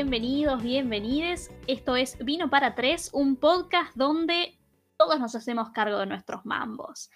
bienvenidos, 0.00 0.62
bienvenides. 0.62 1.50
Esto 1.66 1.94
es 1.94 2.16
Vino 2.24 2.48
para 2.48 2.74
Tres, 2.74 3.10
un 3.12 3.36
podcast 3.36 3.94
donde 3.94 4.58
todos 4.96 5.20
nos 5.20 5.34
hacemos 5.34 5.72
cargo 5.72 5.98
de 5.98 6.06
nuestros 6.06 6.46
mambos. 6.46 7.10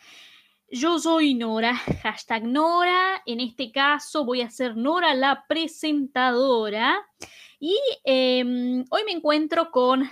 Yo 0.71 0.99
soy 0.99 1.33
Nora, 1.33 1.74
hashtag 2.03 2.44
Nora. 2.44 3.22
En 3.24 3.40
este 3.40 3.72
caso 3.72 4.26
voy 4.26 4.42
a 4.42 4.51
ser 4.51 4.76
Nora 4.76 5.15
la 5.15 5.47
presentadora. 5.49 6.94
Y 7.58 7.74
em, 8.04 8.85
hoy 8.90 9.03
me 9.06 9.12
encuentro 9.12 9.71
con, 9.71 10.06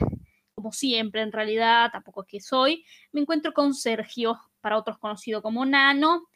como 0.54 0.73
siempre 0.73 1.20
en 1.20 1.30
realidad, 1.30 1.91
tampoco 1.93 2.23
es 2.23 2.29
que 2.29 2.41
soy, 2.41 2.86
me 3.12 3.20
encuentro 3.20 3.52
con 3.52 3.75
Sergio, 3.75 4.41
para 4.62 4.79
otros 4.79 4.96
conocido 4.96 5.43
como 5.43 5.66
Nano, 5.66 6.27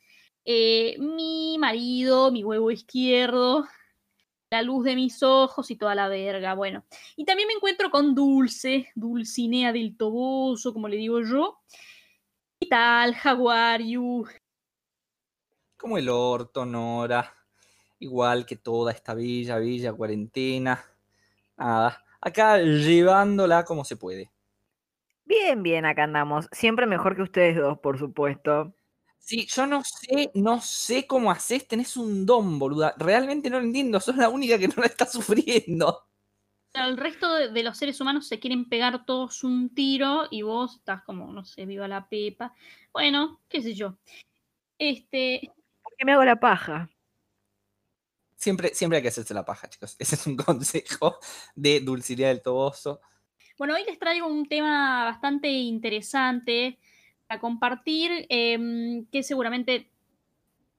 eh, 0.45 0.96
mi 0.98 1.57
marido, 1.59 2.30
mi 2.30 2.45
huevo 2.45 2.71
izquierdo, 2.71 3.66
la 4.50 4.62
luz 4.62 4.84
de 4.84 4.95
mis 4.95 5.23
ojos 5.23 5.70
y 5.70 5.77
toda 5.77 5.95
la 5.95 6.09
verga. 6.09 6.55
Bueno, 6.55 6.84
y 7.16 7.24
también 7.24 7.48
me 7.48 7.55
encuentro 7.55 7.91
con 7.91 8.14
Dulce, 8.14 8.91
Dulcinea 8.95 9.72
del 9.72 9.96
Toboso, 9.96 10.72
como 10.72 10.88
le 10.88 10.96
digo 10.96 11.20
yo. 11.22 11.59
¿Qué 12.60 12.69
tal, 12.69 13.14
Jaguar? 13.14 13.80
Como 15.77 15.98
el 15.98 16.09
orto, 16.09 16.64
Nora. 16.64 17.32
Igual 17.98 18.46
que 18.46 18.56
toda 18.56 18.92
esta 18.92 19.14
villa, 19.14 19.59
villa, 19.59 19.92
cuarentena. 19.92 20.84
Nada, 21.56 22.05
acá 22.20 22.58
llevándola 22.58 23.64
como 23.64 23.84
se 23.84 23.97
puede. 23.97 24.30
Bien, 25.24 25.62
bien, 25.62 25.84
acá 25.84 26.05
andamos. 26.05 26.48
Siempre 26.52 26.86
mejor 26.86 27.16
que 27.16 27.22
ustedes 27.22 27.56
dos, 27.56 27.78
por 27.78 27.98
supuesto. 27.98 28.76
Sí, 29.27 29.45
yo 29.47 29.66
no 29.66 29.83
sé, 29.83 30.30
no 30.35 30.61
sé 30.61 31.05
cómo 31.05 31.33
haces, 31.33 31.67
tenés 31.67 31.97
un 31.97 32.25
don, 32.25 32.61
boluda. 32.61 32.95
Realmente 32.97 33.50
no 33.50 33.59
lo 33.59 33.67
entiendo, 33.67 33.98
sos 33.98 34.14
la 34.17 34.28
única 34.28 34.56
que 34.56 34.69
no 34.69 34.75
la 34.77 34.87
está 34.87 35.05
sufriendo. 35.05 36.06
El 36.73 36.97
resto 36.97 37.34
de, 37.34 37.62
los 37.65 37.77
seres 37.77 38.00
humanos 38.00 38.28
se 38.28 38.39
quieren 38.39 38.69
pegar 38.69 39.05
todos 39.05 39.42
un 39.42 39.75
tiro 39.75 40.28
y 40.31 40.42
vos 40.42 40.77
estás 40.77 41.03
como, 41.03 41.33
no 41.33 41.45
sé, 41.45 41.67
viva 41.67 41.89
la 41.89 42.09
pepa. 42.09 42.55
Bueno, 42.92 43.41
qué 43.48 43.61
sé 43.62 43.75
yo. 43.75 43.98
Este. 44.78 45.50
¿Por 45.83 45.97
qué 45.97 46.05
me 46.05 46.12
hago 46.12 46.25
la 46.25 46.39
paja? 46.39 46.89
Siempre, 48.37 48.77
siempre 48.77 48.98
hay 48.98 49.03
que 49.03 49.09
hacerse 49.09 49.34
la 49.34 49.45
paja, 49.45 49.69
chicos. 49.69 49.97
Ese 49.98 50.15
es 50.15 50.25
un 50.28 50.37
consejo 50.37 51.19
de 51.56 51.81
Dulcilia 51.81 52.28
del 52.28 52.43
Toboso. 52.43 53.00
Bueno, 53.59 53.75
hoy 53.75 53.83
les 53.87 53.98
traigo 53.98 54.28
un 54.28 54.47
tema 54.47 55.03
bastante 55.05 55.48
interesante 55.48 56.78
a 57.28 57.41
compartir, 57.41 58.27
em, 58.28 59.06
que 59.06 59.22
seguramente 59.22 59.91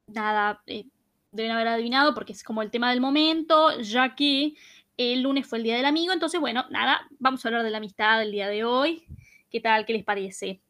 nada 0.07 0.61
eh, 0.67 0.85
deben 1.31 1.51
haber 1.51 1.67
adivinado 1.67 2.13
porque 2.13 2.33
es 2.33 2.43
como 2.43 2.61
el 2.61 2.71
tema 2.71 2.89
del 2.91 3.01
momento, 3.01 3.79
ya 3.81 4.15
que 4.15 4.53
el 4.97 5.21
lunes 5.21 5.45
fue 5.47 5.59
el 5.59 5.63
Día 5.63 5.75
del 5.75 5.85
Amigo, 5.85 6.13
entonces 6.13 6.39
bueno, 6.39 6.65
nada, 6.69 7.07
vamos 7.19 7.43
a 7.43 7.49
hablar 7.49 7.63
de 7.63 7.69
la 7.69 7.77
amistad 7.77 8.21
el 8.21 8.31
día 8.31 8.47
de 8.47 8.63
hoy. 8.63 9.05
¿Qué 9.49 9.61
tal? 9.61 9.85
¿Qué 9.85 9.93
les 9.93 10.03
parece? 10.03 10.61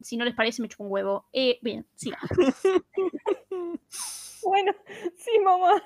Si 0.00 0.16
no 0.16 0.24
les 0.24 0.34
parece, 0.34 0.62
me 0.62 0.66
echo 0.66 0.82
un 0.82 0.90
huevo. 0.90 1.26
Eh, 1.32 1.58
bien, 1.62 1.86
sí. 1.94 2.12
bueno, 4.42 4.72
sí, 5.16 5.38
mamá. 5.42 5.82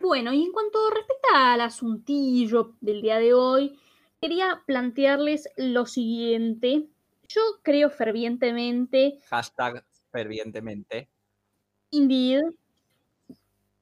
Bueno, 0.00 0.32
y 0.32 0.44
en 0.44 0.52
cuanto 0.52 0.90
respecta 0.90 1.54
al 1.54 1.60
asuntillo 1.60 2.74
del 2.80 3.02
día 3.02 3.18
de 3.18 3.34
hoy, 3.34 3.78
quería 4.20 4.62
plantearles 4.66 5.48
lo 5.56 5.86
siguiente. 5.86 6.86
Yo 7.28 7.40
creo 7.62 7.90
fervientemente. 7.90 9.18
Hashtag 9.28 9.84
fervientemente. 10.10 11.08
Indeed. 11.90 12.42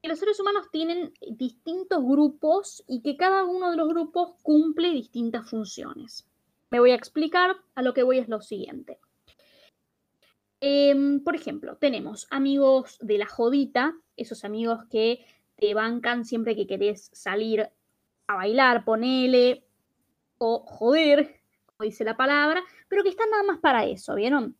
Que 0.01 0.07
los 0.07 0.19
seres 0.19 0.39
humanos 0.39 0.67
tienen 0.71 1.13
distintos 1.31 2.03
grupos 2.03 2.83
y 2.87 3.01
que 3.01 3.17
cada 3.17 3.45
uno 3.45 3.71
de 3.71 3.77
los 3.77 3.87
grupos 3.87 4.35
cumple 4.43 4.89
distintas 4.89 5.49
funciones. 5.49 6.27
Me 6.69 6.79
voy 6.79 6.91
a 6.91 6.95
explicar, 6.95 7.55
a 7.75 7.81
lo 7.81 7.93
que 7.93 8.03
voy 8.03 8.19
es 8.19 8.27
lo 8.27 8.41
siguiente. 8.41 8.99
Em, 10.59 11.23
por 11.23 11.35
ejemplo, 11.35 11.77
tenemos 11.77 12.27
amigos 12.29 12.97
de 13.01 13.17
la 13.17 13.27
jodita, 13.27 13.95
esos 14.15 14.43
amigos 14.43 14.85
que 14.89 15.25
te 15.55 15.73
bancan 15.73 16.25
siempre 16.25 16.55
que 16.55 16.67
querés 16.67 17.09
salir 17.13 17.69
a 18.27 18.35
bailar, 18.35 18.83
ponele, 18.83 19.65
o 20.37 20.65
joder, 20.65 21.39
dice 21.85 22.03
la 22.03 22.17
palabra, 22.17 22.63
pero 22.87 23.03
que 23.03 23.09
están 23.09 23.29
nada 23.29 23.43
más 23.43 23.59
para 23.59 23.85
eso, 23.85 24.15
¿vieron? 24.15 24.55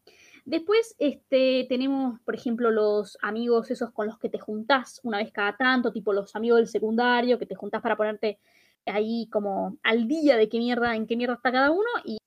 Después 0.45 0.95
este, 1.00 1.66
tenemos, 1.67 2.19
por 2.22 2.35
ejemplo, 2.35 2.72
los 2.72 3.17
amigos 3.22 3.69
esos 3.72 3.91
con 3.91 4.07
los 4.07 4.17
que 4.17 4.29
te 4.29 4.39
juntás 4.39 5.01
una 5.03 5.17
vez 5.17 5.31
cada 5.31 5.57
tanto, 5.57 5.91
tipo 5.91 6.13
los 6.13 6.35
amigos 6.35 6.59
del 6.59 6.67
secundario, 6.67 7.38
que 7.38 7.45
te 7.45 7.55
juntás 7.55 7.81
para 7.81 7.97
ponerte 7.97 8.39
ahí 8.85 9.28
como 9.31 9.78
al 9.83 10.07
día 10.07 10.38
de 10.38 10.47
qué 10.47 10.59
mierda, 10.59 10.95
en 10.95 11.05
qué 11.05 11.17
mierda 11.17 11.35
está 11.35 11.51
cada 11.51 11.72
uno, 11.72 11.89
y, 12.05 12.17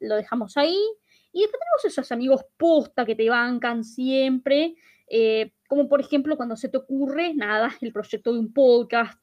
lo 0.00 0.16
dejamos 0.16 0.56
ahí. 0.56 0.78
Y 1.32 1.42
después 1.42 1.60
tenemos 1.60 1.84
esos 1.84 2.10
amigos 2.12 2.46
posta 2.56 3.04
que 3.04 3.14
te 3.14 3.28
bancan 3.28 3.84
siempre, 3.84 4.76
eh, 5.08 5.52
como 5.68 5.88
por 5.88 6.00
ejemplo 6.00 6.36
cuando 6.36 6.56
se 6.56 6.68
te 6.68 6.78
ocurre, 6.78 7.34
nada, 7.34 7.76
el 7.80 7.92
proyecto 7.92 8.32
de 8.32 8.38
un 8.38 8.52
podcast. 8.52 9.22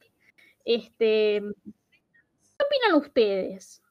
Este, 0.64 1.40
¿Qué 1.40 2.64
opinan 2.64 3.00
ustedes? 3.00 3.82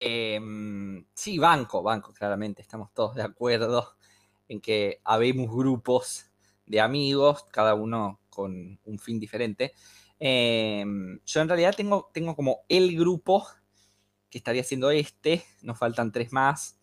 Em, 0.00 1.06
sí, 1.14 1.38
banco, 1.38 1.82
banco, 1.82 2.12
claramente. 2.12 2.62
Estamos 2.62 2.92
todos 2.92 3.14
de 3.14 3.22
acuerdo 3.22 3.96
en 4.48 4.60
que 4.60 5.00
habemos 5.04 5.48
grupos 5.54 6.30
de 6.66 6.80
amigos, 6.80 7.44
cada 7.50 7.74
uno 7.74 8.20
con 8.30 8.78
un 8.84 8.98
fin 8.98 9.20
diferente. 9.20 9.72
Em, 10.18 11.20
yo 11.24 11.40
en 11.40 11.48
realidad 11.48 11.74
tengo, 11.76 12.10
tengo 12.12 12.34
como 12.36 12.60
el 12.68 12.96
grupo 12.96 13.46
que 14.30 14.38
estaría 14.38 14.64
siendo 14.64 14.90
este, 14.90 15.44
nos 15.62 15.78
faltan 15.78 16.12
tres 16.12 16.32
más. 16.32 16.78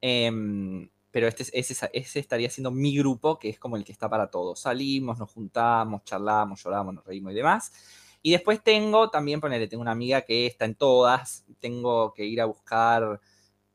Em, 0.00 0.88
pero 1.10 1.28
este, 1.28 1.44
ese, 1.58 1.90
ese 1.92 2.20
estaría 2.20 2.50
siendo 2.50 2.70
mi 2.70 2.96
grupo, 2.98 3.38
que 3.38 3.48
es 3.48 3.58
como 3.58 3.76
el 3.76 3.84
que 3.84 3.92
está 3.92 4.08
para 4.08 4.30
todos. 4.30 4.60
Salimos, 4.60 5.18
nos 5.18 5.30
juntamos, 5.30 6.04
charlamos, 6.04 6.62
lloramos, 6.62 6.94
nos 6.94 7.04
reímos 7.04 7.32
y 7.32 7.36
demás. 7.36 7.72
Y 8.26 8.32
después 8.32 8.60
tengo, 8.60 9.08
también 9.08 9.40
ponele, 9.40 9.68
tengo 9.68 9.82
una 9.82 9.92
amiga 9.92 10.22
que 10.22 10.46
está 10.46 10.64
en 10.64 10.74
todas, 10.74 11.46
tengo 11.60 12.12
que 12.12 12.24
ir 12.24 12.40
a 12.40 12.46
buscar 12.46 13.20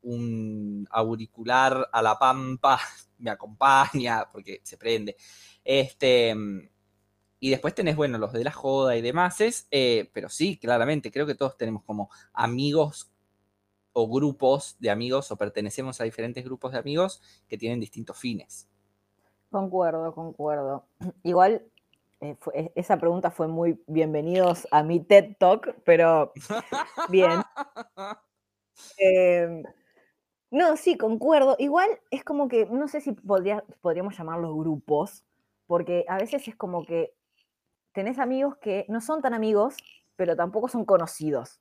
un 0.02 0.86
auricular 0.90 1.88
a 1.90 2.02
la 2.02 2.18
pampa, 2.18 2.78
me 3.18 3.30
acompaña 3.30 4.28
porque 4.30 4.60
se 4.62 4.76
prende. 4.76 5.16
Este, 5.64 6.36
y 7.40 7.48
después 7.48 7.74
tenés, 7.74 7.96
bueno, 7.96 8.18
los 8.18 8.34
de 8.34 8.44
la 8.44 8.52
joda 8.52 8.94
y 8.94 9.00
demás, 9.00 9.38
eh, 9.70 10.10
pero 10.12 10.28
sí, 10.28 10.58
claramente, 10.58 11.10
creo 11.10 11.24
que 11.26 11.34
todos 11.34 11.56
tenemos 11.56 11.82
como 11.84 12.10
amigos 12.34 13.10
o 13.94 14.06
grupos 14.06 14.76
de 14.80 14.90
amigos 14.90 15.32
o 15.32 15.36
pertenecemos 15.38 15.98
a 16.02 16.04
diferentes 16.04 16.44
grupos 16.44 16.72
de 16.72 16.78
amigos 16.78 17.22
que 17.48 17.56
tienen 17.56 17.80
distintos 17.80 18.18
fines. 18.18 18.68
Concuerdo, 19.50 20.14
concuerdo. 20.14 20.84
Igual 21.22 21.71
eh, 22.22 22.36
e, 22.54 22.72
esa 22.76 22.98
pregunta 22.98 23.32
fue 23.32 23.48
muy 23.48 23.82
bienvenidos 23.88 24.68
a 24.70 24.84
mi 24.84 25.00
TED 25.00 25.36
Talk, 25.38 25.74
pero 25.84 26.32
bien. 27.10 27.42
Em, 28.96 29.64
no, 30.52 30.76
sí, 30.76 30.96
concuerdo. 30.96 31.56
Igual 31.58 31.88
es 32.12 32.22
como 32.22 32.46
que, 32.46 32.66
no 32.66 32.86
sé 32.86 33.00
si 33.00 33.12
podríamos 33.12 34.16
llamarlos 34.16 34.54
grupos, 34.56 35.24
porque 35.66 36.04
a 36.08 36.16
veces 36.16 36.46
es 36.46 36.54
como 36.54 36.86
que 36.86 37.12
tenés 37.92 38.20
amigos 38.20 38.56
que 38.58 38.86
no 38.88 39.00
son 39.00 39.20
tan 39.20 39.34
amigos, 39.34 39.76
pero 40.14 40.36
tampoco 40.36 40.68
son 40.68 40.84
conocidos. 40.84 41.60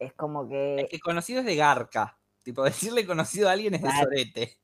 Es 0.00 0.12
como 0.14 0.48
que... 0.48 0.80
Es 0.80 0.88
que 0.88 0.98
conocido 0.98 1.40
es 1.40 1.46
de 1.46 1.54
garca. 1.54 2.18
Tipo, 2.42 2.64
decirle 2.64 3.06
conocido 3.06 3.48
a 3.48 3.52
alguien 3.52 3.74
es 3.74 3.82
de 3.82 3.90
sorete. 3.92 4.61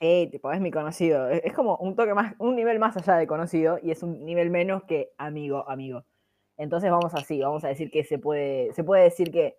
Sí, 0.00 0.28
tipo, 0.30 0.50
es 0.50 0.60
mi 0.60 0.70
conocido. 0.70 1.28
Es 1.28 1.52
como 1.52 1.76
un 1.76 1.94
toque 1.94 2.14
más, 2.14 2.34
un 2.38 2.56
nivel 2.56 2.78
más 2.78 2.96
allá 2.96 3.16
de 3.16 3.26
conocido 3.26 3.78
y 3.82 3.90
es 3.90 4.02
un 4.02 4.24
nivel 4.24 4.50
menos 4.50 4.84
que 4.84 5.12
amigo, 5.18 5.68
amigo. 5.68 6.04
Entonces 6.56 6.90
vamos 6.90 7.14
así, 7.14 7.40
vamos 7.40 7.64
a 7.64 7.68
decir 7.68 7.90
que 7.90 8.04
se 8.04 8.18
puede, 8.18 8.72
se 8.72 8.82
puede 8.82 9.04
decir 9.04 9.30
que 9.30 9.58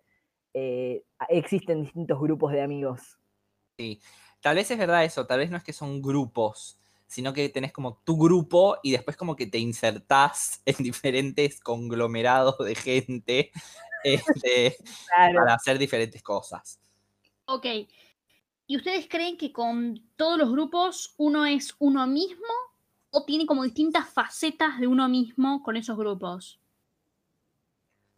eh, 0.54 1.04
existen 1.28 1.82
distintos 1.82 2.18
grupos 2.20 2.52
de 2.52 2.60
amigos. 2.60 3.18
Sí, 3.78 4.00
tal 4.40 4.56
vez 4.56 4.70
es 4.70 4.78
verdad 4.78 5.04
eso, 5.04 5.26
tal 5.26 5.38
vez 5.38 5.50
no 5.50 5.56
es 5.56 5.62
que 5.62 5.72
son 5.72 6.02
grupos, 6.02 6.80
sino 7.06 7.32
que 7.32 7.48
tenés 7.48 7.72
como 7.72 7.98
tu 8.04 8.16
grupo 8.16 8.78
y 8.82 8.90
después 8.90 9.16
como 9.16 9.36
que 9.36 9.46
te 9.46 9.58
insertás 9.58 10.60
en 10.66 10.76
diferentes 10.78 11.60
conglomerados 11.60 12.58
de 12.58 12.74
gente 12.74 13.52
este, 14.04 14.76
para 15.08 15.54
hacer 15.54 15.78
diferentes 15.78 16.20
cosas. 16.20 16.80
Ok, 17.44 17.66
¿Y 18.72 18.76
ustedes 18.76 19.06
creen 19.06 19.36
que 19.36 19.52
con 19.52 20.02
todos 20.16 20.38
los 20.38 20.50
grupos 20.50 21.12
uno 21.18 21.44
es 21.44 21.74
uno 21.78 22.06
mismo 22.06 22.46
o 23.10 23.22
tiene 23.26 23.44
como 23.44 23.64
distintas 23.64 24.08
facetas 24.08 24.80
de 24.80 24.86
uno 24.86 25.10
mismo 25.10 25.62
con 25.62 25.76
esos 25.76 25.94
grupos? 25.94 26.58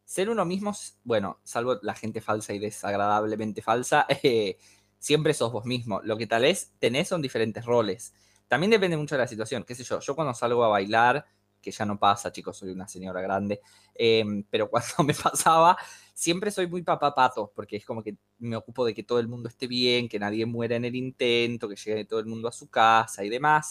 Ser 0.05 0.31
uno 0.31 0.45
mismo, 0.45 0.73
bueno, 1.03 1.41
salvo 1.43 1.81
la 1.83 1.95
gente 1.95 2.21
falsa 2.21 2.53
y 2.53 2.61
desagradablemente 2.61 3.63
falsa, 3.63 4.07
eh, 4.23 4.57
siempre 5.01 5.35
sos 5.35 5.51
vos 5.51 5.65
mismo. 5.65 6.01
Lo 6.05 6.17
que 6.17 6.29
tal 6.29 6.43
vez 6.43 6.71
tenés 6.79 7.09
son 7.09 7.21
diferentes 7.21 7.65
roles. 7.65 8.15
También 8.47 8.71
depende 8.71 8.97
mucho 8.97 9.17
de 9.17 9.23
la 9.23 9.27
situación. 9.27 9.65
¿Qué 9.65 9.75
sé 9.75 9.83
yo? 9.83 9.99
Yo 9.99 10.15
cuando 10.15 10.35
salgo 10.35 10.63
a 10.63 10.69
bailar, 10.69 11.27
que 11.65 11.71
ya 11.71 11.87
no 11.87 11.99
pasa, 11.99 12.31
chicos, 12.31 12.59
soy 12.59 12.71
una 12.71 12.87
señora 12.87 13.21
grande, 13.23 13.61
em, 13.95 14.45
pero 14.51 14.69
cuando 14.71 15.03
me 15.05 15.15
pasaba, 15.15 15.77
siempre 16.13 16.51
soy 16.51 16.67
muy 16.67 16.83
papá 16.83 17.15
pato, 17.15 17.51
porque 17.55 17.77
es 17.77 17.85
como 17.87 18.03
que 18.03 18.17
me 18.39 18.57
ocupo 18.57 18.85
de 18.85 18.95
que 18.95 19.03
todo 19.03 19.19
el 19.19 19.29
mundo 19.29 19.49
esté 19.49 19.67
bien, 19.67 20.09
que 20.09 20.19
nadie 20.19 20.47
muera 20.47 20.77
en 20.77 20.85
el 20.85 20.95
intento, 20.95 21.69
que 21.69 21.77
llegue 21.77 22.05
todo 22.05 22.21
el 22.21 22.27
mundo 22.27 22.49
a 22.49 22.53
su 22.53 22.69
casa 22.69 23.25
y 23.25 23.31
demás. 23.31 23.71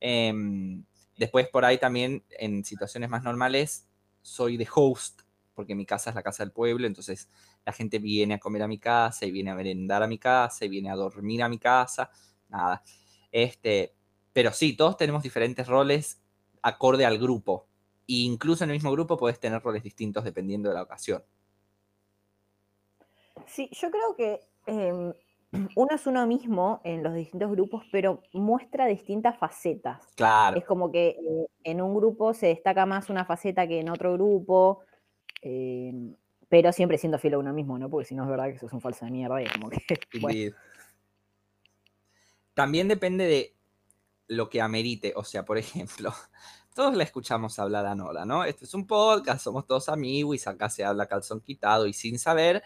Em, 0.00 0.84
después 1.16 1.48
por 1.48 1.64
ahí 1.64 1.78
también, 1.78 2.24
en 2.30 2.64
situaciones 2.64 3.08
más 3.08 3.22
normales, 3.22 3.88
soy 4.20 4.56
de 4.56 4.66
host, 4.74 5.22
porque 5.54 5.74
mi 5.74 5.86
casa 5.86 6.10
es 6.10 6.16
la 6.16 6.22
casa 6.22 6.42
del 6.42 6.52
pueblo, 6.52 6.86
entonces 6.86 7.28
la 7.64 7.72
gente 7.72 7.98
viene 8.00 8.34
a 8.34 8.38
comer 8.38 8.62
a 8.62 8.68
mi 8.68 8.78
casa 8.78 9.24
y 9.24 9.30
viene 9.30 9.50
a 9.50 9.54
merendar 9.54 10.02
a 10.02 10.08
mi 10.08 10.18
casa 10.18 10.64
y 10.64 10.68
viene 10.68 10.90
a 10.90 10.96
dormir 10.96 11.42
a 11.42 11.48
mi 11.48 11.58
casa, 11.58 12.10
nada. 12.48 12.82
Este, 13.30 13.94
pero 14.32 14.52
sí, 14.52 14.76
todos 14.76 14.96
tenemos 14.96 15.22
diferentes 15.22 15.66
roles 15.68 16.23
acorde 16.64 17.04
al 17.04 17.18
grupo. 17.18 17.66
E 18.08 18.24
incluso 18.24 18.64
en 18.64 18.70
el 18.70 18.76
mismo 18.76 18.90
grupo 18.90 19.16
puedes 19.16 19.38
tener 19.38 19.62
roles 19.62 19.82
distintos 19.82 20.24
dependiendo 20.24 20.70
de 20.70 20.74
la 20.74 20.82
ocasión. 20.82 21.22
Sí, 23.46 23.68
yo 23.72 23.90
creo 23.90 24.16
que 24.16 24.40
em, 24.66 25.12
uno 25.76 25.94
es 25.94 26.06
uno 26.06 26.26
mismo 26.26 26.80
en 26.84 27.02
los 27.02 27.14
distintos 27.14 27.50
grupos, 27.50 27.84
pero 27.92 28.22
muestra 28.32 28.86
distintas 28.86 29.38
facetas. 29.38 30.06
Claro. 30.16 30.56
Es 30.56 30.64
como 30.64 30.90
que 30.90 31.08
eh, 31.08 31.46
en 31.64 31.82
un 31.82 31.94
grupo 31.94 32.32
se 32.32 32.46
destaca 32.46 32.86
más 32.86 33.10
una 33.10 33.26
faceta 33.26 33.68
que 33.68 33.80
en 33.80 33.90
otro 33.90 34.14
grupo, 34.14 34.80
em, 35.42 36.14
pero 36.48 36.72
siempre 36.72 36.96
siendo 36.96 37.18
fiel 37.18 37.34
a 37.34 37.38
uno 37.38 37.52
mismo, 37.52 37.78
¿no? 37.78 37.90
Porque 37.90 38.06
si 38.06 38.14
no 38.14 38.24
es 38.24 38.30
verdad 38.30 38.46
que 38.46 38.56
eso 38.56 38.66
es 38.66 38.72
un 38.72 38.80
falso 38.80 39.04
de 39.04 39.10
mierda 39.10 39.42
y 39.42 39.44
es 39.44 39.52
como 39.52 39.68
que. 39.68 39.82
También 42.54 42.86
depende 42.86 43.26
de 43.26 43.53
lo 44.28 44.48
que 44.48 44.60
amerite. 44.60 45.12
O 45.16 45.24
sea, 45.24 45.44
por 45.44 45.58
ejemplo, 45.58 46.14
todos 46.74 46.96
la 46.96 47.04
escuchamos 47.04 47.58
hablar 47.58 47.86
a 47.86 47.94
Nora, 47.94 48.24
¿no? 48.24 48.44
Este 48.44 48.64
es 48.64 48.74
un 48.74 48.86
podcast, 48.86 49.44
somos 49.44 49.66
todos 49.66 49.88
amigos 49.88 50.46
acá 50.46 50.68
se 50.68 50.84
habla 50.84 51.06
calzón 51.06 51.40
quitado 51.40 51.86
y 51.86 51.92
sin 51.92 52.18
saber. 52.18 52.62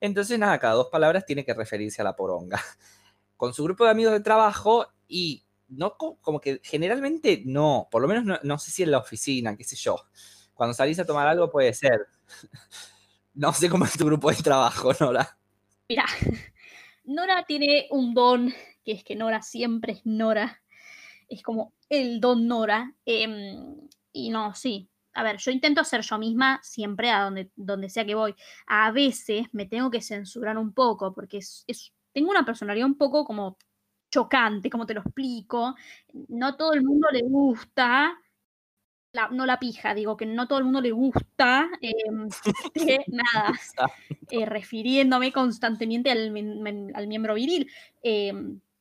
Entonces, 0.00 0.38
nada, 0.38 0.58
cada 0.58 0.74
dos 0.74 0.88
palabras 0.88 1.26
tiene 1.26 1.44
que 1.44 1.54
referirse 1.54 2.00
a 2.02 2.04
la 2.04 2.16
poronga. 2.16 2.60
Con 3.36 3.54
su 3.54 3.64
grupo 3.64 3.84
de 3.84 3.90
amigos 3.90 4.12
de 4.12 4.20
trabajo 4.20 4.86
y 5.08 5.44
no 5.68 5.96
como 5.96 6.40
que 6.40 6.60
generalmente 6.62 7.42
no, 7.46 7.88
por 7.90 8.02
lo 8.02 8.08
menos 8.08 8.40
no, 8.42 8.58
sé 8.58 8.70
si 8.70 8.82
en 8.82 8.90
la 8.90 8.98
oficina, 8.98 9.56
qué 9.56 9.64
sé 9.64 9.74
yo. 9.74 9.96
Cuando 10.54 10.74
salís 10.74 10.98
a 10.98 11.06
tomar 11.06 11.26
algo 11.26 11.50
puede 11.50 11.72
ser. 11.74 12.06
No 13.34 13.50
sé 13.54 13.70
cómo 13.70 13.86
es 13.86 13.96
tu 13.96 14.04
grupo 14.04 14.30
de 14.30 14.36
trabajo, 14.36 14.92
Nora. 15.00 15.38
Mira, 15.88 16.04
Nora 17.04 17.46
tiene 17.46 17.86
un 17.90 18.12
don, 18.12 18.52
que 18.84 18.92
es 18.92 19.04
que 19.04 19.16
Nora 19.16 19.40
siempre 19.40 19.94
es 19.94 20.02
Nora 20.04 20.61
es 21.32 21.42
como 21.42 21.72
el 21.88 22.20
don 22.20 22.46
Nora. 22.46 22.94
Em, 23.04 23.88
y 24.12 24.30
no, 24.30 24.54
sí. 24.54 24.88
A 25.14 25.22
ver, 25.22 25.36
yo 25.38 25.50
intento 25.50 25.84
ser 25.84 26.02
yo 26.02 26.18
misma 26.18 26.60
siempre 26.62 27.10
a 27.10 27.22
donde, 27.24 27.50
donde 27.56 27.88
sea 27.88 28.04
que 28.04 28.14
voy. 28.14 28.34
A 28.66 28.90
veces 28.92 29.46
me 29.52 29.66
tengo 29.66 29.90
que 29.90 30.00
censurar 30.00 30.58
un 30.58 30.72
poco 30.72 31.12
porque 31.14 31.38
es, 31.38 31.92
tengo 32.12 32.30
una 32.30 32.44
personalidad 32.44 32.86
un 32.86 32.96
poco 32.96 33.24
como 33.24 33.56
chocante, 34.10 34.70
como 34.70 34.86
te 34.86 34.94
lo 34.94 35.00
explico. 35.02 35.74
No 36.28 36.56
todo 36.56 36.74
el 36.74 36.82
mundo 36.82 37.08
le 37.12 37.22
gusta, 37.22 38.18
no 39.30 39.46
la 39.46 39.58
pija, 39.58 39.94
digo 39.94 40.16
que 40.16 40.26
no 40.26 40.48
todo 40.48 40.58
el 40.58 40.64
mundo 40.64 40.80
le 40.80 40.90
gusta, 40.90 41.68
em, 41.80 42.28
nada, 43.08 43.52
eh, 44.30 44.46
refiriéndome 44.46 45.32
constantemente 45.32 46.10
al, 46.10 46.34
al 46.94 47.06
miembro 47.06 47.34
viril. 47.34 47.70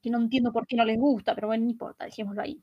Que 0.01 0.09
no 0.09 0.19
entiendo 0.19 0.51
por 0.51 0.65
qué 0.65 0.75
no 0.75 0.85
les 0.85 0.97
gusta, 0.97 1.35
pero 1.35 1.47
bueno, 1.47 1.65
no 1.65 1.71
importa, 1.71 2.05
dejémoslo 2.05 2.41
ahí. 2.41 2.61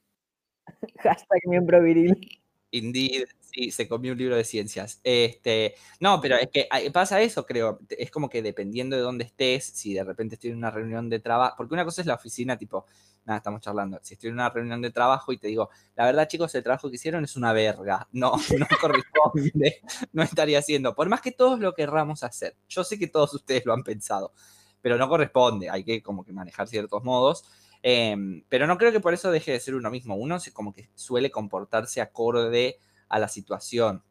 Hashtag 0.98 1.40
miembro 1.46 1.82
viril. 1.82 2.40
Indeed, 2.70 3.24
sí, 3.40 3.70
se 3.70 3.88
comió 3.88 4.12
un 4.12 4.18
libro 4.18 4.36
de 4.36 4.44
ciencias. 4.44 5.00
Este, 5.02 5.74
no, 6.00 6.20
pero 6.20 6.36
es 6.36 6.48
que 6.50 6.68
pasa 6.92 7.20
eso, 7.22 7.46
creo. 7.46 7.80
Es 7.88 8.10
como 8.10 8.28
que 8.28 8.42
dependiendo 8.42 8.96
de 8.96 9.02
dónde 9.02 9.24
estés, 9.24 9.64
si 9.64 9.94
de 9.94 10.04
repente 10.04 10.34
estoy 10.34 10.50
en 10.50 10.58
una 10.58 10.70
reunión 10.70 11.08
de 11.08 11.20
trabajo, 11.20 11.56
porque 11.56 11.74
una 11.74 11.84
cosa 11.84 12.02
es 12.02 12.06
la 12.06 12.14
oficina, 12.14 12.58
tipo, 12.58 12.84
nada, 13.24 13.38
estamos 13.38 13.60
charlando. 13.62 13.98
Si 14.02 14.14
estoy 14.14 14.28
en 14.28 14.34
una 14.34 14.50
reunión 14.50 14.82
de 14.82 14.90
trabajo 14.90 15.32
y 15.32 15.38
te 15.38 15.48
digo, 15.48 15.70
la 15.96 16.04
verdad, 16.04 16.28
chicos, 16.28 16.54
el 16.54 16.62
trabajo 16.62 16.90
que 16.90 16.96
hicieron 16.96 17.24
es 17.24 17.36
una 17.36 17.52
verga. 17.52 18.06
No, 18.12 18.32
no 18.58 18.66
corresponde, 18.80 19.80
no 20.12 20.22
estaría 20.22 20.58
haciendo. 20.58 20.94
Por 20.94 21.08
más 21.08 21.22
que 21.22 21.32
todos 21.32 21.60
lo 21.60 21.74
querramos 21.74 22.22
hacer. 22.22 22.56
Yo 22.68 22.84
sé 22.84 22.98
que 22.98 23.06
todos 23.06 23.32
ustedes 23.34 23.64
lo 23.64 23.72
han 23.72 23.82
pensado 23.82 24.32
pero 24.80 24.96
no 24.96 25.08
corresponde, 25.08 25.70
hay 25.70 25.84
que 25.84 26.02
como 26.02 26.24
que 26.24 26.32
manejar 26.32 26.68
ciertos 26.68 27.04
modos. 27.04 27.44
Em, 27.82 28.42
pero 28.48 28.66
no 28.66 28.76
creo 28.76 28.92
que 28.92 29.00
por 29.00 29.14
eso 29.14 29.30
deje 29.30 29.52
de 29.52 29.60
ser 29.60 29.74
uno 29.74 29.90
mismo. 29.90 30.16
Uno 30.16 30.40
se, 30.40 30.52
como 30.52 30.72
que 30.72 30.90
suele 30.94 31.30
comportarse 31.30 32.00
acorde 32.00 32.78
a 33.08 33.18
la 33.18 33.28
situación. 33.28 34.02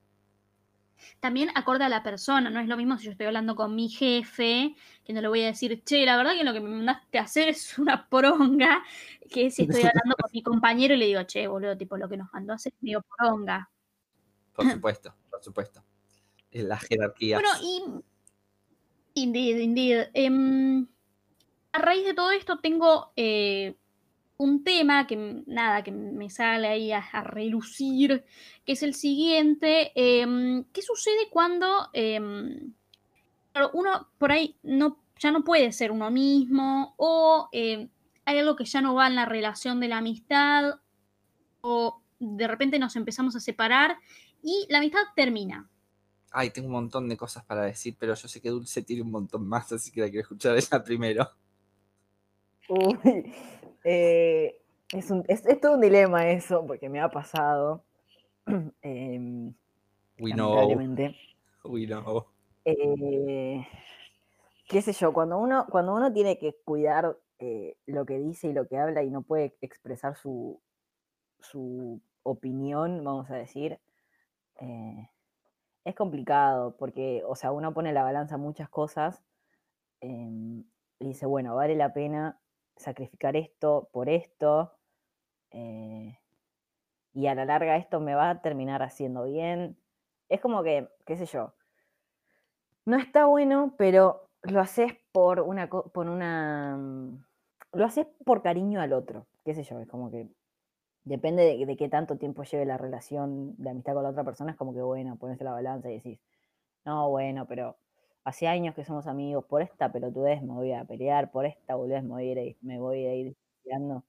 También 1.20 1.50
acorde 1.56 1.84
a 1.84 1.90
la 1.90 2.04
persona, 2.04 2.50
no 2.50 2.60
es 2.60 2.68
lo 2.68 2.78
mismo 2.78 2.98
si 2.98 3.06
yo 3.06 3.12
estoy 3.12 3.28
hablando 3.28 3.56
con 3.56 3.76
mi 3.76 3.90
jefe, 3.90 4.76
que 5.04 5.14
no 5.14 5.22
le 5.22 5.28
voy 5.28 5.44
a 5.44 5.48
decir, 5.48 5.84
che, 5.84 6.06
la 6.06 6.18
verdad 6.18 6.34
que 6.34 6.44
lo 6.44 6.54
que 6.54 6.60
me 6.60 6.70
mandaste 6.70 7.20
a 7.20 7.24
hacer 7.24 7.50
es 7.50 7.78
una 7.78 8.08
poronga, 8.10 8.84
que 9.30 9.52
si 9.52 9.64
estoy 9.64 9.82
hablando 9.94 10.16
con 10.16 10.32
mi 10.34 10.42
compañero 10.42 10.96
y 10.96 10.98
le 10.98 11.06
digo, 11.06 11.24
che, 11.24 11.48
boludo, 11.48 11.78
tipo, 11.78 11.98
lo 11.98 12.10
que 12.10 12.18
nos 12.18 12.32
mandó 12.34 12.54
a 12.54 12.56
hacer 12.56 12.74
es 12.74 12.84
medio 12.84 13.04
poronga. 13.04 13.70
Por 14.54 14.66
supuesto, 14.72 15.16
por 15.30 15.44
supuesto. 15.44 15.84
Es 16.50 16.64
la 16.64 16.78
jerarquía. 16.78 17.38
Bueno, 17.38 17.50
y 17.62 17.84
Indeed, 19.18 19.58
indeed. 19.58 20.10
Em, 20.14 20.86
a 21.72 21.80
raíz 21.80 22.06
de 22.06 22.14
todo 22.14 22.30
esto 22.30 22.60
tengo 22.60 23.14
eh, 23.16 23.76
un 24.38 24.64
tema 24.64 25.08
que 25.08 25.44
nada, 25.48 25.84
que 25.84 25.92
me 25.92 26.30
sale 26.30 26.68
ahí 26.68 26.92
a, 26.92 27.02
relucir, 27.24 28.24
que 28.64 28.74
es 28.74 28.84
el 28.84 28.94
siguiente. 28.94 29.92
Em, 29.96 30.66
¿Qué 30.72 30.84
sucede 30.84 31.30
cuando 31.32 31.90
em, 31.94 32.74
uno 33.74 34.08
por 34.20 34.32
ahí 34.32 34.56
no, 34.62 35.02
ya 35.18 35.32
no 35.32 35.44
puede 35.44 35.72
ser 35.72 35.92
uno 35.92 36.12
mismo 36.12 36.94
o 36.98 37.50
hay 37.52 38.38
algo 38.38 38.56
que 38.56 38.66
ya 38.66 38.82
no 38.82 38.94
va 38.94 39.08
en 39.08 39.16
la 39.16 39.26
relación 39.26 39.80
de 39.80 39.88
la 39.88 39.98
amistad 39.98 40.76
o 41.62 42.04
de 42.20 42.48
repente 42.48 42.78
nos 42.78 42.96
empezamos 42.96 43.36
a 43.36 43.40
separar 43.40 43.98
y 44.44 44.68
la 44.70 44.78
amistad 44.78 45.02
termina? 45.16 45.68
Ay, 46.40 46.52
tengo 46.52 46.68
un 46.68 46.74
montón 46.74 47.10
de 47.10 47.18
cosas 47.18 47.44
para 47.46 47.64
decir, 47.64 47.96
pero 48.00 48.14
yo 48.14 48.28
sé 48.28 48.40
que 48.40 48.50
Dulce 48.50 48.84
tiene 48.84 49.02
un 49.02 49.10
montón 49.10 49.48
más, 49.48 49.72
así 49.72 49.92
que 49.92 50.02
la 50.02 50.06
quiero 50.08 50.22
escuchar 50.22 50.56
ella 50.56 50.84
primero. 50.84 51.28
Uy, 52.70 53.34
eh, 53.84 54.62
es, 54.94 55.10
un, 55.10 55.26
es, 55.28 55.42
todo 55.60 55.74
un 55.74 55.82
dilema 55.82 56.30
eso, 56.30 56.64
porque 56.68 56.90
me 56.90 57.00
ha 57.00 57.10
pasado. 57.10 57.84
eh, 58.84 59.52
We 60.20 60.32
know. 60.34 60.70
We 61.64 61.88
know. 61.88 62.28
Eh, 62.66 63.68
qué 64.68 64.82
sé 64.84 64.94
yo, 64.94 65.12
cuando 65.14 65.40
uno, 65.40 65.66
cuando 65.72 65.96
uno 65.96 66.14
tiene 66.14 66.38
que 66.38 66.56
cuidar 66.64 67.18
eh, 67.40 67.78
lo 67.88 68.06
que 68.06 68.20
dice 68.20 68.50
y 68.50 68.54
lo 68.54 68.68
que 68.68 68.78
habla 68.78 69.02
y 69.02 69.10
no 69.10 69.24
puede 69.24 69.56
expresar 69.62 70.16
su, 70.16 70.62
su 71.40 72.00
opinión, 72.22 73.04
vamos 73.04 73.28
a 73.32 73.38
decir, 73.38 73.80
eh, 74.62 75.10
es 75.88 75.96
complicado 75.96 76.76
porque, 76.78 77.24
o 77.26 77.36
sea, 77.36 77.54
uno 77.54 77.74
pone 77.74 77.94
la 77.94 78.04
balanza 78.04 78.36
muchas 78.36 78.68
cosas 78.68 79.24
em, 80.02 80.66
y 81.00 81.08
dice, 81.08 81.26
bueno, 81.26 81.56
vale 81.56 81.76
la 81.76 81.94
pena 81.94 82.42
sacrificar 82.76 83.38
esto 83.38 83.88
por 83.94 84.10
esto 84.10 84.74
eh, 85.52 86.20
y 87.14 87.28
a 87.28 87.36
la 87.36 87.46
larga 87.46 87.78
esto 87.78 88.02
me 88.02 88.16
va 88.16 88.30
a 88.30 88.42
terminar 88.42 88.84
haciendo 88.84 89.24
bien. 89.24 89.78
Es 90.28 90.42
como 90.42 90.62
que, 90.62 90.90
qué 91.06 91.16
sé 91.16 91.26
yo, 91.26 91.54
no 92.84 92.98
está 92.98 93.26
bueno, 93.26 93.74
pero 93.78 94.30
lo 94.42 94.60
haces 94.60 94.94
por 95.14 95.40
una, 95.40 95.70
por 95.70 96.10
una, 96.10 96.76
mm, 96.78 97.24
lo 97.72 97.86
haces 97.86 98.08
por 98.26 98.42
cariño 98.42 98.82
al 98.82 98.92
otro, 98.92 99.26
qué 99.46 99.56
sé 99.56 99.64
yo, 99.64 99.80
es 99.80 99.88
como 99.88 100.12
que 100.12 100.28
depende 101.08 101.44
de, 101.44 101.78
qué 101.78 101.90
tanto 101.90 102.18
tiempo 102.18 102.44
lleve 102.44 102.66
la 102.66 102.78
relación 102.78 103.56
de 103.58 103.70
amistad 103.72 103.94
con 103.94 104.04
la 104.04 104.10
otra 104.10 104.24
persona, 104.24 104.52
es 104.52 104.58
como 104.58 104.74
que, 104.74 104.82
bueno, 104.82 105.18
pones 105.18 105.40
la 105.42 105.52
balanza 105.52 105.90
y 105.92 105.96
decís, 105.96 106.20
no, 106.86 107.10
bueno, 107.10 107.48
pero 107.48 107.78
hace 108.24 108.48
años 108.48 108.76
que 108.76 108.86
somos 108.86 109.08
amigos, 109.08 109.46
por 109.46 109.62
esta 109.62 109.92
pelotudez 109.92 110.42
me 110.44 110.54
voy 110.54 110.74
a 110.74 110.86
pelear, 110.86 111.32
por 111.32 111.46
esta 111.46 111.76
boludez 111.76 112.04
me 112.04 112.10
voy 112.12 112.30
a 112.32 112.44
ir, 112.44 112.58
me 112.62 112.80
voy 112.80 113.06
a 113.06 113.16
ir 113.16 113.38
peleando. 113.64 114.06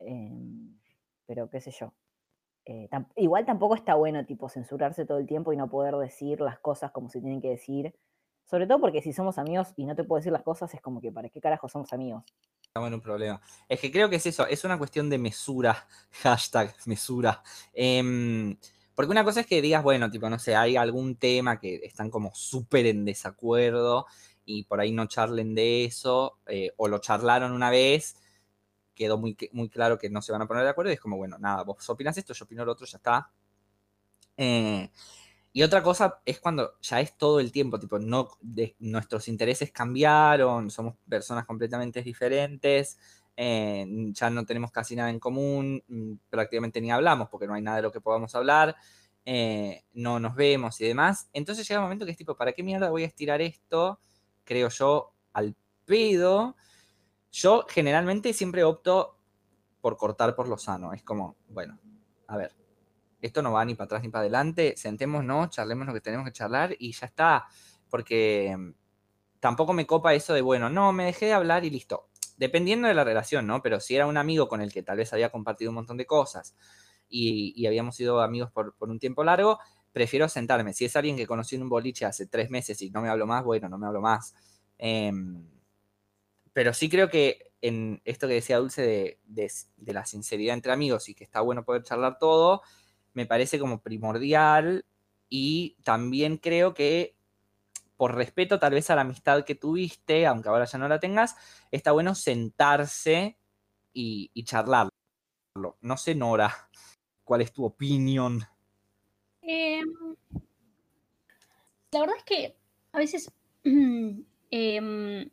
Em, 0.00 0.78
pero 1.26 1.48
qué 1.50 1.60
sé 1.60 1.70
yo. 1.72 1.92
Eh, 2.66 2.88
igual 3.16 3.46
tampoco 3.46 3.74
está 3.74 3.94
bueno, 3.96 4.24
tipo, 4.26 4.48
censurarse 4.48 5.06
todo 5.06 5.18
el 5.18 5.26
tiempo 5.26 5.52
y 5.52 5.56
no 5.56 5.70
poder 5.70 5.96
decir 5.96 6.40
las 6.40 6.58
cosas 6.60 6.92
como 6.92 7.08
se 7.10 7.20
tienen 7.20 7.40
que 7.40 7.50
decir. 7.50 7.94
Sobre 8.46 8.66
todo 8.66 8.80
porque 8.80 9.02
si 9.02 9.12
somos 9.12 9.38
amigos 9.38 9.72
y 9.76 9.86
no 9.86 9.94
te 9.96 10.04
puedo 10.04 10.18
decir 10.20 10.32
las 10.32 10.42
cosas, 10.42 10.74
es 10.74 10.80
como 10.82 11.00
que, 11.00 11.12
¿para 11.12 11.28
qué 11.30 11.40
carajo 11.40 11.68
somos 11.68 11.92
amigos? 11.92 12.24
Estamos 12.68 12.88
en 12.88 12.94
un 12.94 13.00
problema. 13.00 13.40
Es 13.68 13.80
que 13.80 13.90
creo 13.90 14.08
que 14.10 14.16
es 14.16 14.26
eso, 14.26 14.46
es 14.46 14.62
una 14.64 14.78
cuestión 14.78 15.10
de 15.10 15.18
mesura, 15.18 15.86
hashtag 16.22 16.74
mesura. 16.86 17.42
Em, 17.72 18.56
porque 18.94 19.10
una 19.10 19.24
cosa 19.24 19.40
es 19.40 19.46
que 19.46 19.62
digas, 19.62 19.82
bueno, 19.82 20.10
tipo, 20.10 20.28
no 20.28 20.38
sé, 20.38 20.54
hay 20.54 20.76
algún 20.76 21.16
tema 21.16 21.58
que 21.58 21.76
están 21.84 22.10
como 22.10 22.32
súper 22.34 22.86
en 22.86 23.04
desacuerdo 23.04 24.06
y 24.44 24.64
por 24.64 24.80
ahí 24.80 24.92
no 24.92 25.06
charlen 25.06 25.54
de 25.54 25.84
eso, 25.84 26.38
eh, 26.46 26.72
o 26.76 26.88
lo 26.88 26.98
charlaron 27.00 27.52
una 27.52 27.70
vez, 27.70 28.16
quedó 28.94 29.18
muy, 29.18 29.36
muy 29.52 29.68
claro 29.70 29.98
que 29.98 30.10
no 30.10 30.22
se 30.22 30.32
van 30.32 30.42
a 30.42 30.48
poner 30.48 30.64
de 30.64 30.70
acuerdo 30.70 30.90
y 30.92 30.94
es 30.94 31.00
como, 31.00 31.16
bueno, 31.16 31.38
nada, 31.38 31.64
vos 31.64 31.88
opinas 31.90 32.18
esto, 32.18 32.34
yo 32.34 32.44
opino 32.46 32.64
lo 32.64 32.72
otro, 32.72 32.86
ya 32.86 32.98
está, 32.98 33.30
Eh, 34.36 34.90
y 35.58 35.62
otra 35.64 35.82
cosa 35.82 36.20
es 36.24 36.38
cuando 36.38 36.78
ya 36.80 37.00
es 37.00 37.18
todo 37.18 37.40
el 37.40 37.50
tiempo, 37.50 37.80
tipo, 37.80 37.98
nuestros 37.98 39.26
intereses 39.26 39.72
cambiaron, 39.72 40.70
somos 40.70 40.94
personas 41.08 41.46
completamente 41.46 42.00
diferentes, 42.00 42.96
eh, 43.36 43.84
ya 44.12 44.30
no 44.30 44.46
tenemos 44.46 44.70
casi 44.70 44.94
nada 44.94 45.10
en 45.10 45.18
común, 45.18 45.82
mm, 45.88 46.12
prácticamente 46.30 46.80
ni 46.80 46.92
hablamos 46.92 47.28
porque 47.28 47.48
no 47.48 47.54
hay 47.54 47.62
nada 47.62 47.78
de 47.78 47.82
lo 47.82 47.90
que 47.90 48.00
podamos 48.00 48.36
hablar, 48.36 48.76
eh, 49.24 49.82
no 49.94 50.20
nos 50.20 50.36
vemos 50.36 50.80
y 50.80 50.86
demás. 50.86 51.28
Entonces 51.32 51.66
llega 51.66 51.80
un 51.80 51.86
momento 51.86 52.04
que 52.04 52.12
es 52.12 52.18
tipo, 52.18 52.36
¿para 52.36 52.52
qué 52.52 52.62
mierda 52.62 52.90
voy 52.90 53.02
a 53.02 53.06
estirar 53.06 53.40
esto? 53.40 53.98
Creo 54.44 54.68
yo, 54.68 55.12
al 55.32 55.56
pedo. 55.84 56.54
Yo 57.32 57.66
generalmente 57.68 58.32
siempre 58.32 58.62
opto 58.62 59.18
por 59.80 59.96
cortar 59.96 60.36
por 60.36 60.46
lo 60.46 60.56
sano. 60.56 60.92
Es 60.92 61.02
como, 61.02 61.34
bueno, 61.48 61.80
a 62.28 62.36
ver, 62.36 62.54
esto 63.20 63.42
no 63.42 63.52
va 63.52 63.64
ni 63.64 63.74
para 63.74 63.86
atrás 63.86 64.02
ni 64.02 64.08
para 64.08 64.22
adelante, 64.22 64.74
sentémonos, 64.76 65.50
charlemos 65.50 65.86
lo 65.86 65.94
que 65.94 66.00
tenemos 66.00 66.26
que 66.26 66.32
charlar 66.32 66.74
y 66.78 66.92
ya 66.92 67.06
está. 67.06 67.46
Porque 67.88 68.54
mm, 68.56 68.70
tampoco 69.40 69.72
me 69.72 69.86
copa 69.86 70.14
eso 70.14 70.34
de, 70.34 70.42
bueno, 70.42 70.70
no, 70.70 70.92
me 70.92 71.04
dejé 71.04 71.26
de 71.26 71.32
hablar 71.32 71.64
y 71.64 71.70
listo. 71.70 72.08
Dependiendo 72.36 72.88
de 72.88 72.94
la 72.94 73.04
relación, 73.04 73.46
¿no? 73.46 73.62
Pero 73.62 73.80
si 73.80 73.96
era 73.96 74.06
un 74.06 74.16
amigo 74.16 74.48
con 74.48 74.60
el 74.60 74.72
que 74.72 74.82
tal 74.82 74.98
vez 74.98 75.12
había 75.12 75.30
compartido 75.30 75.70
un 75.70 75.76
montón 75.76 75.96
de 75.96 76.06
cosas 76.06 76.54
y, 77.08 77.66
habíamos 77.66 77.96
sido 77.96 78.20
amigos 78.20 78.50
por, 78.52 78.74
un 78.78 78.98
tiempo 78.98 79.24
largo, 79.24 79.58
prefiero 79.92 80.28
sentarme. 80.28 80.72
Si 80.72 80.84
es 80.84 80.94
alguien 80.94 81.16
que 81.16 81.26
conocí 81.26 81.56
en 81.56 81.62
un 81.62 81.68
boliche 81.68 82.04
hace 82.04 82.26
tres 82.26 82.50
meses 82.50 82.80
y 82.82 82.90
no 82.90 83.02
me 83.02 83.08
hablo 83.08 83.26
más, 83.26 83.44
bueno, 83.44 83.68
no 83.68 83.78
me 83.78 83.86
hablo 83.86 84.00
más. 84.00 84.34
Em, 84.78 85.44
pero 86.52 86.72
sí 86.72 86.88
creo 86.88 87.08
que 87.10 87.52
en 87.60 88.00
esto 88.04 88.28
que 88.28 88.34
decía 88.34 88.58
Dulce 88.58 88.82
de, 88.82 89.18
de, 89.26 89.92
la 89.92 90.06
sinceridad 90.06 90.54
entre 90.54 90.72
amigos 90.72 91.08
y 91.08 91.14
que 91.14 91.24
está 91.24 91.40
bueno 91.40 91.64
poder 91.64 91.82
charlar 91.82 92.18
todo, 92.18 92.62
me 93.18 93.26
parece 93.26 93.58
como 93.58 93.82
primordial 93.82 94.84
y 95.28 95.76
también 95.82 96.36
creo 96.36 96.72
que 96.72 97.16
por 97.96 98.14
respeto 98.14 98.60
tal 98.60 98.74
vez 98.74 98.90
a 98.90 98.94
la 98.94 99.00
amistad 99.00 99.44
que 99.44 99.56
tuviste, 99.56 100.24
aunque 100.24 100.48
ahora 100.48 100.66
ya 100.66 100.78
no 100.78 100.86
la 100.86 101.00
tengas, 101.00 101.34
está 101.72 101.90
bueno 101.90 102.14
sentarse 102.14 103.36
y, 103.92 104.30
charlarlo. 104.44 104.92
No 105.80 105.96
sé, 105.96 106.14
Nora, 106.14 106.54
¿cuál 107.24 107.40
es 107.40 107.52
tu 107.52 107.64
opinión? 107.64 108.40
Em, 109.42 110.14
la 111.90 111.98
verdad 112.00 112.16
es 112.18 112.24
que 112.24 112.56
a 112.92 112.98
veces 112.98 113.32
em, 113.64 115.28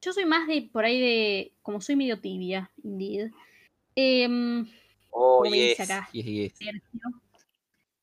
yo 0.00 0.12
soy 0.12 0.24
más 0.24 0.48
de 0.48 0.68
por 0.72 0.84
ahí 0.84 1.00
de, 1.00 1.52
como 1.62 1.80
soy 1.80 1.94
medio 1.94 2.20
tibia, 2.20 2.72
indeed. 2.82 3.30
Eh, 3.94 4.66
oh, 5.14 5.44
yes, 5.44 5.78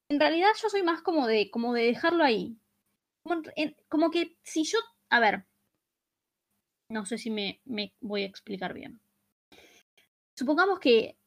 En 0.10 0.20
realidad 0.20 0.50
yo 0.62 0.70
soy 0.70 0.84
más 0.84 1.02
como 1.02 1.28
de, 1.28 1.52
como 1.52 1.74
de 1.74 1.84
dejarlo 1.84 2.24
ahí. 2.24 2.58
Como, 3.88 4.12
que 4.12 4.38
si 4.42 4.64
yo, 4.64 4.80
a 5.10 5.20
ver, 5.20 5.46
no 6.90 7.06
sé 7.06 7.18
si 7.18 7.30
me, 7.30 7.62
me 7.66 7.94
voy 8.02 8.24
a 8.24 8.26
explicar 8.26 8.74
bien. 8.74 9.00
Supongamos 10.34 10.80
que 10.80 11.18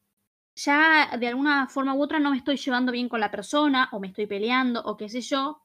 ya 0.56 1.16
de 1.18 1.28
alguna 1.28 1.68
forma 1.68 1.94
u 1.94 2.02
otra 2.02 2.18
no 2.18 2.30
me 2.30 2.36
estoy 2.36 2.56
llevando 2.56 2.92
bien 2.92 3.08
con 3.08 3.20
la 3.20 3.30
persona 3.30 3.88
o 3.92 4.00
me 4.00 4.08
estoy 4.08 4.26
peleando 4.26 4.82
o 4.82 4.96
qué 4.96 5.08
sé 5.08 5.20
yo, 5.20 5.62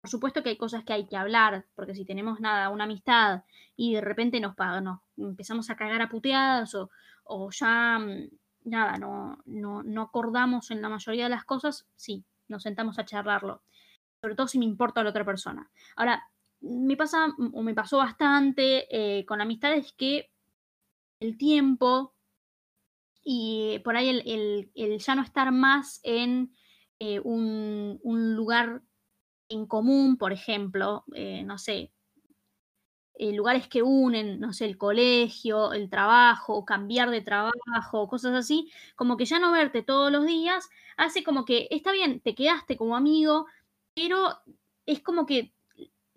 por 0.00 0.10
supuesto 0.10 0.42
que 0.42 0.50
hay 0.50 0.56
cosas 0.56 0.84
que 0.84 0.92
hay 0.92 1.06
que 1.06 1.16
hablar, 1.16 1.66
porque 1.74 1.94
si 1.94 2.04
tenemos 2.04 2.40
nada, 2.40 2.70
una 2.70 2.84
amistad 2.84 3.42
y 3.76 3.94
de 3.94 4.00
repente 4.00 4.40
nos, 4.40 4.54
nos 4.82 5.00
empezamos 5.16 5.68
a 5.68 5.76
cagar 5.76 6.00
a 6.00 6.08
puteadas 6.08 6.74
o, 6.74 6.90
o 7.24 7.50
ya 7.50 7.98
mm, 7.98 8.28
nada, 8.66 8.98
no, 8.98 9.38
no, 9.46 9.82
no 9.82 10.02
acordamos 10.02 10.70
en 10.70 10.82
la 10.82 10.88
mayoría 10.88 11.24
de 11.24 11.30
las 11.30 11.44
cosas, 11.44 11.86
sí, 11.96 12.24
nos 12.48 12.62
sentamos 12.62 12.98
a 12.98 13.04
charlarlo. 13.04 13.62
Sobre 14.20 14.34
todo 14.34 14.48
si 14.48 14.58
me 14.58 14.64
importa 14.64 15.02
la 15.02 15.10
otra 15.10 15.24
persona. 15.24 15.70
Ahora, 15.96 16.22
me 16.60 16.96
pasa 16.96 17.28
o 17.52 17.62
me 17.62 17.74
pasó 17.74 17.98
bastante 17.98 18.86
eh, 18.90 19.24
con 19.26 19.40
amistades 19.40 19.92
que 19.92 20.30
el 21.20 21.36
tiempo 21.36 22.14
y 23.22 23.80
por 23.84 23.96
ahí 23.96 24.08
el, 24.08 24.70
el, 24.74 24.98
ya 24.98 25.14
no 25.14 25.22
estar 25.22 25.50
más 25.52 26.00
en 26.02 26.52
eh, 26.98 27.20
un, 27.20 27.98
un, 28.02 28.34
lugar 28.34 28.82
en 29.48 29.66
común, 29.66 30.16
por 30.16 30.32
ejemplo, 30.32 31.04
eh, 31.14 31.42
no 31.44 31.58
sé, 31.58 31.92
eh, 33.18 33.32
lugares 33.32 33.68
que 33.68 33.82
unen, 33.82 34.40
no 34.40 34.52
sé, 34.52 34.66
el 34.66 34.76
colegio, 34.78 35.72
el 35.72 35.88
trabajo, 35.88 36.64
cambiar 36.64 37.10
de 37.10 37.22
trabajo, 37.22 38.08
cosas 38.08 38.34
así, 38.34 38.70
como 38.94 39.16
que 39.16 39.24
ya 39.24 39.38
no 39.38 39.52
verte 39.52 39.82
todos 39.82 40.12
los 40.12 40.26
días, 40.26 40.68
hace 40.96 41.24
como 41.24 41.44
que, 41.44 41.68
está 41.70 41.92
bien, 41.92 42.20
te 42.20 42.34
quedaste 42.34 42.76
como 42.76 42.96
amigo, 42.96 43.46
pero 43.94 44.36
es 44.86 45.00
como 45.00 45.26
que, 45.26 45.54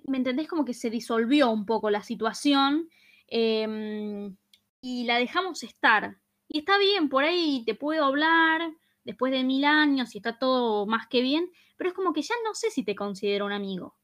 ¿me 0.06 0.18
entendés? 0.18 0.48
Como 0.48 0.66
que 0.66 0.74
se 0.74 0.90
disolvió 0.90 1.50
un 1.52 1.66
poco 1.66 1.90
la 1.90 2.04
situación 2.04 2.90
em, 3.28 4.36
y 4.82 5.06
la 5.06 5.18
dejamos 5.20 5.64
estar. 5.64 6.18
Y 6.48 6.60
está 6.60 6.78
bien, 6.78 7.10
por 7.10 7.24
ahí 7.24 7.64
te 7.66 7.76
puedo 7.76 8.06
hablar 8.06 8.74
después 9.04 9.32
de 9.32 9.44
mil 9.44 9.66
años 9.66 10.16
y 10.16 10.20
está 10.20 10.38
todo 10.40 10.86
más 10.86 11.08
que 11.08 11.22
bien, 11.22 11.52
pero 11.78 11.90
es 11.90 11.96
como 11.96 12.14
que 12.14 12.22
ya 12.24 12.36
no 12.44 12.54
sé 12.56 12.72
si 12.72 12.84
te 12.84 12.96
considero 12.96 13.46
un 13.46 13.54
amigo. 13.54 13.99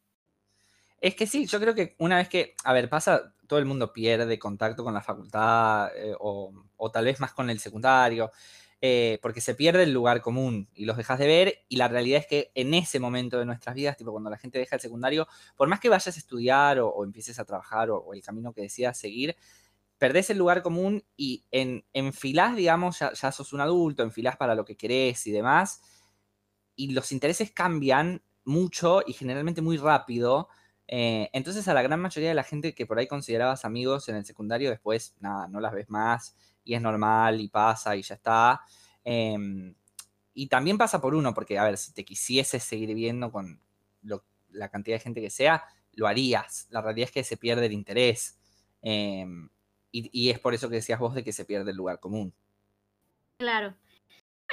Es 1.06 1.14
que 1.14 1.28
sí, 1.28 1.46
yo 1.46 1.60
creo 1.60 1.76
que 1.76 1.96
una 2.00 2.18
vez 2.18 2.30
que, 2.30 2.56
a 2.64 2.74
ver, 2.74 2.90
pasa, 2.90 3.36
todo 3.46 3.60
el 3.60 3.66
mundo 3.66 3.94
pierde 3.94 4.40
contacto 4.40 4.84
con 4.84 4.92
la 4.92 5.02
facultad 5.02 5.92
eh, 5.96 6.16
o, 6.20 6.52
tal 6.92 7.06
vez 7.06 7.20
más 7.20 7.32
con 7.32 7.48
el 7.52 7.60
secundario, 7.60 8.32
eh, 8.82 9.20
porque 9.22 9.40
se 9.40 9.54
pierde 9.54 9.84
el 9.84 9.94
lugar 9.94 10.20
común 10.20 10.68
y 10.74 10.86
los 10.86 10.98
dejas 10.98 11.20
de 11.20 11.28
ver 11.28 11.60
y 11.70 11.76
la 11.76 11.88
realidad 11.90 12.22
es 12.22 12.26
que 12.26 12.52
en 12.56 12.74
ese 12.74 13.00
momento 13.00 13.38
de 13.38 13.46
nuestras 13.46 13.76
vidas, 13.76 13.98
tipo 13.98 14.10
cuando 14.12 14.32
la 14.32 14.40
gente 14.40 14.58
deja 14.58 14.78
el 14.78 14.82
secundario, 14.82 15.28
por 15.56 15.68
más 15.68 15.80
que 15.80 15.90
vayas 15.90 16.08
a 16.08 16.20
estudiar 16.20 16.80
o, 16.80 17.04
empieces 17.04 17.38
a 17.38 17.46
trabajar 17.46 17.92
o, 17.92 18.12
el 18.12 18.24
camino 18.24 18.52
que 18.52 18.62
decidas 18.62 18.98
seguir, 18.98 19.36
perdés 20.00 20.32
el 20.32 20.40
lugar 20.40 20.64
común 20.64 21.04
y 21.16 21.46
en, 21.52 21.86
enfilás, 21.94 22.56
digamos, 22.56 22.98
ya, 22.98 23.14
ya 23.14 23.32
sos 23.32 23.54
un 23.54 23.62
adulto, 23.62 24.02
enfilás 24.02 24.38
para 24.38 24.56
lo 24.56 24.66
que 24.66 24.76
querés 24.76 25.28
y 25.28 25.32
demás, 25.32 25.84
y 26.76 26.94
los 26.94 27.12
intereses 27.12 27.52
cambian 27.52 28.24
mucho 28.44 29.04
y 29.06 29.14
generalmente 29.14 29.62
muy 29.62 29.78
rápido 29.78 30.50
eh, 30.88 31.30
entonces 31.34 31.68
a 31.68 31.74
la 31.74 31.82
gran 31.82 32.00
mayoría 32.00 32.30
de 32.30 32.36
la 32.36 32.44
gente 32.44 32.76
que 32.76 32.86
por 32.86 33.00
ahí 33.00 33.08
considerabas 33.08 33.66
amigos 33.66 34.08
en 34.10 34.16
el 34.16 34.26
secundario, 34.26 34.70
después 34.70 35.16
nada, 35.20 35.48
no 35.48 35.60
las 35.60 35.74
ves 35.74 35.90
más 35.90 36.36
y 36.64 36.76
es 36.76 36.82
normal 36.82 37.42
y 37.42 37.48
pasa 37.48 37.96
y 37.96 38.02
ya 38.02 38.16
está. 38.16 38.62
Em, 39.04 39.76
y 40.34 40.48
también 40.48 40.78
pasa 40.78 41.02
por 41.02 41.16
uno, 41.16 41.34
porque 41.34 41.58
a 41.58 41.64
ver, 41.64 41.78
si 41.78 41.94
te 41.94 42.04
quisieses 42.06 42.64
seguir 42.64 42.94
viendo 42.94 43.32
con 43.32 43.62
la 44.50 44.70
cantidad 44.70 44.96
de 44.96 45.02
gente 45.02 45.22
que 45.22 45.30
sea, 45.30 45.66
lo 45.94 46.08
harías. 46.08 46.68
La 46.70 46.82
realidad 46.82 47.08
es 47.10 47.12
que 47.12 47.24
se 47.24 47.38
pierde 47.38 47.66
el 47.66 47.74
interés. 47.74 48.40
Em, 48.82 49.50
y 49.92 50.30
es 50.30 50.40
por 50.40 50.54
eso 50.54 50.70
que 50.70 50.76
decías 50.76 51.00
vos 51.00 51.16
de 51.16 51.24
que 51.24 51.32
se 51.32 51.46
pierde 51.46 51.72
el 51.72 51.78
lugar 51.78 52.00
común. 52.00 52.34
Claro. 53.38 53.76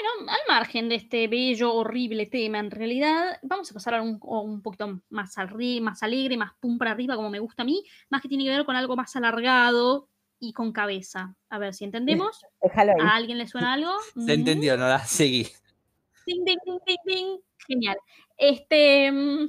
Bueno, 0.03 0.33
al 0.33 0.41
margen 0.49 0.89
de 0.89 0.97
este 0.97 1.29
bello, 1.29 1.75
horrible 1.75 2.27
tema, 2.27 2.59
en 2.59 2.71
realidad, 2.71 3.39
vamos 3.43 3.71
a 3.71 3.75
pasar 3.75 3.95
a 3.95 4.03
un, 4.03 4.19
un 4.21 4.61
poquito 4.61 5.01
más, 5.11 5.37
más 5.81 6.03
alegre, 6.03 6.37
más 6.37 6.53
pum 6.59 6.77
para 6.77 6.91
arriba, 6.91 7.15
como 7.15 7.31
me 7.31 7.39
gusta 7.39 7.63
a 7.63 7.67
mí, 7.67 7.85
más 8.11 8.21
que 8.21 8.29
tiene 8.29 8.45
que 8.45 8.51
ver 8.51 8.65
con 8.65 8.75
algo 8.75 8.97
más 8.97 9.15
alargado 9.15 10.09
y 10.41 10.53
con 10.53 10.73
cabeza. 10.73 11.37
A 11.49 11.59
ver 11.59 11.73
si 11.73 11.85
entendemos. 11.85 12.45
¿A 13.01 13.15
alguien 13.15 13.39
le 13.39 13.47
suena 13.47 13.75
algo? 13.75 13.93
Se 14.27 14.35
entendió, 14.35 14.77
no 14.77 14.89
la 14.89 15.05
seguí. 15.07 15.47
Ding, 16.27 16.45
ding, 16.45 16.59
ding, 16.87 16.99
ding, 17.05 17.39
Genial. 17.67 17.97
Este. 18.37 19.13
Mm, 19.13 19.49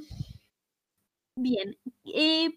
bien. 1.36 1.76
Eh, 2.04 2.56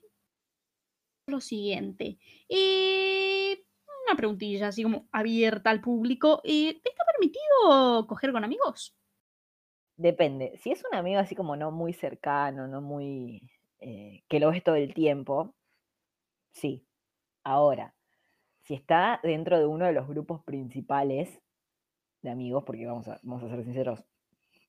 lo 1.25 1.41
siguiente. 1.41 2.19
Eh, 2.47 3.63
una 4.07 4.17
preguntilla 4.17 4.67
así 4.67 4.83
como 4.83 5.07
abierta 5.11 5.69
al 5.69 5.81
público. 5.81 6.41
Eh, 6.43 6.79
¿Te 6.81 6.89
está 6.89 7.03
permitido 7.05 8.07
coger 8.07 8.31
con 8.31 8.43
amigos? 8.43 8.95
Depende. 9.95 10.57
Si 10.57 10.71
es 10.71 10.83
un 10.85 10.95
amigo 10.95 11.19
así 11.19 11.35
como 11.35 11.55
no 11.55 11.71
muy 11.71 11.93
cercano, 11.93 12.67
no 12.67 12.81
muy... 12.81 13.41
Eh, 13.79 14.23
que 14.27 14.39
lo 14.39 14.51
ves 14.51 14.63
todo 14.63 14.75
el 14.75 14.93
tiempo, 14.93 15.53
sí. 16.51 16.83
Ahora, 17.43 17.93
si 18.63 18.73
está 18.73 19.19
dentro 19.23 19.59
de 19.59 19.65
uno 19.65 19.85
de 19.85 19.93
los 19.93 20.07
grupos 20.07 20.43
principales 20.43 21.39
de 22.21 22.29
amigos, 22.29 22.63
porque 22.65 22.85
vamos 22.85 23.07
a, 23.07 23.19
vamos 23.21 23.43
a 23.43 23.49
ser 23.49 23.63
sinceros, 23.63 24.03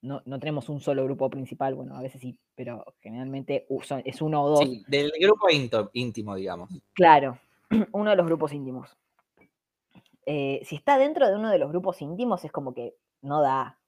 no, 0.01 0.21
no, 0.25 0.39
tenemos 0.39 0.69
un 0.69 0.79
solo 0.79 1.03
grupo 1.03 1.29
principal, 1.29 1.75
bueno, 1.75 1.97
a 1.97 2.01
veces 2.01 2.21
sí, 2.21 2.39
pero 2.55 2.85
generalmente 3.01 3.67
es 4.05 4.21
uno 4.21 4.43
o 4.43 4.49
dos. 4.49 4.59
Sí, 4.59 4.83
del 4.87 5.11
grupo 5.19 5.47
íntimo, 5.93 6.35
digamos. 6.35 6.69
Claro, 6.93 7.39
uno 7.91 8.11
de 8.11 8.15
los 8.15 8.25
grupos 8.25 8.53
íntimos. 8.53 8.95
Eh, 10.25 10.61
si 10.65 10.75
está 10.75 10.97
dentro 10.97 11.27
de 11.27 11.35
uno 11.35 11.49
de 11.49 11.59
los 11.59 11.69
grupos 11.69 12.01
íntimos, 12.01 12.43
es 12.45 12.51
como 12.51 12.73
que 12.73 12.95
no 13.21 13.41
da. 13.41 13.79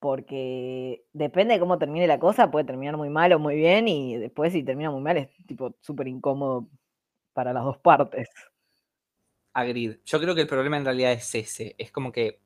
Porque 0.00 1.06
depende 1.12 1.54
de 1.54 1.60
cómo 1.60 1.78
termine 1.78 2.06
la 2.06 2.18
cosa, 2.18 2.50
puede 2.50 2.66
terminar 2.66 2.96
muy 2.96 3.08
mal 3.08 3.32
o 3.32 3.38
muy 3.38 3.56
bien, 3.56 3.88
y 3.88 4.16
después, 4.16 4.52
si 4.52 4.62
termina 4.62 4.90
muy 4.90 5.00
mal, 5.00 5.16
es 5.16 5.30
tipo 5.46 5.76
súper 5.80 6.08
incómodo 6.08 6.68
para 7.32 7.52
las 7.52 7.64
dos 7.64 7.78
partes. 7.78 8.28
Agreed. 9.54 9.98
Yo 10.04 10.20
creo 10.20 10.34
que 10.34 10.42
el 10.42 10.46
problema 10.48 10.76
en 10.76 10.84
realidad 10.84 11.12
es 11.12 11.34
ese. 11.34 11.74
Es 11.78 11.92
como 11.92 12.12
que 12.12 12.40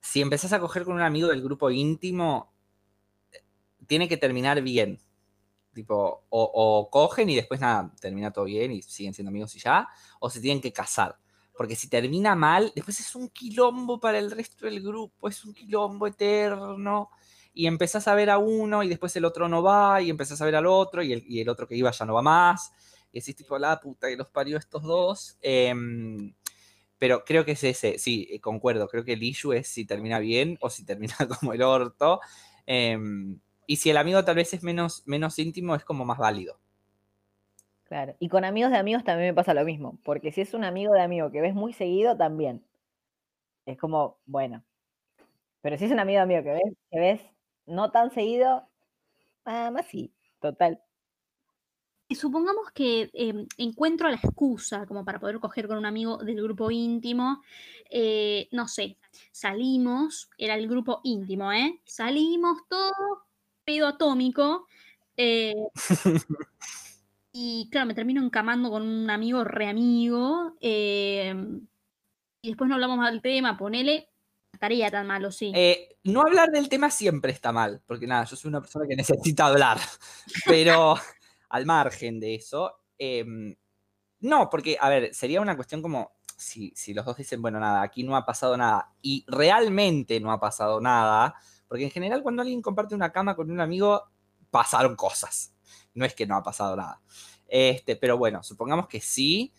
si 0.00 0.20
empezás 0.20 0.52
a 0.52 0.60
coger 0.60 0.84
con 0.84 0.94
un 0.94 1.02
amigo 1.02 1.28
del 1.28 1.42
grupo 1.42 1.70
íntimo, 1.70 2.52
tiene 3.86 4.08
que 4.08 4.16
terminar 4.16 4.62
bien. 4.62 5.00
Tipo, 5.72 6.24
o, 6.28 6.50
o 6.54 6.90
cogen 6.90 7.28
y 7.28 7.36
después 7.36 7.60
nada, 7.60 7.92
termina 8.00 8.32
todo 8.32 8.46
bien 8.46 8.72
y 8.72 8.82
siguen 8.82 9.14
siendo 9.14 9.30
amigos 9.30 9.54
y 9.56 9.58
ya, 9.58 9.88
o 10.20 10.30
se 10.30 10.40
tienen 10.40 10.60
que 10.60 10.72
casar. 10.72 11.18
Porque 11.56 11.76
si 11.76 11.88
termina 11.88 12.34
mal, 12.34 12.72
después 12.74 13.00
es 13.00 13.14
un 13.14 13.30
quilombo 13.30 13.98
para 13.98 14.18
el 14.18 14.30
resto 14.30 14.66
del 14.66 14.82
grupo, 14.82 15.28
es 15.28 15.44
un 15.44 15.54
quilombo 15.54 16.06
eterno. 16.06 17.10
Y 17.54 17.66
empezás 17.66 18.06
a 18.08 18.14
ver 18.14 18.28
a 18.28 18.38
uno 18.38 18.82
y 18.82 18.88
después 18.88 19.16
el 19.16 19.24
otro 19.24 19.48
no 19.48 19.62
va, 19.62 20.02
y 20.02 20.10
empezás 20.10 20.42
a 20.42 20.44
ver 20.44 20.56
al 20.56 20.66
otro 20.66 21.02
y 21.02 21.40
el, 21.40 21.48
otro 21.48 21.66
que 21.66 21.74
iba 21.74 21.90
ya 21.90 22.04
no 22.04 22.14
va 22.14 22.22
más. 22.22 22.72
Y 23.12 23.20
decís, 23.20 23.36
tipo, 23.36 23.58
la 23.58 23.80
puta 23.80 24.08
que 24.08 24.16
los 24.16 24.28
parió 24.30 24.58
estos 24.58 24.82
dos. 24.82 25.38
Em, 25.40 26.34
pero 26.98 27.24
creo 27.24 27.44
que 27.44 27.52
es 27.52 27.64
ese, 27.64 27.98
sí, 27.98 28.28
eh, 28.30 28.40
concuerdo. 28.40 28.88
Creo 28.88 29.04
que 29.04 29.14
el 29.14 29.22
issue 29.22 29.52
es 29.54 29.68
si 29.68 29.86
termina 29.86 30.18
bien 30.18 30.58
o 30.60 30.68
si 30.70 30.84
termina 30.84 31.16
como 31.40 31.54
el 31.54 31.62
orto. 31.62 32.20
Em, 32.66 33.40
y 33.66 33.76
si 33.76 33.90
el 33.90 33.96
amigo 33.96 34.24
tal 34.24 34.36
vez 34.36 34.52
es 34.54 34.62
menos 34.62 35.38
íntimo, 35.38 35.74
es 35.74 35.84
como 35.84 36.04
más 36.04 36.18
válido. 36.18 36.60
Claro. 37.88 38.16
Y 38.18 38.28
con 38.28 38.44
amigos 38.44 38.72
de 38.72 38.78
amigos 38.78 39.04
también 39.04 39.30
me 39.30 39.34
pasa 39.34 39.54
lo 39.54 39.64
mismo. 39.64 39.98
Porque 40.04 40.32
si 40.32 40.40
es 40.40 40.54
un 40.54 40.64
amigo 40.64 40.92
de 40.92 41.02
amigo 41.02 41.30
que 41.30 41.40
ves 41.40 41.54
muy 41.54 41.72
seguido, 41.72 42.16
también. 42.16 42.64
Es 43.64 43.78
como, 43.78 44.18
bueno. 44.26 44.64
Pero 45.60 45.78
si 45.78 45.84
es 45.86 45.92
un 45.92 46.00
amigo 46.00 46.18
de 46.18 46.22
amigo 46.22 46.42
que 46.42 46.52
ves, 46.52 46.76
que 46.90 46.98
ves 47.00 47.20
no 47.66 47.90
tan 47.90 48.10
seguido, 48.10 48.68
nada 49.44 49.70
más 49.70 49.86
sí, 49.86 50.12
total. 50.40 50.80
Y 52.08 52.14
supongamos 52.14 52.70
que 52.72 53.10
eh, 53.12 53.46
encuentro 53.58 54.08
la 54.08 54.14
excusa 54.14 54.86
como 54.86 55.04
para 55.04 55.18
poder 55.18 55.40
coger 55.40 55.66
con 55.66 55.78
un 55.78 55.86
amigo 55.86 56.18
del 56.18 56.40
grupo 56.40 56.70
íntimo. 56.70 57.42
eh, 57.90 58.48
no 58.52 58.68
sé, 58.68 58.96
salimos, 59.32 60.30
era 60.38 60.54
el 60.54 60.68
grupo 60.68 61.00
íntimo, 61.02 61.52
¿eh? 61.52 61.80
Salimos 61.84 62.58
todo 62.68 62.92
pedo 63.64 63.88
atómico. 63.88 64.66
eh, 65.16 65.54
y 67.38 67.68
claro, 67.70 67.86
me 67.86 67.94
termino 67.94 68.22
encamando 68.22 68.70
con 68.70 68.82
un 68.82 69.10
amigo 69.10 69.44
re 69.44 69.68
amigo. 69.68 70.56
eh, 70.60 71.34
y 72.40 72.48
después 72.48 72.68
no 72.68 72.76
hablamos 72.76 72.96
más 72.96 73.10
del 73.12 73.20
tema, 73.20 73.58
ponele. 73.58 74.08
Estaría 74.52 74.90
tan 74.90 75.06
malo, 75.06 75.30
sí. 75.30 75.52
Eh, 75.54 75.98
no 76.04 76.22
hablar 76.22 76.50
del 76.50 76.68
tema 76.70 76.90
siempre 76.90 77.32
está 77.32 77.52
mal, 77.52 77.82
porque 77.86 78.06
nada, 78.06 78.24
yo 78.24 78.36
soy 78.36 78.48
una 78.48 78.60
persona 78.60 78.86
que 78.88 78.96
necesita 79.34 79.46
hablar, 79.46 79.78
pero 80.46 80.94
al 81.50 81.66
margen 81.66 82.20
de 82.20 82.36
eso, 82.36 82.72
em, 82.96 83.54
no, 84.20 84.48
porque, 84.48 84.78
a 84.80 84.88
ver, 84.88 85.14
sería 85.14 85.42
una 85.42 85.56
cuestión 85.56 85.82
como 85.82 86.12
si, 86.38 86.72
si 86.74 86.94
los 86.94 87.04
dos 87.04 87.18
dicen, 87.18 87.42
bueno, 87.42 87.60
nada, 87.60 87.82
aquí 87.82 88.02
no 88.02 88.16
ha 88.16 88.24
pasado 88.24 88.56
nada, 88.56 88.94
y 89.02 89.26
realmente 89.28 90.20
no 90.20 90.32
ha 90.32 90.40
pasado 90.40 90.80
nada, 90.80 91.34
porque 91.68 91.84
en 91.84 91.90
general 91.90 92.22
cuando 92.22 92.40
alguien 92.40 92.62
comparte 92.62 92.94
una 92.94 93.12
cama 93.12 93.36
con 93.36 93.50
un 93.50 93.60
amigo, 93.60 94.04
pasaron 94.50 94.96
cosas, 94.96 95.52
no 95.96 96.04
es 96.04 96.14
que 96.14 96.26
no 96.26 96.36
ha 96.36 96.42
pasado 96.42 96.76
nada. 96.76 97.00
Este, 97.48 97.96
pero 97.96 98.16
bueno, 98.18 98.42
supongamos 98.42 98.86
que 98.88 99.00
sí, 99.00 99.52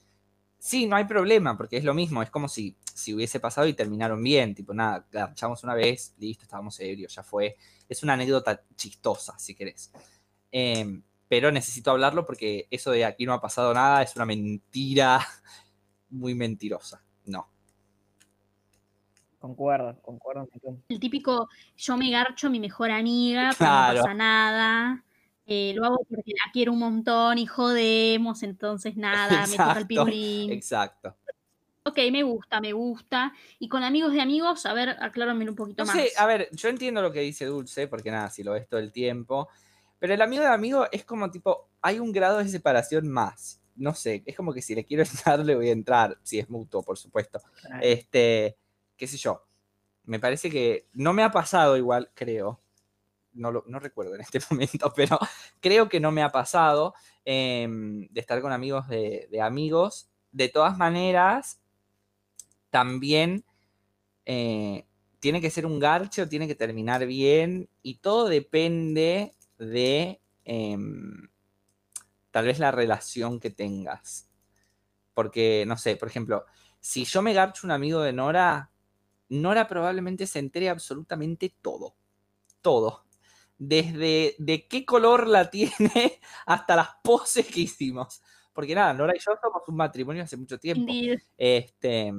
sí, 0.58 0.86
no 0.88 0.96
hay 0.96 1.06
problema, 1.06 1.58
porque 1.58 1.78
es 1.78 1.84
lo 1.84 1.94
mismo, 1.94 2.22
es 2.24 2.30
como 2.30 2.48
si, 2.48 2.76
si 2.94 3.14
hubiese 3.14 3.40
pasado 3.40 3.68
y 3.68 3.74
terminaron 3.74 4.22
bien, 4.24 4.56
tipo, 4.56 4.74
nada, 4.74 5.06
garchamos 5.12 5.64
una 5.64 5.74
vez, 5.74 6.14
listo, 6.18 6.44
estábamos 6.44 6.80
ebrios, 6.80 7.14
ya 7.14 7.24
fue. 7.24 7.58
Es 7.90 8.04
una 8.04 8.14
anécdota 8.14 8.62
chistosa, 8.76 9.38
si 9.40 9.56
querés. 9.56 9.92
Em, 10.52 11.04
pero 11.28 11.52
necesito 11.52 11.92
hablarlo 11.92 12.26
porque 12.26 12.68
eso 12.72 12.92
de 12.92 13.04
aquí 13.06 13.26
no 13.26 13.34
ha 13.34 13.42
pasado 13.42 13.74
nada 13.74 14.02
es 14.02 14.16
una 14.16 14.26
mentira 14.26 15.20
muy 16.10 16.34
mentirosa. 16.36 17.04
No. 17.26 17.50
Concuerdo, 19.40 20.02
concuerdo. 20.02 20.48
El 20.90 21.00
típico, 21.00 21.48
yo 21.76 21.96
me 21.98 22.10
garcho 22.10 22.48
a 22.48 22.50
mi 22.50 22.60
mejor 22.60 22.92
amiga, 22.92 23.50
pero 23.50 23.58
Claro. 23.58 23.98
no 23.98 24.04
pasa 24.04 24.14
nada. 24.14 25.04
Eh, 25.48 25.74
lo 25.76 25.86
hago 25.86 25.98
porque 26.10 26.32
la 26.34 26.52
quiero 26.52 26.74
un 26.74 26.80
montón 26.80 27.38
y 27.40 27.46
jodemos, 27.48 28.44
entonces 28.44 28.96
nada, 28.98 29.48
me 29.48 29.60
toca 29.60 29.80
el 29.80 29.86
Exacto, 29.86 29.88
pirulín. 29.88 30.52
Exacto. 30.52 31.18
Ok, 31.84 32.00
me 32.12 32.22
gusta, 32.24 32.60
me 32.60 32.74
gusta. 32.74 33.34
Y 33.60 33.70
con 33.70 33.84
amigos 33.84 34.12
de 34.12 34.20
amigos, 34.22 34.66
a 34.66 34.74
ver, 34.74 34.90
aclárame 35.00 35.50
un 35.50 35.56
poquito 35.56 35.86
No 35.86 35.86
más. 35.86 35.96
sé, 35.96 36.12
a 36.18 36.26
ver, 36.26 36.50
yo 36.52 36.68
entiendo 36.68 37.02
lo 37.02 37.12
que 37.14 37.22
dice 37.22 37.46
Dulce, 37.46 37.88
porque 37.88 38.12
nada, 38.12 38.30
si 38.30 38.44
lo 38.44 38.52
ves 38.52 38.68
todo 38.68 38.82
el 38.82 38.92
tiempo. 38.92 39.48
Pero 40.00 40.14
el 40.14 40.22
amigo 40.22 40.44
de 40.44 40.50
amigo 40.50 40.86
es 40.92 41.06
como 41.06 41.32
tipo, 41.32 41.70
hay 41.82 42.00
un 42.00 42.12
grado 42.12 42.40
de 42.40 42.50
separación 42.50 43.08
más. 43.08 43.62
No 43.76 43.94
sé, 43.96 44.24
es 44.26 44.36
como 44.36 44.54
que 44.54 44.62
si 44.62 44.76
le 44.76 44.84
quiero 44.86 45.04
entrar, 45.34 45.40
le 45.40 45.56
voy 45.56 45.70
a 45.70 45.72
entrar, 45.72 46.20
si 46.24 46.40
es 46.40 46.50
mutuo, 46.50 46.84
por 46.84 46.98
supuesto. 46.98 47.40
Claro. 47.62 47.80
Este, 47.82 48.58
qué 48.98 49.08
sé 49.08 49.18
yo. 49.18 49.44
Me 50.04 50.20
parece 50.20 50.50
que 50.50 50.88
no 50.94 51.14
me 51.14 51.24
ha 51.24 51.32
pasado 51.32 51.78
igual, 51.78 52.12
creo. 52.14 52.62
No, 53.38 53.52
lo, 53.52 53.64
no 53.68 53.80
recuerdo 53.80 54.16
en 54.16 54.22
este 54.22 54.40
momento, 54.50 54.94
pero 54.96 55.20
creo 55.60 55.90
que 55.90 56.00
no 56.00 56.12
me 56.12 56.24
ha 56.24 56.32
pasado 56.32 56.94
em, 57.26 58.08
de 58.10 58.20
estar 58.20 58.42
con 58.42 58.52
amigos 58.52 58.88
de, 58.88 59.30
amigos. 59.42 60.10
De 60.32 60.50
todas 60.50 60.78
maneras, 60.78 61.62
también 62.70 63.46
eh, 64.26 64.86
tiene 65.20 65.42
que 65.42 65.50
ser 65.50 65.66
un 65.66 65.80
garche 65.80 66.22
o 66.22 66.30
tiene 66.30 66.48
que 66.48 66.56
terminar 66.56 67.06
bien 67.06 67.70
y 67.82 67.96
todo 68.00 68.28
depende 68.28 69.34
de 69.58 70.22
em, 70.46 71.30
tal 72.32 72.46
vez 72.46 72.60
la 72.60 72.72
relación 72.72 73.40
que 73.40 73.50
tengas. 73.50 74.30
Porque, 75.14 75.66
no 75.66 75.78
sé, 75.78 75.96
por 75.96 76.08
ejemplo, 76.08 76.46
si 76.80 77.04
yo 77.06 77.24
me 77.24 77.34
garcho 77.34 77.66
un 77.66 77.72
amigo 77.72 78.02
de 78.02 78.14
Nora, 78.14 78.70
Nora 79.30 79.68
probablemente 79.68 80.28
se 80.28 80.40
entere 80.40 80.70
absolutamente 80.70 81.54
todo. 81.62 81.96
Todo. 82.62 83.07
Desde 83.58 84.36
de 84.38 84.68
qué 84.68 84.86
color 84.86 85.28
la 85.28 85.50
tiene 85.52 86.20
hasta 86.46 86.76
las 86.76 86.90
poses 87.04 87.48
que 87.48 87.62
hicimos. 87.62 88.22
Porque 88.54 88.74
nada, 88.74 88.94
Nora 88.94 89.14
y 89.16 89.20
yo 89.20 89.34
somos 89.42 89.62
un 89.68 89.76
matrimonio 89.76 90.24
hace 90.24 90.36
mucho 90.36 90.60
tiempo. 90.60 90.92
Indeed. 90.92 91.20
Este, 91.38 92.12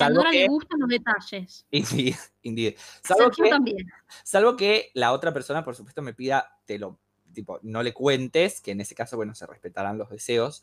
A 0.00 0.10
Nora 0.10 0.30
que, 0.30 0.38
le 0.38 0.48
gustan 0.48 0.80
los 0.80 0.88
detalles. 0.88 1.66
Indeed, 1.70 2.14
indeed. 2.42 2.74
Salvo 3.02 3.30
que, 3.30 3.50
también. 3.50 3.86
salvo 4.24 4.56
que 4.56 4.90
la 4.94 5.12
otra 5.12 5.32
persona, 5.32 5.62
por 5.64 5.76
supuesto, 5.76 6.00
me 6.00 6.14
pida, 6.14 6.58
te 6.64 6.78
lo, 6.78 6.98
tipo, 7.34 7.60
no 7.62 7.82
le 7.82 7.92
cuentes, 7.92 8.62
que 8.62 8.70
en 8.70 8.80
ese 8.80 8.94
caso, 8.94 9.16
bueno, 9.16 9.34
se 9.34 9.46
respetarán 9.46 9.98
los 9.98 10.08
deseos. 10.08 10.62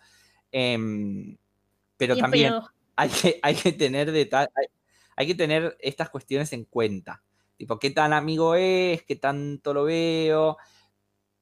Em, 0.52 1.38
pero 1.98 2.18
también 2.18 2.56
hay 2.96 3.10
que, 3.10 3.39
hay 3.44 3.56
que 3.56 3.72
tener 3.74 4.10
hay 5.18 5.28
que 5.28 5.36
tener 5.36 5.78
estas 5.80 6.10
cuestiones 6.10 6.52
en 6.54 6.65
cuenta. 6.65 7.24
Tipo, 7.58 7.80
qué 7.80 7.89
tan 7.91 8.13
amigo 8.13 8.56
es, 8.56 9.04
qué 9.04 9.15
tanto 9.15 9.74
lo 9.74 9.86
veo. 9.86 10.58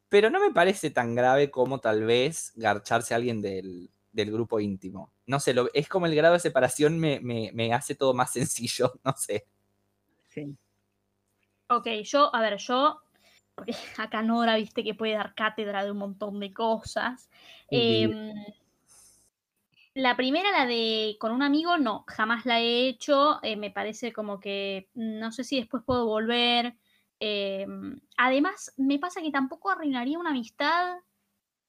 Pero 0.09 0.29
no 0.29 0.39
me 0.39 0.51
parece 0.53 0.91
tan 0.91 1.15
grave 1.15 1.51
como 1.51 1.79
tal 1.79 2.03
vez 2.05 2.53
garcharse 2.55 3.13
a 3.13 3.17
alguien 3.17 3.41
del, 3.41 3.89
del 4.11 4.31
grupo 4.31 4.59
íntimo. 4.59 5.11
No 5.25 5.39
sé, 5.39 5.53
lo- 5.53 5.69
es 5.73 5.89
como 5.89 6.05
el 6.05 6.15
grado 6.15 6.33
de 6.35 6.39
separación 6.39 6.99
me, 6.99 7.19
me- 7.21 7.51
me 7.53 7.73
hace 7.73 7.95
todo 7.95 8.13
más 8.13 8.31
sencillo, 8.33 8.93
no 9.03 9.13
sé. 9.17 9.47
Sí. 10.29 10.57
Ok, 11.69 11.87
yo, 12.03 12.33
a 12.35 12.41
ver, 12.41 12.57
yo, 12.57 13.01
porque 13.55 13.73
acá 13.97 14.21
Nora, 14.21 14.55
viste 14.57 14.83
que 14.83 14.93
puede 14.93 15.13
dar 15.13 15.33
cátedra 15.35 15.83
de 15.83 15.91
un 15.91 15.97
montón 15.97 16.39
de 16.39 16.53
cosas. 16.53 17.29
Indeed. 17.69 18.15
La 19.95 20.15
primera, 20.17 20.51
la 20.51 20.65
de 20.65 21.17
con 21.19 21.31
un 21.31 21.43
amigo, 21.43 21.77
no, 21.77 22.03
jamás 22.07 22.45
la 22.45 22.59
he 22.59 22.87
hecho. 22.87 23.39
eh, 23.43 23.55
me 23.55 23.69
parece 23.71 24.11
como 24.11 24.39
que 24.39 24.89
no 24.95 25.31
sé 25.31 25.43
si 25.43 25.57
después 25.59 25.83
puedo 25.85 26.05
volver. 26.05 26.75
em, 27.19 27.99
además, 28.17 28.73
me 28.77 28.99
pasa 28.99 29.21
que 29.21 29.31
tampoco 29.31 29.69
arruinaría 29.69 30.17
una 30.19 30.31
amistad 30.31 30.97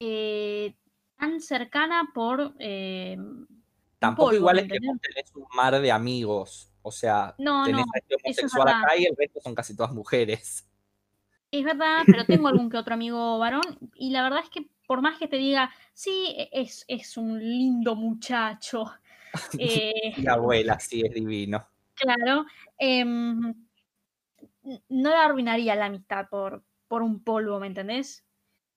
eh, 0.01 0.75
tan 1.19 1.41
cercana 1.41 2.11
por 2.15 2.55
Tampoco 3.99 4.31
polvo, 4.31 4.37
igual 4.37 4.57
¿me 4.57 4.63
es 4.63 4.69
que 4.73 4.79
vos 4.87 4.97
tenés 5.01 5.33
un 5.35 5.47
mar 5.55 5.81
de 5.81 5.93
amigos. 5.93 6.71
O 6.83 6.91
sea, 6.93 7.35
No, 7.39 7.65
tenés 7.65 7.87
no, 7.87 7.93
a 7.95 7.99
este 7.99 8.15
es 8.15 8.25
homosexual 8.25 8.69
acá 8.69 8.97
y 8.97 9.05
el 9.07 9.17
resto 9.17 9.41
son 9.41 9.55
casi 9.55 9.77
todas 9.77 9.93
mujeres. 9.93 10.67
Es 11.51 11.65
verdad, 11.65 12.07
pero 12.11 12.27
tengo 12.27 12.49
algún 12.49 12.69
que 12.71 12.77
otro 12.77 12.95
amigo 12.95 13.39
varón 13.39 13.79
y 13.95 14.11
la 14.11 14.23
verdad 14.23 14.41
es 14.43 14.51
que 14.51 14.69
por 14.87 15.01
más 15.03 15.19
que 15.19 15.29
te 15.29 15.37
diga, 15.37 15.71
sí, 15.93 16.35
e- 16.37 16.49
es, 16.53 16.85
es 16.89 17.17
un 17.17 17.39
lindo 17.39 17.97
muchacho, 17.97 18.85
eh, 19.59 20.13
Mi 20.17 20.29
abuela, 20.29 20.79
sí, 20.79 21.03
es 21.05 21.13
divino. 21.15 21.67
claro, 21.95 22.47
em, 22.79 23.55
no 24.89 25.11
la 25.11 25.25
arruinaría 25.25 25.75
la 25.75 25.87
amistad 25.87 26.29
por, 26.31 26.65
por 26.89 27.03
un 27.03 27.23
polvo, 27.23 27.59
¿me 27.61 27.67
entendés? 27.67 28.25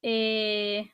Eh, 0.01 0.91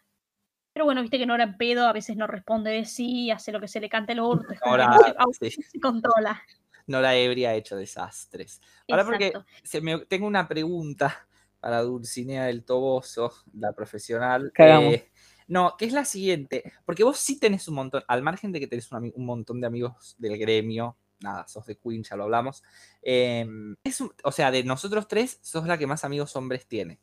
pero 0.74 0.86
bueno, 0.86 1.02
viste 1.02 1.18
que 1.20 1.26
Nora 1.26 1.44
en 1.44 1.58
pedo 1.58 1.88
a 1.88 1.94
veces 1.94 2.16
no 2.18 2.26
responde 2.28 2.72
de 2.72 2.86
sí, 2.86 3.30
hace 3.32 3.52
lo 3.52 3.60
que 3.60 3.68
se 3.68 3.80
le 3.80 3.90
cante 3.90 4.14
el 4.14 4.20
orto, 4.20 4.54
Nora, 4.66 4.88
no 4.88 4.98
se, 5.00 5.10
au- 5.12 5.34
sí. 5.34 5.56
no 5.58 5.70
se 5.70 5.80
controla. 5.80 6.42
Nora 6.88 7.16
ebria 7.16 7.52
ha 7.52 7.56
hecho 7.56 7.76
desastres. 7.78 8.62
Ahora 8.90 9.06
porque 9.06 9.28
Exacto. 9.28 9.46
se 9.64 9.82
me, 9.82 10.06
tengo 10.06 10.28
una 10.28 10.48
pregunta 10.48 11.28
para 11.64 11.82
Dulcinea 11.82 12.44
del 12.44 12.66
Toboso, 12.66 13.32
la 13.54 13.72
profesional. 13.72 14.52
Eh, 14.58 15.08
no, 15.48 15.78
que 15.78 15.86
es 15.86 15.94
la 15.94 16.04
siguiente. 16.04 16.74
Porque 16.86 17.06
vos 17.06 17.18
sí 17.18 17.40
tenés 17.40 17.70
un 17.70 17.76
montón, 17.76 18.04
al 18.10 18.22
margen 18.22 18.52
de 18.52 18.60
que 18.60 18.68
tenés 18.68 18.92
un, 18.92 19.14
montón 19.26 19.62
de 19.62 19.68
amigos 19.68 20.18
del 20.20 20.38
gremio, 20.38 20.98
nada, 21.22 21.48
sos 21.48 21.66
de 21.66 21.78
Queen, 21.78 22.04
ya 22.04 22.18
lo 22.18 22.26
hablamos. 22.26 22.64
Em, 23.02 23.78
es 23.82 24.02
un- 24.02 24.12
o 24.26 24.32
sea, 24.34 24.52
de 24.52 24.66
nosotros 24.66 25.08
tres, 25.08 25.40
sos 25.42 25.66
la 25.66 25.78
que 25.78 25.88
más 25.88 26.04
amigos 26.04 26.36
hombres 26.36 26.68
tiene. 26.68 27.00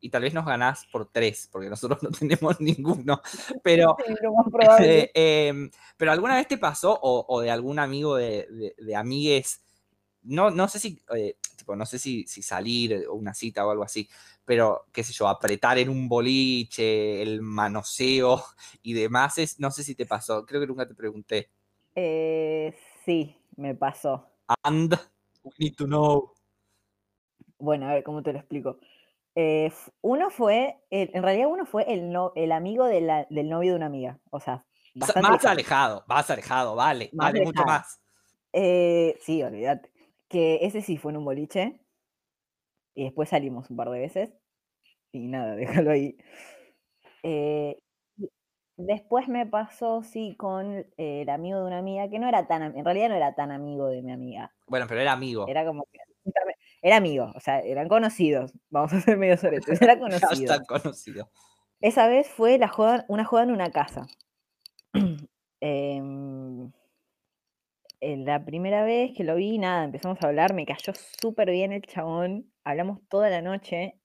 Y 0.00 0.10
tal 0.10 0.22
vez 0.22 0.34
nos 0.34 0.44
ganás 0.44 0.84
por 0.90 1.12
tres, 1.12 1.48
porque 1.52 1.70
nosotros 1.70 2.02
no 2.02 2.10
tenemos 2.10 2.60
ninguno. 2.60 3.22
Pero, 3.62 3.96
Sí, 4.76 4.84
eh, 4.84 5.10
em, 5.14 5.70
pero 5.96 6.10
¿alguna 6.10 6.34
vez 6.34 6.48
te 6.48 6.58
pasó, 6.58 6.98
o, 7.00 7.26
o 7.28 7.40
de 7.42 7.52
algún 7.52 7.78
amigo 7.78 8.16
de, 8.16 8.48
de, 8.50 8.74
de 8.76 8.96
amigues, 8.96 9.62
no, 10.22 10.50
no 10.50 10.68
sé 10.68 10.78
si, 10.78 11.02
eh, 11.16 11.36
tipo, 11.56 11.76
no 11.76 11.86
sé 11.86 11.98
si, 11.98 12.26
si 12.26 12.42
salir 12.42 13.06
o 13.08 13.14
una 13.14 13.34
cita 13.34 13.66
o 13.66 13.70
algo 13.70 13.84
así, 13.84 14.08
pero 14.44 14.86
qué 14.92 15.04
sé 15.04 15.12
yo, 15.12 15.28
apretar 15.28 15.78
en 15.78 15.88
un 15.88 16.08
boliche, 16.08 17.22
el 17.22 17.42
manoseo 17.42 18.44
y 18.82 18.92
demás, 18.94 19.38
es, 19.38 19.60
no 19.60 19.70
sé 19.70 19.82
si 19.84 19.94
te 19.94 20.06
pasó, 20.06 20.44
creo 20.46 20.60
que 20.60 20.66
nunca 20.66 20.86
te 20.86 20.94
pregunté. 20.94 21.50
Eh, 21.94 22.74
sí, 23.04 23.36
me 23.56 23.74
pasó. 23.74 24.26
And 24.64 24.94
we 25.44 25.52
need 25.58 25.76
to 25.76 25.86
know. 25.86 26.32
Bueno, 27.58 27.88
a 27.88 27.94
ver, 27.94 28.04
¿cómo 28.04 28.22
te 28.22 28.32
lo 28.32 28.38
explico? 28.38 28.78
Eh, 29.34 29.72
uno 30.02 30.30
fue, 30.30 30.78
en 30.90 31.22
realidad 31.22 31.48
uno 31.48 31.66
fue 31.66 31.84
el, 31.92 32.10
no, 32.10 32.32
el 32.36 32.52
amigo 32.52 32.86
de 32.86 33.00
la- 33.00 33.26
del 33.30 33.48
novio 33.48 33.72
de 33.72 33.76
una 33.76 33.86
amiga. 33.86 34.18
O 34.30 34.40
sea, 34.40 34.64
Más 34.94 35.44
alejado, 35.44 36.04
más 36.08 36.28
alejado, 36.30 36.74
vale, 36.74 37.10
Más 37.12 37.32
vale, 37.32 37.40
mucho 37.44 37.64
más. 37.64 38.00
Eh, 38.52 39.16
sí, 39.20 39.42
olvídate. 39.42 39.90
Que 40.28 40.60
ese 40.62 40.82
sí 40.82 40.96
fue 40.96 41.12
en 41.12 41.18
un 41.18 41.24
boliche. 41.24 41.80
Y 42.94 43.04
después 43.04 43.28
salimos 43.28 43.70
un 43.70 43.76
par 43.76 43.90
de 43.90 44.00
veces. 44.00 44.34
Y 45.12 45.28
nada, 45.28 45.54
déjalo 45.56 45.90
ahí. 45.90 46.16
Eh, 47.22 47.78
después 48.76 49.28
me 49.28 49.46
pasó, 49.46 50.02
sí, 50.02 50.36
con 50.36 50.86
eh, 50.96 51.22
el 51.22 51.28
amigo 51.28 51.58
de 51.58 51.66
una 51.66 51.78
amiga, 51.78 52.08
que 52.08 52.18
no 52.18 52.28
era 52.28 52.46
tan, 52.46 52.76
en 52.76 52.84
realidad 52.84 53.08
no 53.08 53.14
era 53.16 53.34
tan 53.34 53.50
amigo 53.50 53.88
de 53.88 54.02
mi 54.02 54.12
amiga. 54.12 54.54
Bueno, 54.66 54.86
pero 54.88 55.00
era 55.00 55.12
amigo. 55.12 55.46
Era 55.48 55.64
como 55.64 55.84
que, 55.92 55.98
era 56.82 56.96
amigo, 56.96 57.32
o 57.34 57.40
sea, 57.40 57.60
eran 57.60 57.88
conocidos. 57.88 58.52
Vamos 58.70 58.92
a 58.92 59.00
ser 59.00 59.16
medio 59.16 59.36
soletes, 59.36 59.80
era 59.82 59.98
conocido. 59.98 60.54
Conocido. 60.66 61.30
Esa 61.80 62.08
vez 62.08 62.28
fue 62.28 62.58
la 62.58 62.68
joda, 62.68 63.04
una 63.08 63.24
joda 63.24 63.44
en 63.44 63.50
una 63.50 63.70
casa. 63.70 64.06
En 65.60 66.72
la 68.00 68.44
primera 68.44 68.84
vez 68.84 69.12
que 69.16 69.24
lo 69.24 69.36
vi, 69.36 69.58
nada, 69.58 69.84
empezamos 69.84 70.18
a 70.22 70.28
hablar, 70.28 70.54
me 70.54 70.66
cayó 70.66 70.92
súper 71.20 71.50
bien 71.50 71.72
el 71.72 71.82
chabón, 71.82 72.52
hablamos 72.64 73.00
toda 73.08 73.30
la 73.30 73.42
noche. 73.42 73.98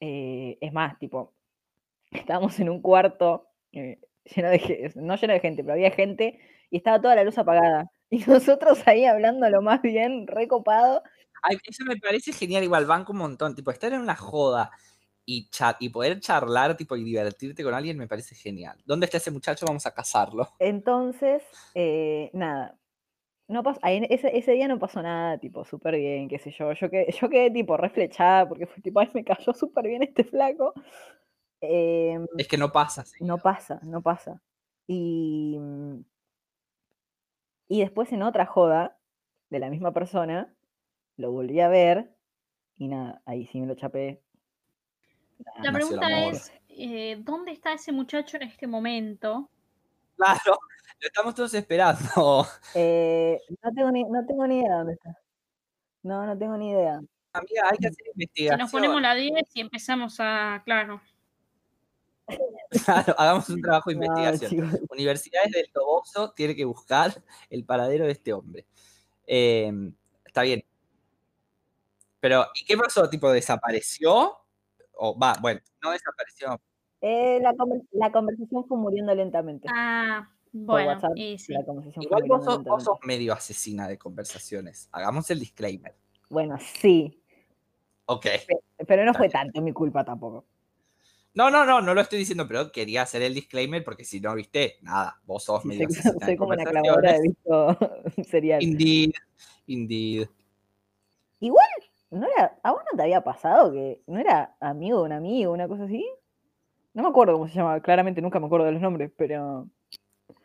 eh, 0.00 0.58
es 0.60 0.72
más, 0.72 0.98
tipo, 0.98 1.34
estábamos 2.12 2.58
en 2.60 2.70
un 2.70 2.82
cuarto 2.82 3.48
eh, 3.72 4.00
lleno 4.24 4.50
de 4.50 4.58
gente, 4.58 4.92
no 5.00 5.16
lleno 5.16 5.32
de 5.34 5.40
gente, 5.40 5.62
pero 5.64 5.74
había 5.74 5.90
gente 5.92 6.38
y 6.70 6.78
estaba 6.78 7.00
toda 7.00 7.16
la 7.16 7.24
luz 7.24 7.38
apagada. 7.38 7.90
Y 8.10 8.18
nosotros 8.26 8.80
ahí 8.86 9.04
hablando 9.06 9.48
lo 9.50 9.62
más 9.62 9.82
bien, 9.82 10.28
recopado. 10.28 11.02
Ay, 11.42 11.56
eso 11.66 11.84
me 11.84 11.96
parece 11.96 12.32
genial, 12.32 12.64
igual 12.64 12.86
banco 12.86 13.12
un 13.12 13.18
montón, 13.18 13.54
tipo, 13.54 13.70
estar 13.70 13.92
en 13.92 14.00
una 14.00 14.14
joda 14.16 14.70
y, 15.26 15.48
cha- 15.50 15.76
y 15.80 15.88
poder 15.90 16.20
charlar, 16.20 16.76
tipo, 16.76 16.96
y 16.96 17.04
divertirte 17.04 17.64
con 17.64 17.74
alguien 17.74 17.98
me 17.98 18.06
parece 18.08 18.34
genial. 18.36 18.78
¿Dónde 18.86 19.06
está 19.06 19.18
ese 19.18 19.30
muchacho? 19.32 19.66
Vamos 19.66 19.86
a 19.86 19.94
casarlo. 19.94 20.48
Entonces, 20.58 21.42
eh, 21.74 22.30
nada. 22.32 22.78
No 23.46 23.62
pasó, 23.62 23.78
ese, 23.82 24.36
ese 24.36 24.52
día 24.52 24.68
no 24.68 24.78
pasó 24.78 25.02
nada, 25.02 25.36
tipo, 25.38 25.64
súper 25.64 25.96
bien, 25.96 26.28
qué 26.28 26.38
sé 26.38 26.50
yo. 26.50 26.72
Yo 26.72 26.88
quedé, 26.88 27.12
yo 27.12 27.28
quedé 27.28 27.50
tipo 27.50 27.76
reflechada 27.76 28.48
porque 28.48 28.66
fue 28.66 28.82
tipo, 28.82 29.00
ay, 29.00 29.10
me 29.12 29.24
cayó 29.24 29.52
súper 29.52 29.86
bien 29.86 30.02
este 30.02 30.24
flaco. 30.24 30.72
Em, 31.60 32.26
Es 32.38 32.48
que 32.48 32.56
no 32.56 32.72
pasa. 32.72 33.04
no 33.20 33.38
pasa, 33.38 33.80
no 33.82 34.02
pasa. 34.02 34.40
Y, 34.86 35.56
mm, 35.58 36.04
y 37.68 37.80
después 37.80 38.12
en 38.12 38.22
otra 38.22 38.46
joda 38.46 38.98
de 39.50 39.58
la 39.58 39.70
misma 39.70 39.92
persona, 39.92 40.54
lo 41.16 41.30
volví 41.30 41.60
a 41.60 41.68
ver 41.68 42.14
y 42.76 42.88
nada, 42.88 43.22
ahí 43.24 43.46
sí 43.46 43.60
me 43.60 43.66
lo 43.66 43.74
chapé. 43.74 44.22
La 45.62 45.72
pregunta 45.72 46.26
es, 46.28 46.52
eh, 46.68 47.16
¿dónde 47.20 47.52
está 47.52 47.72
ese 47.72 47.92
muchacho 47.92 48.36
en 48.36 48.44
este 48.44 48.66
momento? 48.66 49.50
Claro, 50.16 50.58
lo 51.00 51.06
estamos 51.06 51.34
todos 51.34 51.54
esperando. 51.54 52.46
Eh, 52.74 53.40
no, 53.62 53.70
tengo 53.72 53.90
ni, 53.92 54.04
no 54.04 54.26
tengo 54.26 54.46
ni 54.46 54.60
idea 54.60 54.76
dónde 54.78 54.94
está. 54.94 55.16
No, 56.02 56.26
no 56.26 56.36
tengo 56.38 56.56
ni 56.56 56.70
idea. 56.70 57.00
Amiga, 57.32 57.62
hay 57.70 57.78
que 57.78 57.88
hacer 57.88 58.04
Si 58.04 58.10
investigación. 58.12 58.58
nos 58.60 58.70
ponemos 58.70 59.00
la 59.02 59.14
10 59.14 59.32
y 59.54 59.60
empezamos 59.60 60.16
a, 60.20 60.62
claro, 60.64 61.00
Claro, 62.84 63.14
hagamos 63.18 63.48
un 63.50 63.60
trabajo 63.60 63.90
de 63.90 63.96
investigación. 63.96 64.78
Universidades 64.90 65.52
del 65.52 65.70
Toboso 65.72 66.32
tiene 66.32 66.54
que 66.56 66.64
buscar 66.64 67.12
el 67.50 67.64
paradero 67.64 68.06
de 68.06 68.12
este 68.12 68.32
hombre. 68.32 68.66
Eh, 69.26 69.70
está 70.24 70.42
bien. 70.42 70.64
Pero, 72.20 72.46
¿y 72.54 72.64
qué 72.64 72.76
pasó? 72.76 73.08
¿Tipo, 73.10 73.30
desapareció? 73.30 74.38
O 74.94 75.18
va, 75.18 75.34
bueno, 75.40 75.60
no 75.82 75.90
desapareció. 75.90 76.60
Eh, 77.02 77.38
la, 77.42 77.52
la 77.92 78.10
conversación 78.12 78.66
fue 78.66 78.78
muriendo 78.78 79.14
lentamente. 79.14 79.68
ah, 79.70 80.30
bueno, 80.54 80.88
WhatsApp, 80.92 81.12
y 81.16 81.36
sí. 81.38 81.52
la 81.52 81.64
conversación 81.64 82.04
Igual 82.04 82.22
vos 82.28 82.44
sos, 82.44 82.62
vos 82.62 82.84
sos 82.84 82.98
medio 83.02 83.32
asesina 83.32 83.88
de 83.88 83.98
conversaciones. 83.98 84.88
Hagamos 84.92 85.30
el 85.30 85.40
disclaimer. 85.40 85.94
Bueno, 86.30 86.56
sí, 86.60 87.20
Ok. 88.06 88.26
pero 88.86 89.04
no 89.04 89.10
Está 89.10 89.18
fue 89.18 89.28
bien. 89.28 89.32
tanto 89.32 89.62
mi 89.62 89.72
culpa 89.72 90.04
tampoco. 90.04 90.44
No, 91.34 91.50
no, 91.50 91.64
no, 91.64 91.80
no 91.80 91.94
lo 91.94 92.00
estoy 92.00 92.20
diciendo, 92.20 92.46
pero 92.46 92.70
quería 92.70 93.02
hacer 93.02 93.22
el 93.22 93.34
disclaimer 93.34 93.82
porque 93.82 94.04
si 94.04 94.20
no, 94.20 94.34
viste, 94.34 94.76
nada, 94.82 95.20
vos 95.24 95.42
sos 95.42 95.62
Sí, 95.62 95.68
medio 95.68 95.88
soy, 95.88 95.98
asesina 95.98 96.26
soy 96.26 96.34
de 96.34 96.38
como 96.38 96.52
una 96.52 96.64
clavadora 96.64 97.12
de 97.14 97.22
visto 97.22 97.78
serial. 98.30 98.62
Indeed, 98.62 99.12
indeed. 99.66 100.28
Igual, 101.40 101.66
¿no 102.10 102.26
era, 102.26 102.56
¿a 102.62 102.70
vos 102.72 102.82
no 102.90 102.96
te 102.96 103.02
había 103.02 103.22
pasado 103.22 103.72
que 103.72 104.00
no 104.06 104.20
era 104.20 104.56
amigo 104.60 105.00
de 105.00 105.04
un 105.06 105.12
amigo, 105.12 105.52
una 105.52 105.66
cosa 105.66 105.84
así? 105.84 106.06
No 106.92 107.02
me 107.02 107.08
acuerdo 107.08 107.32
cómo 107.32 107.48
se 107.48 107.54
llamaba, 107.54 107.80
claramente 107.80 108.22
nunca 108.22 108.38
me 108.38 108.46
acuerdo 108.46 108.66
de 108.66 108.72
los 108.72 108.82
nombres, 108.82 109.10
pero 109.16 109.68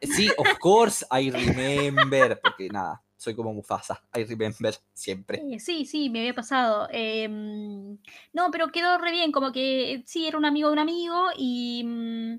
Sí, 0.01 0.29
of 0.37 0.57
course, 0.59 1.05
I 1.11 1.29
remember. 1.29 2.39
Porque 2.41 2.69
nada, 2.69 3.03
soy 3.17 3.35
como 3.35 3.53
Mufasa. 3.53 4.01
I 4.15 4.23
remember 4.23 4.73
siempre. 4.93 5.41
Sí, 5.59 5.85
sí, 5.85 6.09
me 6.09 6.19
había 6.19 6.33
pasado. 6.33 6.87
Em, 6.91 7.97
no, 8.33 8.49
pero 8.51 8.71
quedó 8.71 8.97
re 8.97 9.11
bien, 9.11 9.31
como 9.31 9.51
que 9.51 9.93
eh, 9.93 10.03
sí, 10.05 10.27
era 10.27 10.37
un 10.37 10.45
amigo 10.45 10.69
de 10.69 10.73
un 10.73 10.79
amigo 10.79 11.27
y 11.37 11.83
mm, 11.83 12.35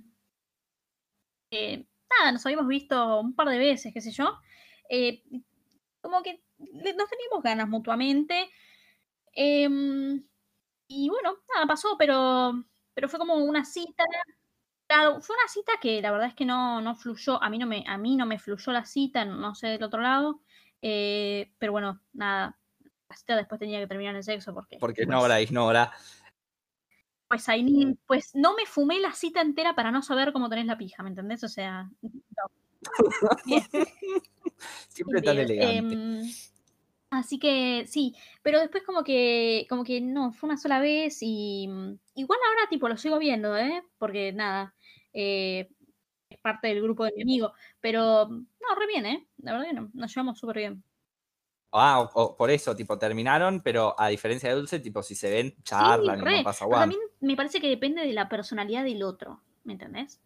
eh, 1.51 1.87
nada, 2.19 2.33
nos 2.33 2.47
habíamos 2.47 2.67
visto 2.67 3.21
un 3.21 3.35
par 3.35 3.49
de 3.49 3.59
veces, 3.59 3.93
qué 3.93 4.01
sé 4.01 4.11
yo. 4.11 4.39
Eh, 4.89 5.23
como 6.01 6.23
que 6.23 6.43
nos 6.59 7.11
teníamos 7.11 7.43
ganas 7.43 7.69
mutuamente. 7.69 8.49
Em, 9.33 10.25
y 10.89 11.09
bueno, 11.09 11.37
nada, 11.55 11.67
pasó, 11.67 11.97
pero, 11.99 12.53
pero 12.95 13.09
fue 13.09 13.19
como 13.19 13.35
una 13.37 13.65
cita. 13.65 14.05
Claro, 14.91 15.21
fue 15.21 15.37
una 15.37 15.47
cita 15.47 15.71
que 15.81 16.03
la 16.03 16.11
verdad 16.11 16.27
es 16.27 16.35
que 16.35 16.45
no, 16.45 16.81
no 16.81 16.97
fluyó. 16.97 17.41
A 17.41 17.49
mí 17.49 17.59
no 17.59 17.67
me, 17.69 17.85
a 17.87 17.97
mí 17.97 18.17
no 18.17 18.27
me 18.27 18.41
fluyó 18.41 18.73
la 18.73 18.85
cita, 18.85 19.25
no 19.25 19.55
sé 19.55 19.69
del 19.69 19.85
otro 19.85 20.01
lado. 20.01 20.41
Eh, 20.83 21.53
pero 21.61 21.71
bueno, 21.71 22.01
nada. 22.13 22.59
La 23.09 23.15
cita 23.15 23.37
después 23.37 23.61
tenía 23.61 23.79
que 23.79 23.87
terminar 23.87 24.17
en 24.17 24.25
sexo 24.25 24.53
porque. 24.53 24.79
Porque 24.81 25.05
pues, 25.05 25.07
ignora, 25.07 25.41
ignora. 25.41 25.93
Pues 27.29 27.49
ahí 27.49 27.63
ni- 27.63 27.95
pues 28.05 28.35
no 28.35 28.57
me 28.57 28.67
fumé 28.67 28.99
la 28.99 29.13
cita 29.13 29.41
entera 29.41 29.77
para 29.77 29.93
no 29.93 30.03
saber 30.03 30.33
cómo 30.33 30.49
tenés 30.49 30.67
la 30.67 30.77
pija, 30.77 31.05
¿me 31.05 31.11
entendés? 31.11 31.45
O 31.45 31.49
sea. 31.49 31.89
no. 32.03 32.51
Bien. 33.47 33.63
Siempre 34.89 35.23
tan 35.23 35.39
elegante. 35.39 35.95
Em, 35.95 36.23
así 37.11 37.39
que 37.39 37.85
sí, 37.87 38.17
pero 38.43 38.59
después 38.59 38.83
como 38.83 39.05
que, 39.05 39.67
como 39.69 39.85
que 39.85 40.01
no, 40.01 40.33
fue 40.33 40.49
una 40.49 40.57
sola 40.57 40.81
vez 40.81 41.19
y 41.21 41.69
mm, 41.69 41.95
igual 42.17 42.41
ahora 42.49 42.69
tipo 42.69 42.89
lo 42.89 42.97
sigo 42.97 43.21
viendo, 43.21 43.57
¿eh? 43.57 43.85
Porque 43.99 44.33
nada, 44.33 44.75
eh, 45.13 45.69
es 46.29 46.39
parte 46.41 46.69
del 46.69 46.83
grupo 46.83 47.05
de 47.05 47.13
mi 47.17 47.23
amigo, 47.23 47.53
pero 47.81 48.27
no, 48.29 48.75
re 48.79 48.87
bien, 48.89 49.07
¿eh? 49.07 49.29
La 49.39 49.53
verdad 49.53 49.67
que 49.69 49.75
no, 49.75 49.91
nos 49.95 50.15
llevamos 50.15 50.39
súper 50.39 50.59
bien. 50.59 50.83
Ah, 51.73 52.01
o- 52.01 52.11
o 52.23 52.37
por 52.37 52.51
eso, 52.51 52.75
tipo, 52.75 52.99
terminaron, 52.99 53.61
pero 53.63 53.95
a 53.99 54.09
diferencia 54.09 54.49
de 54.49 54.57
Dulce, 54.57 54.81
tipo, 54.81 55.03
si 55.03 55.15
se 55.15 55.31
ven, 55.31 55.55
charlan 55.63 56.19
y 56.21 56.23
re, 56.25 56.39
no 56.39 56.43
pasa 56.45 56.65
pero 56.65 56.69
guam. 56.69 56.81
también 56.81 57.01
me 57.21 57.37
parece 57.37 57.61
que 57.61 57.69
depende 57.69 58.03
de 58.07 58.13
la 58.13 58.29
personalidad 58.29 58.85
del 58.85 59.03
otro, 59.03 59.41
¿me 59.65 59.75
entendés? 59.75 60.21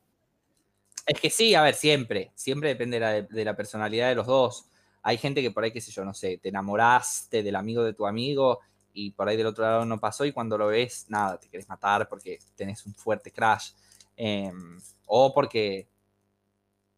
Es 1.06 1.20
que 1.20 1.30
sí, 1.30 1.54
a 1.54 1.62
ver, 1.62 1.74
siempre. 1.74 2.32
Siempre 2.34 2.70
depende 2.70 2.96
de 2.98 3.00
la, 3.00 3.12
de 3.22 3.44
la 3.44 3.56
personalidad 3.56 4.08
de 4.08 4.14
los 4.14 4.26
dos. 4.26 4.66
Hay 5.02 5.18
gente 5.18 5.42
que 5.42 5.50
por 5.50 5.64
ahí, 5.64 5.72
qué 5.72 5.80
sé 5.80 5.90
yo, 5.92 6.04
no 6.04 6.14
sé, 6.14 6.38
te 6.38 6.48
enamoraste 6.48 7.42
del 7.42 7.56
amigo 7.56 7.84
de 7.84 7.92
tu 7.92 8.06
amigo 8.06 8.60
y 8.94 9.10
por 9.10 9.28
ahí 9.28 9.36
del 9.36 9.46
otro 9.46 9.64
lado 9.64 9.84
no 9.84 9.98
pasó 10.00 10.24
y 10.24 10.32
cuando 10.32 10.56
lo 10.56 10.68
ves, 10.68 11.06
nada, 11.08 11.38
te 11.38 11.48
querés 11.48 11.68
matar 11.68 12.08
porque 12.08 12.38
tenés 12.56 12.86
un 12.86 12.94
fuerte 12.94 13.30
crash. 13.30 13.72
Em, 14.16 14.78
o 15.06 15.32
porque 15.34 15.88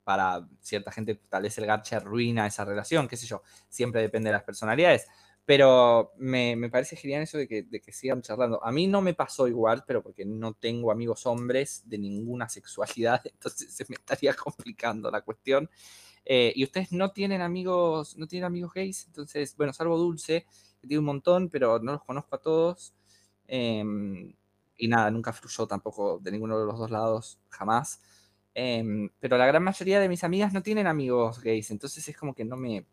para 0.04 0.46
cierta 0.60 0.92
gente 0.92 1.16
tal 1.28 1.42
vez 1.42 1.58
el 1.58 1.66
gacha 1.66 1.96
arruina 1.96 2.46
esa 2.46 2.64
relación, 2.64 3.08
qué 3.08 3.16
sé 3.16 3.26
yo. 3.26 3.42
Siempre 3.68 4.00
depende 4.02 4.28
de 4.28 4.34
las 4.34 4.44
personalidades. 4.44 5.06
Pero 5.44 6.12
me, 6.18 6.56
me 6.56 6.70
parece 6.70 6.96
genial 6.96 7.22
eso 7.22 7.38
de 7.38 7.46
que, 7.48 7.62
de 7.62 7.80
que 7.80 7.92
sigan 7.92 8.22
charlando. 8.22 8.62
A 8.64 8.72
mí 8.72 8.86
no 8.86 9.00
me 9.00 9.14
pasó 9.14 9.46
igual, 9.48 9.84
pero 9.86 10.02
porque 10.02 10.24
no 10.24 10.54
tengo 10.54 10.90
amigos 10.90 11.26
hombres 11.26 11.82
de 11.86 11.98
ninguna 11.98 12.48
sexualidad, 12.48 13.20
entonces 13.32 13.72
se 13.72 13.84
me 13.88 13.94
estaría 13.94 14.34
complicando 14.34 15.10
la 15.10 15.22
cuestión. 15.22 15.70
Eh, 16.24 16.52
y 16.56 16.64
ustedes 16.64 16.90
no 16.90 17.12
tienen 17.12 17.40
amigos, 17.40 18.16
no 18.16 18.26
tienen 18.26 18.46
amigos 18.46 18.72
gays, 18.74 19.06
entonces, 19.06 19.56
bueno, 19.56 19.72
salvo 19.72 19.96
Dulce, 19.96 20.44
que 20.80 20.88
tiene 20.88 20.98
un 20.98 21.04
montón, 21.06 21.48
pero 21.48 21.78
no 21.78 21.92
los 21.92 22.04
conozco 22.04 22.34
a 22.34 22.40
todos. 22.40 22.92
Em, 23.46 24.34
y 24.76 24.88
nada, 24.88 25.10
nunca 25.10 25.32
fluyó 25.32 25.66
tampoco 25.66 26.18
de 26.20 26.32
ninguno 26.32 26.58
de 26.58 26.66
los 26.66 26.78
dos 26.78 26.90
lados, 26.90 27.38
jamás. 27.48 28.00
Em, 28.54 29.10
pero 29.20 29.36
la 29.36 29.46
gran 29.46 29.62
mayoría 29.62 30.00
de 30.00 30.08
mis 30.08 30.24
amigas 30.24 30.52
no 30.52 30.62
tienen 30.62 30.86
amigos 30.86 31.40
gays, 31.40 31.70
entonces 31.70 32.08
es 32.08 32.16
como 32.16 32.34
que 32.34 32.44
no 32.44 32.56
me, 32.56 32.86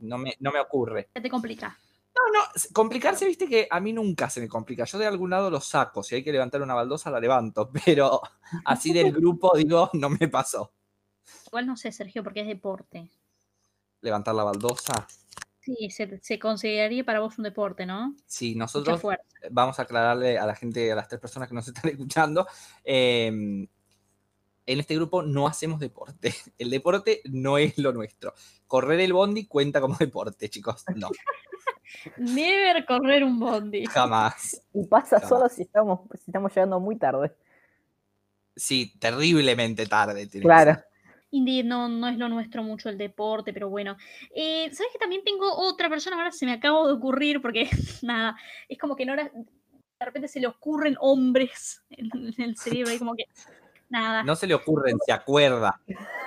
no 0.00 0.18
me, 0.18 0.34
no 0.40 0.50
me 0.50 0.60
ocurre. 0.60 1.08
Se 1.14 1.20
te 1.20 1.30
complica. 1.30 1.78
No, 2.14 2.22
no, 2.32 2.46
complicarse, 2.72 3.26
viste 3.26 3.48
que 3.48 3.66
a 3.68 3.80
mí 3.80 3.92
nunca 3.92 4.30
se 4.30 4.40
me 4.40 4.48
complica. 4.48 4.84
Yo 4.84 4.98
de 4.98 5.06
algún 5.06 5.30
lado 5.30 5.50
lo 5.50 5.60
saco. 5.60 6.02
Si 6.02 6.14
hay 6.14 6.22
que 6.22 6.30
levantar 6.30 6.62
una 6.62 6.74
baldosa, 6.74 7.10
la 7.10 7.18
levanto. 7.18 7.70
Pero 7.84 8.20
así 8.64 8.92
del 8.92 9.12
grupo, 9.12 9.56
digo, 9.56 9.90
no 9.94 10.10
me 10.10 10.28
pasó. 10.28 10.72
Igual 11.48 11.66
no 11.66 11.76
sé, 11.76 11.90
Sergio, 11.90 12.22
porque 12.22 12.42
es 12.42 12.46
deporte. 12.46 13.10
Levantar 14.00 14.34
la 14.34 14.44
baldosa. 14.44 15.06
Sí, 15.64 15.88
se, 15.90 16.18
se 16.22 16.38
consideraría 16.38 17.04
para 17.04 17.20
vos 17.20 17.38
un 17.38 17.44
deporte, 17.44 17.86
¿no? 17.86 18.14
Sí, 18.26 18.54
nosotros 18.54 19.00
vamos 19.50 19.78
a 19.78 19.82
aclararle 19.82 20.36
a 20.38 20.44
la 20.46 20.54
gente, 20.54 20.92
a 20.92 20.94
las 20.94 21.08
tres 21.08 21.20
personas 21.20 21.48
que 21.48 21.54
nos 21.54 21.66
están 21.68 21.90
escuchando. 21.90 22.46
em, 22.84 23.66
en 24.66 24.80
este 24.80 24.94
grupo 24.94 25.22
no 25.22 25.46
hacemos 25.46 25.78
deporte. 25.80 26.34
El 26.58 26.70
deporte 26.70 27.20
no 27.24 27.58
es 27.58 27.76
lo 27.78 27.92
nuestro. 27.92 28.34
Correr 28.66 29.00
el 29.00 29.12
bondi 29.12 29.46
cuenta 29.46 29.80
como 29.80 29.94
deporte, 29.98 30.48
chicos. 30.48 30.84
No, 30.96 31.10
Never 32.16 32.84
correr 32.86 33.24
un 33.24 33.38
bondi. 33.38 33.84
jamás. 33.86 34.60
Y 34.72 34.84
pasa 34.86 35.16
Jamás. 35.20 35.28
solo 35.28 35.48
si 35.48 35.62
estamos, 35.62 36.00
si 36.14 36.30
estamos 36.30 36.52
llegando 36.54 36.80
muy 36.80 36.96
tarde. 36.96 37.32
Sí, 38.56 38.94
terriblemente 38.98 39.86
tarde. 39.86 40.26
tiene 40.26 40.42
que 40.42 40.48
Claro. 40.48 40.82
Indeed, 41.34 41.64
no, 41.64 41.88
no 41.88 42.06
es 42.06 42.16
lo 42.16 42.28
nuestro 42.28 42.62
mucho 42.62 42.88
el 42.88 42.96
deporte, 42.96 43.52
pero 43.52 43.68
bueno. 43.68 43.96
Eh, 44.34 44.70
¿Sabes 44.72 44.92
que 44.92 45.00
también 45.00 45.24
tengo 45.24 45.52
otra 45.52 45.88
persona? 45.88 46.16
Ahora 46.16 46.30
se 46.30 46.46
me 46.46 46.52
acaba 46.52 46.86
de 46.86 46.92
ocurrir, 46.92 47.42
porque 47.42 47.68
nada, 48.02 48.36
es 48.68 48.78
como 48.78 48.94
que 48.94 49.04
no 49.04 49.14
era- 49.14 49.30
de 49.34 50.04
repente 50.06 50.28
se 50.28 50.38
le 50.38 50.46
ocurren 50.46 50.96
hombres 51.00 51.84
en, 51.90 52.08
en 52.14 52.40
el 52.44 52.56
cerebro, 52.56 52.92
y 52.92 52.98
como 52.98 53.14
que 53.16 53.24
nada. 53.88 54.22
No 54.22 54.36
se 54.36 54.46
le 54.46 54.54
ocurren, 54.54 54.96
se 55.04 55.12
acuerda. 55.12 55.80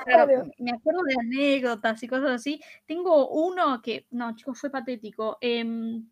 Claro, 0.03 0.51
me 0.57 0.71
acuerdo 0.71 1.03
de 1.03 1.15
anécdotas 1.19 2.03
y 2.03 2.07
cosas 2.09 2.31
así. 2.31 2.61
Tengo 2.85 3.29
uno 3.29 3.81
que, 3.81 4.07
no, 4.11 4.35
chicos, 4.35 4.59
fue 4.59 4.69
patético. 4.69 5.37
Em, 5.39 6.09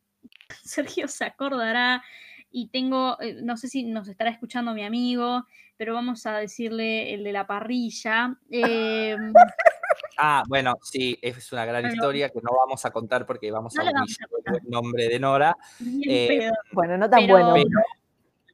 Sergio 0.64 1.10
se 1.10 1.26
acordará 1.26 2.02
y 2.50 2.70
tengo, 2.70 3.18
eh, 3.20 3.42
no 3.44 3.58
sé 3.58 3.68
si 3.68 3.84
nos 3.84 4.08
estará 4.08 4.30
escuchando 4.30 4.74
mi 4.74 4.86
amigo, 4.86 5.46
pero 5.78 5.94
vamos 5.94 6.26
a 6.26 6.38
decirle 6.38 7.14
el 7.14 7.24
de 7.24 7.32
la 7.32 7.48
parrilla. 7.48 8.36
Em, 8.50 9.34
Ah, 10.18 10.44
bueno, 10.48 10.76
sí, 10.82 11.18
es 11.22 11.52
una 11.52 11.66
gran 11.66 11.82
Bueno. 11.84 11.94
historia 11.94 12.30
que 12.30 12.40
no 12.42 12.52
vamos 12.58 12.86
a 12.86 12.92
contar 12.92 13.26
porque 13.26 13.52
vamos 13.52 13.74
No 13.76 13.82
a 13.82 13.86
contar. 13.86 14.62
el 14.64 14.70
nombre 14.70 15.10
de 15.10 15.20
Nora. 15.20 15.56
bien 15.80 16.42
Eh, 16.44 16.52
Bueno, 16.72 16.98
no 16.98 17.10
tan 17.10 17.20
Pero- 17.22 17.34
bueno. 17.34 17.54
Pero- 17.54 17.70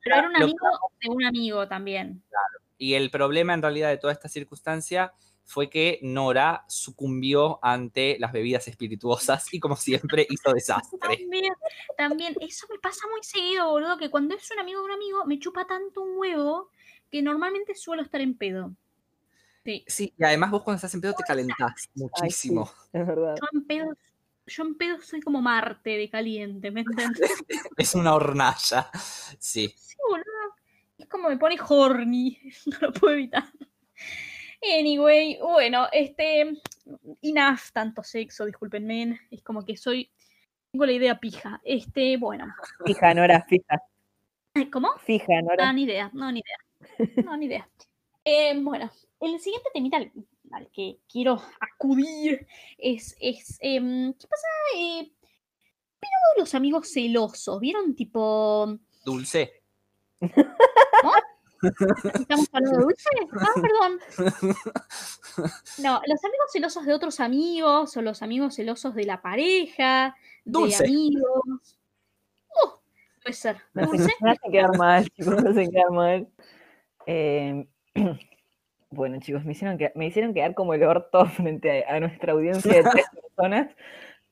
pero 0.04 0.16
era 0.18 0.28
un 0.28 0.34
lo 0.34 0.40
amigo 0.46 0.68
de 1.02 1.10
un 1.10 1.24
amigo 1.24 1.68
también. 1.68 2.24
Y 2.80 2.96
el 2.96 3.12
problema 3.12 3.54
en 3.54 3.62
realidad 3.62 3.90
de 3.90 3.98
toda 3.98 4.12
esta 4.14 4.28
circunstancia 4.28 5.14
fue 5.46 5.70
que 5.70 6.00
Nora 6.02 6.66
sucumbió 6.68 7.60
ante 7.62 8.18
las 8.20 8.32
bebidas 8.32 8.68
espirituosas 8.68 9.54
y 9.54 9.60
como 9.60 9.76
siempre 9.76 10.26
hizo 10.30 10.52
desastre. 10.56 10.98
También, 11.00 11.54
también, 11.98 12.36
eso 12.42 12.66
me 12.72 12.80
pasa 12.80 13.02
muy 13.12 13.22
seguido, 13.24 13.70
boludo, 13.70 13.98
que 13.98 14.10
cuando 14.10 14.34
es 14.36 14.50
un 14.52 14.60
amigo 14.60 14.80
de 14.80 14.86
un 14.86 14.92
amigo, 14.92 15.26
me 15.26 15.38
chupa 15.38 15.66
tanto 15.68 16.02
un 16.02 16.18
huevo 16.18 16.72
que 17.12 17.22
normalmente 17.22 17.76
suelo 17.76 18.02
estar 18.02 18.22
en 18.22 18.36
pedo. 18.36 18.74
Sí, 19.64 19.84
Sí, 19.88 20.14
y 20.18 20.24
además 20.24 20.50
vos 20.52 20.64
cuando 20.64 20.78
estás 20.78 20.94
en 20.96 21.02
pedo 21.02 21.14
te 21.14 21.24
calentás 21.24 21.90
muchísimo. 21.94 22.72
Es 22.94 23.06
verdad. 23.06 23.36
yo 23.40 23.48
en 23.54 23.66
pedo, 23.68 23.98
yo 24.48 24.64
en 24.64 24.76
pedo 24.76 25.02
soy 25.02 25.22
como 25.22 25.42
Marte 25.42 25.92
de 25.92 26.10
caliente, 26.10 26.72
¿me 26.72 26.82
entiendes? 26.82 27.32
Es 27.78 27.94
una 27.94 28.16
hornalla. 28.16 28.90
Sí. 29.38 29.74
Sí, 29.78 29.96
boludo. 30.10 30.26
Es 30.98 31.08
como 31.08 31.30
me 31.30 31.38
pone 31.38 31.58
horny, 31.68 32.40
no 32.66 32.78
lo 32.88 32.94
puedo 32.94 33.14
evitar. 33.14 33.44
Anyway, 34.80 35.40
bueno, 35.42 35.88
este, 35.92 36.62
enough 37.22 37.60
tanto 37.74 38.04
sexo, 38.04 38.46
discúlpenme, 38.46 39.20
es 39.32 39.42
como 39.42 39.66
que 39.66 39.76
soy, 39.76 40.12
tengo 40.72 40.86
la 40.86 40.92
idea 40.92 41.20
pija. 41.20 41.60
Este, 41.64 42.18
bueno, 42.18 42.46
Fija, 42.86 43.14
Nora, 43.16 43.44
fija. 43.48 43.82
¿cómo? 44.72 44.90
Fija, 45.00 45.34
Ah, 45.40 45.42
Nora. 45.42 45.74
ni 45.74 45.84
idea, 45.84 46.10
no, 46.14 46.32
ni 46.32 46.40
idea. 46.42 46.58
No, 47.26 47.38
ni 47.38 47.46
idea. 47.46 47.70
Eh, 48.24 48.60
bueno, 48.62 48.92
el 49.20 49.40
siguiente 49.40 49.70
temita 49.74 49.98
al, 49.98 50.12
al 50.52 50.70
que 50.72 51.00
quiero 51.12 51.42
acudir 51.60 52.48
es, 52.78 53.16
es 53.20 53.58
em, 53.62 54.14
¿qué 54.14 54.28
pasa? 54.28 54.48
Eh, 54.78 55.12
pero 56.00 56.12
los 56.38 56.54
amigos 56.56 56.92
celosos, 56.92 57.60
¿vieron? 57.60 57.96
Tipo, 57.96 58.78
Dulce. 59.04 59.64
¿estamos 61.62 62.48
hablando 62.54 62.78
de 62.78 62.84
dulce? 62.84 63.10
Ah, 63.40 63.54
perdón. 63.56 64.00
No, 65.78 66.02
los 66.06 66.24
amigos 66.24 66.52
celosos 66.52 66.86
de 66.86 66.94
otros 66.94 67.20
amigos 67.20 67.96
o 67.98 68.02
los 68.02 68.22
amigos 68.22 68.56
celosos 68.56 68.96
de 68.96 69.06
la 69.06 69.22
pareja, 69.22 70.16
Dulce. 70.44 70.84
de 70.84 70.90
amigos. 70.90 71.78
Uh, 72.50 72.70
puede 73.22 73.34
ser. 73.34 73.58
Dulce. 73.74 74.12
me 74.22 74.32
hacen 74.32 74.52
quedar 74.52 74.78
mal, 74.78 75.10
chicos, 75.10 75.44
me 75.44 75.50
hacen 75.50 75.72
quedar 75.72 75.92
mal. 75.92 76.28
Eh, 77.06 77.66
bueno, 78.90 79.20
chicos, 79.20 79.46
me 79.46 79.54
hicieron, 79.54 79.78
que, 79.78 79.92
me 79.96 80.08
hicieron 80.08 80.34
quedar 80.34 80.54
como 80.54 80.74
el 80.74 80.84
orto 80.84 81.26
frente 81.28 81.86
a, 81.86 81.96
a 81.96 82.00
nuestra 82.00 82.34
audiencia 82.34 82.72
de 82.72 82.90
tres 82.90 83.06
personas. 83.36 83.76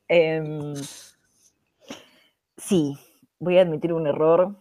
Em, 0.08 0.74
sí, 2.58 2.98
voy 3.40 3.58
a 3.58 3.62
admitir 3.62 3.94
un 3.94 4.08
error 4.08 4.56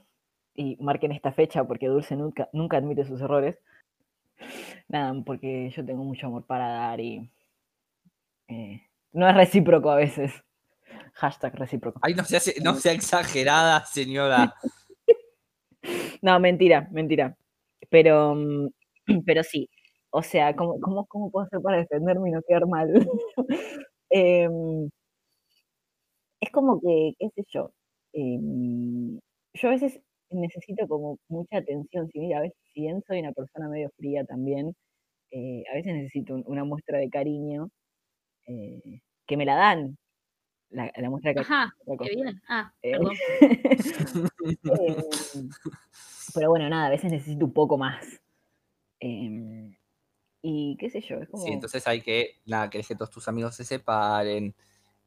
y 0.55 0.77
marquen 0.81 1.12
esta 1.12 1.33
fecha 1.33 1.64
porque 1.64 1.87
Dulce 1.87 2.16
nunca, 2.16 2.49
nunca 2.53 2.77
admite 2.77 3.05
sus 3.05 3.21
errores. 3.21 3.59
Nada, 4.88 5.14
porque 5.25 5.71
yo 5.71 5.85
tengo 5.85 6.05
mucho 6.05 6.27
amor 6.27 6.44
para 6.47 6.68
dar 6.68 7.01
y 7.01 7.31
eh, 8.49 8.83
no 9.12 9.29
es 9.29 9.35
recíproco 9.35 9.90
a 9.90 9.97
veces. 9.97 10.33
Hashtag 11.14 11.55
recíproco. 11.57 12.01
Ay, 12.03 12.14
no 12.14 12.25
sea, 12.25 12.40
no 12.62 12.75
sea 12.75 12.92
exagerada, 12.92 13.85
señora. 13.85 14.55
No, 16.21 16.40
mentira, 16.40 16.88
mentira. 16.90 17.37
Pero, 17.91 18.35
mm, 18.35 18.69
pero 19.27 19.43
sí. 19.45 19.69
O 20.11 20.23
sea, 20.23 20.55
¿cómo, 20.57 20.81
cómo, 20.81 21.07
cómo 21.07 21.31
puedo 21.31 21.47
hacer 21.47 21.61
para 21.62 21.79
defenderme 21.79 22.31
y 22.31 22.33
no 22.33 22.43
quedar 22.47 22.67
mal? 22.67 22.88
Em, 24.11 24.88
es 26.41 26.51
como 26.53 26.81
que, 26.81 27.12
qué 27.19 27.29
sé 27.35 27.43
yo. 27.53 27.73
em, 28.12 29.19
yo 29.55 29.69
a 29.69 29.73
veces 29.73 30.01
necesito 30.31 30.87
como 30.88 31.19
mucha 31.29 31.59
atención. 31.59 32.09
Si 32.12 32.19
mira, 32.21 32.38
a 32.38 32.43
veces, 32.43 32.59
si 32.75 32.83
bien 32.83 33.03
soy 33.07 33.21
una 33.21 33.33
persona 33.33 33.69
medio 33.69 33.91
fría 33.97 34.25
también, 34.25 34.75
eh, 35.33 35.64
a 35.73 35.77
veces 35.77 35.95
necesito 35.95 36.35
un- 36.37 36.45
una 36.47 36.64
muestra 36.64 36.99
de 36.99 37.11
cariño 37.11 37.71
eh, 38.49 39.01
que 39.27 39.37
me 39.38 39.47
la 39.47 39.57
dan. 39.57 39.99
La, 40.71 40.93
la 40.97 41.11
muestra 41.11 41.31
de 41.33 41.37
cariño. 41.37 41.55
Ajá, 41.55 41.77
qué 42.05 42.15
bien. 42.15 42.43
Ah, 42.49 42.73
Eh, 42.83 42.93
perdón. 42.93 43.15
Pero 46.35 46.51
bueno, 46.51 46.69
nada, 46.69 46.87
a 46.87 46.91
veces 46.91 47.11
necesito 47.11 47.45
un 47.47 47.53
poco 47.53 47.79
más. 47.79 48.05
Em, 49.01 49.75
y 50.43 50.77
qué 50.79 50.91
sé 50.91 51.01
yo, 51.01 51.17
es 51.17 51.29
como... 51.29 51.45
Sí, 51.45 51.53
entonces 51.53 51.87
hay 51.87 52.03
que, 52.03 52.37
nada, 52.45 52.69
querés 52.69 52.87
que 52.89 52.95
todos 52.95 53.11
tus 53.11 53.27
amigos 53.29 53.55
se 53.57 53.65
separen 53.65 54.55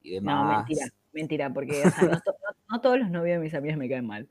y 0.02 0.20
no, 0.20 0.44
demás. 0.44 0.58
mentira, 0.58 0.86
mentira, 1.14 1.54
porque 1.54 1.86
o 1.86 1.90
sea, 1.92 2.04
no, 2.04 2.20
to- 2.22 2.32
no- 2.32 2.56
no 2.76 2.82
todos 2.82 3.00
los 3.00 3.10
novios 3.12 3.38
de 3.38 3.44
mis 3.44 3.54
amigas 3.54 3.78
me 3.78 3.90
caen 3.90 4.06
mal. 4.08 4.28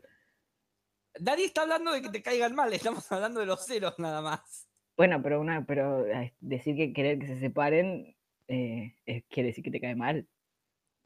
Nadie 1.21 1.45
está 1.45 1.63
hablando 1.63 1.93
de 1.93 2.03
que 2.03 2.09
te 2.09 2.23
caigan 2.23 2.55
mal, 2.55 2.73
estamos 2.73 3.11
hablando 3.13 3.41
de 3.41 3.47
los 3.47 3.65
ceros 3.67 3.99
nada 3.99 4.21
más. 4.23 4.67
Bueno, 4.97 5.23
pero 5.23 5.41
una, 5.41 5.65
pero 5.65 6.05
decir 6.41 6.77
que 6.77 6.93
querer 6.93 7.19
que 7.19 7.27
se 7.29 7.39
separen 7.39 8.17
eh, 8.49 8.95
es- 9.07 9.25
quiere 9.31 9.49
decir 9.51 9.63
que 9.63 9.71
te 9.71 9.81
cae 9.81 9.95
mal. 9.95 10.27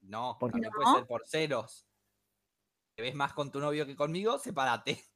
No, 0.07 0.37
¿Por 0.39 0.51
también 0.51 0.73
no? 0.73 0.83
puede 0.83 0.97
ser 0.99 1.07
por 1.07 1.27
ceros. 1.27 1.87
¿Te 2.97 3.03
ves 3.03 3.15
más 3.15 3.33
con 3.33 3.51
tu 3.51 3.61
novio 3.61 3.87
que 3.87 3.97
conmigo? 3.97 4.39
Sepárate. 4.39 4.99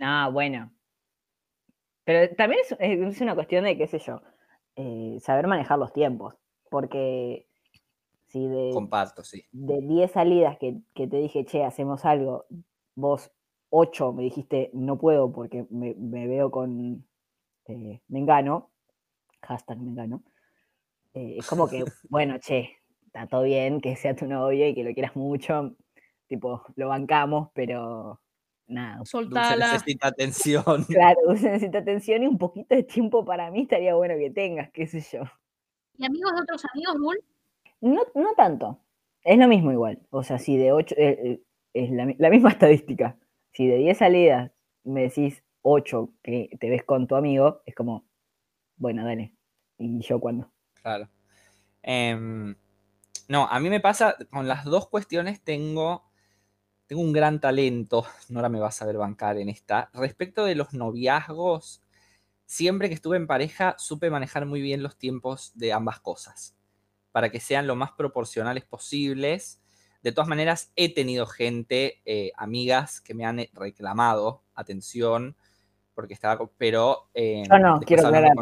No, 0.00 0.30
bueno. 0.30 0.72
Pero 2.04 2.32
también 2.36 2.60
es, 2.60 2.76
es 2.78 3.20
una 3.20 3.34
cuestión 3.34 3.64
de, 3.64 3.76
qué 3.76 3.88
sé 3.88 3.98
yo, 3.98 4.22
eh, 4.76 5.18
saber 5.20 5.48
manejar 5.48 5.76
los 5.76 5.92
tiempos. 5.92 6.36
Porque 6.70 7.48
si 8.28 8.46
de, 8.46 8.70
Comparto, 8.72 9.24
sí. 9.24 9.44
de 9.50 9.80
10 9.80 10.12
salidas 10.12 10.56
que, 10.58 10.80
que 10.94 11.08
te 11.08 11.16
dije, 11.16 11.44
che, 11.44 11.64
hacemos 11.64 12.04
algo, 12.04 12.46
vos 12.94 13.32
8 13.70 14.12
me 14.12 14.22
dijiste, 14.22 14.70
no 14.72 14.98
puedo 14.98 15.32
porque 15.32 15.66
me, 15.70 15.94
me 15.94 16.26
veo 16.28 16.50
con 16.50 17.04
eh, 17.66 18.02
Mengano, 18.08 18.70
hashtag 19.42 19.78
Mengano, 19.78 20.22
eh, 21.14 21.36
es 21.38 21.46
como 21.46 21.68
que, 21.68 21.84
bueno, 22.08 22.38
che, 22.38 22.77
está 23.08 23.26
todo 23.26 23.42
bien 23.42 23.80
que 23.80 23.96
sea 23.96 24.14
tu 24.14 24.26
novio 24.26 24.68
y 24.68 24.74
que 24.74 24.84
lo 24.84 24.92
quieras 24.92 25.16
mucho, 25.16 25.74
tipo, 26.26 26.62
lo 26.76 26.88
bancamos, 26.88 27.48
pero 27.54 28.20
nada. 28.66 28.98
Dulce 28.98 29.10
Soltala. 29.10 29.72
necesita 29.72 30.08
atención. 30.08 30.64
Claro, 30.88 31.18
Dulce 31.26 31.50
necesita 31.50 31.78
atención 31.78 32.22
y 32.22 32.26
un 32.26 32.38
poquito 32.38 32.74
de 32.74 32.82
tiempo 32.82 33.24
para 33.24 33.50
mí 33.50 33.62
estaría 33.62 33.94
bueno 33.94 34.14
que 34.16 34.30
tengas, 34.30 34.70
qué 34.70 34.86
sé 34.86 35.00
yo. 35.00 35.22
¿Y 35.96 36.06
amigos 36.06 36.32
de 36.34 36.42
otros 36.42 36.62
amigos, 36.72 36.96
Bull? 37.00 37.24
No, 37.80 38.02
no 38.14 38.34
tanto. 38.36 38.78
Es 39.24 39.38
lo 39.38 39.48
mismo 39.48 39.72
igual. 39.72 40.00
O 40.10 40.22
sea, 40.22 40.38
si 40.38 40.56
de 40.56 40.72
8, 40.72 40.94
es 40.96 41.90
la, 41.90 42.14
la 42.18 42.30
misma 42.30 42.50
estadística. 42.50 43.16
Si 43.52 43.66
de 43.66 43.78
10 43.78 43.98
salidas 43.98 44.52
me 44.84 45.02
decís 45.02 45.42
8 45.62 46.12
que 46.22 46.50
te 46.60 46.70
ves 46.70 46.84
con 46.84 47.06
tu 47.06 47.16
amigo, 47.16 47.62
es 47.66 47.74
como, 47.74 48.06
bueno, 48.76 49.04
dale. 49.04 49.34
¿Y 49.78 50.00
yo 50.00 50.20
cuándo? 50.20 50.50
Claro. 50.82 51.08
Em, 51.82 52.54
no, 53.28 53.46
a 53.46 53.60
mí 53.60 53.68
me 53.68 53.80
pasa, 53.80 54.16
con 54.30 54.48
las 54.48 54.64
dos 54.64 54.88
cuestiones 54.88 55.42
tengo, 55.42 56.04
tengo 56.86 57.02
un 57.02 57.12
gran 57.12 57.40
talento, 57.40 58.06
Nora 58.30 58.48
me 58.48 58.58
va 58.58 58.68
a 58.68 58.72
saber 58.72 58.96
bancar 58.96 59.36
en 59.36 59.50
esta. 59.50 59.90
Respecto 59.92 60.44
de 60.44 60.54
los 60.54 60.72
noviazgos, 60.72 61.82
siempre 62.46 62.88
que 62.88 62.94
estuve 62.94 63.18
en 63.18 63.26
pareja 63.26 63.76
supe 63.78 64.08
manejar 64.08 64.46
muy 64.46 64.62
bien 64.62 64.82
los 64.82 64.96
tiempos 64.96 65.52
de 65.54 65.74
ambas 65.74 66.00
cosas, 66.00 66.56
para 67.12 67.30
que 67.30 67.40
sean 67.40 67.66
lo 67.66 67.76
más 67.76 67.92
proporcionales 67.92 68.64
posibles. 68.64 69.60
De 70.02 70.12
todas 70.12 70.28
maneras, 70.28 70.72
he 70.74 70.94
tenido 70.94 71.26
gente, 71.26 72.00
eh, 72.06 72.32
amigas, 72.36 73.02
que 73.02 73.12
me 73.12 73.26
han 73.26 73.46
reclamado 73.52 74.42
atención, 74.54 75.36
porque 75.94 76.14
estaba, 76.14 76.48
pero... 76.56 77.10
Eh, 77.12 77.42
Yo 77.50 77.58
no, 77.58 77.80
quiero 77.80 78.06
hablar. 78.06 78.32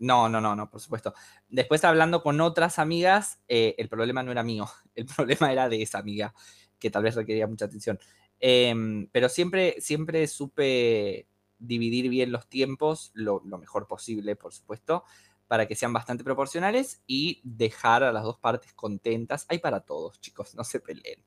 No, 0.00 0.30
no, 0.30 0.40
no, 0.40 0.56
no, 0.56 0.70
por 0.70 0.80
supuesto. 0.80 1.14
Después 1.50 1.84
hablando 1.84 2.22
con 2.22 2.40
otras 2.40 2.78
amigas, 2.78 3.38
eh, 3.48 3.74
el 3.76 3.90
problema 3.90 4.22
no 4.22 4.32
era 4.32 4.42
mío, 4.42 4.66
el 4.94 5.06
problema 5.06 5.52
era 5.52 5.68
de 5.68 5.82
esa 5.82 5.98
amiga, 5.98 6.34
que 6.78 6.90
tal 6.90 7.02
vez 7.02 7.14
requería 7.14 7.46
mucha 7.46 7.66
atención. 7.66 7.98
Em, 8.40 9.06
pero 9.12 9.28
siempre, 9.28 9.76
siempre 9.80 10.26
supe 10.26 11.28
dividir 11.58 12.08
bien 12.08 12.32
los 12.32 12.48
tiempos, 12.48 13.10
lo, 13.12 13.42
mejor 13.42 13.86
posible, 13.86 14.36
por 14.36 14.54
supuesto, 14.54 15.04
para 15.46 15.68
que 15.68 15.76
sean 15.76 15.92
bastante 15.92 16.24
proporcionales 16.24 17.02
y 17.06 17.42
dejar 17.44 18.02
a 18.02 18.12
las 18.12 18.22
dos 18.22 18.38
partes 18.38 18.72
contentas. 18.72 19.44
Hay 19.50 19.58
para 19.58 19.80
todos, 19.80 20.18
chicos, 20.20 20.54
no 20.54 20.64
se 20.64 20.80
peleen. 20.80 21.22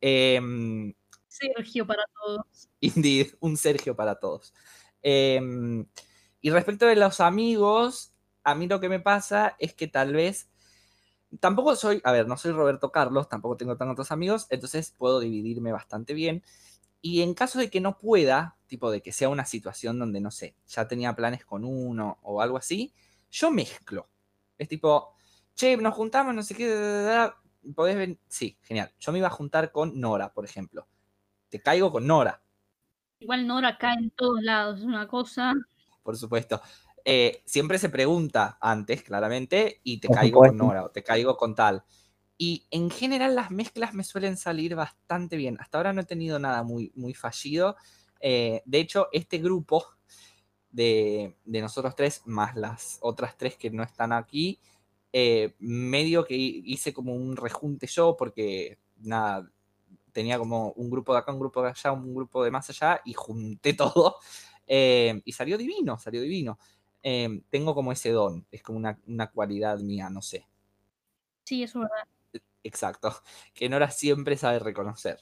Em, 0.00 0.94
Sergio 1.26 1.86
para 1.86 2.04
todos. 2.14 2.70
Indeed, 2.80 3.34
un 3.40 3.56
Sergio 3.56 3.96
para 3.96 4.14
todos. 4.20 4.54
Em, 5.02 5.86
y 6.40 6.50
respecto 6.50 6.86
de 6.86 6.96
los 6.96 7.20
amigos, 7.20 8.11
a 8.44 8.54
mí 8.54 8.66
lo 8.66 8.80
que 8.80 8.88
me 8.88 9.00
pasa 9.00 9.56
es 9.58 9.74
que 9.74 9.88
tal 9.88 10.12
vez 10.12 10.50
tampoco 11.40 11.76
soy, 11.76 12.00
a 12.04 12.12
ver, 12.12 12.28
no 12.28 12.36
soy 12.36 12.52
Roberto 12.52 12.92
Carlos, 12.92 13.28
tampoco 13.28 13.56
tengo 13.56 13.76
tantos 13.76 14.12
amigos, 14.12 14.46
entonces 14.50 14.94
puedo 14.96 15.20
dividirme 15.20 15.72
bastante 15.72 16.14
bien. 16.14 16.42
Y 17.00 17.22
en 17.22 17.34
caso 17.34 17.58
de 17.58 17.70
que 17.70 17.80
no 17.80 17.98
pueda, 17.98 18.56
tipo 18.66 18.90
de 18.90 19.02
que 19.02 19.12
sea 19.12 19.28
una 19.28 19.44
situación 19.44 19.98
donde, 19.98 20.20
no 20.20 20.30
sé, 20.30 20.54
ya 20.68 20.86
tenía 20.86 21.16
planes 21.16 21.44
con 21.44 21.64
uno 21.64 22.18
o 22.22 22.40
algo 22.40 22.56
así, 22.56 22.92
yo 23.30 23.50
mezclo. 23.50 24.08
Es 24.58 24.68
tipo, 24.68 25.14
che, 25.54 25.76
nos 25.76 25.94
juntamos, 25.94 26.34
no 26.34 26.42
sé 26.42 26.54
qué, 26.54 27.30
podés 27.74 27.96
ver. 27.96 28.18
Sí, 28.28 28.58
genial. 28.62 28.92
Yo 29.00 29.12
me 29.12 29.18
iba 29.18 29.28
a 29.28 29.30
juntar 29.30 29.72
con 29.72 29.98
Nora, 29.98 30.32
por 30.32 30.44
ejemplo. 30.44 30.86
Te 31.48 31.60
caigo 31.60 31.90
con 31.90 32.06
Nora. 32.06 32.42
Igual 33.18 33.46
Nora 33.46 33.78
cae 33.78 33.98
en 33.98 34.10
todos 34.10 34.42
lados, 34.42 34.80
es 34.80 34.84
una 34.84 35.08
cosa. 35.08 35.52
Por 36.02 36.16
supuesto. 36.16 36.60
Eh, 37.04 37.42
siempre 37.44 37.78
se 37.78 37.88
pregunta 37.88 38.58
antes, 38.60 39.02
claramente, 39.02 39.80
y 39.82 39.98
te 39.98 40.08
caigo 40.08 40.40
con 40.40 40.56
Nora 40.56 40.84
o 40.84 40.90
te 40.90 41.02
caigo 41.02 41.36
con 41.36 41.54
tal. 41.54 41.84
Y 42.38 42.66
en 42.70 42.90
general 42.90 43.34
las 43.34 43.50
mezclas 43.50 43.94
me 43.94 44.04
suelen 44.04 44.36
salir 44.36 44.74
bastante 44.74 45.36
bien. 45.36 45.56
Hasta 45.60 45.78
ahora 45.78 45.92
no 45.92 46.02
he 46.02 46.06
tenido 46.06 46.38
nada 46.38 46.62
muy, 46.62 46.92
muy 46.94 47.14
fallido. 47.14 47.76
Eh, 48.20 48.62
de 48.64 48.78
hecho, 48.78 49.08
este 49.12 49.38
grupo 49.38 49.84
de, 50.70 51.36
nosotros 51.44 51.94
tres, 51.96 52.22
más 52.24 52.56
las 52.56 52.98
otras 53.00 53.36
tres 53.36 53.56
que 53.56 53.70
no 53.70 53.82
están 53.82 54.12
aquí, 54.12 54.60
eh, 55.12 55.54
medio 55.58 56.24
que 56.24 56.34
hice 56.34 56.92
como 56.92 57.14
un 57.14 57.36
rejunte 57.36 57.86
yo, 57.86 58.16
porque 58.16 58.78
nada, 58.98 59.50
tenía 60.12 60.38
como 60.38 60.72
un 60.72 60.88
grupo 60.88 61.12
de 61.12 61.18
acá, 61.18 61.32
un 61.32 61.40
grupo 61.40 61.62
de 61.62 61.70
allá, 61.70 61.92
un 61.92 62.14
grupo 62.14 62.42
de 62.42 62.50
más 62.50 62.70
allá, 62.70 63.00
y 63.04 63.12
junté 63.12 63.74
todo. 63.74 64.16
y 64.66 65.32
salió 65.32 65.58
divino, 65.58 65.98
salió 65.98 66.22
divino. 66.22 66.58
Em, 67.02 67.42
tengo 67.50 67.74
como 67.74 67.90
ese 67.90 68.10
don, 68.10 68.46
es 68.50 68.62
como 68.62 68.78
una, 68.78 69.30
cualidad 69.30 69.78
mía, 69.80 70.08
no 70.08 70.22
sé. 70.22 70.46
Sí, 71.44 71.62
es 71.64 71.74
verdad. 71.74 71.90
Exacto, 72.62 73.12
que 73.54 73.68
Nora 73.68 73.90
siempre 73.90 74.36
sabe 74.36 74.60
reconocer. 74.60 75.18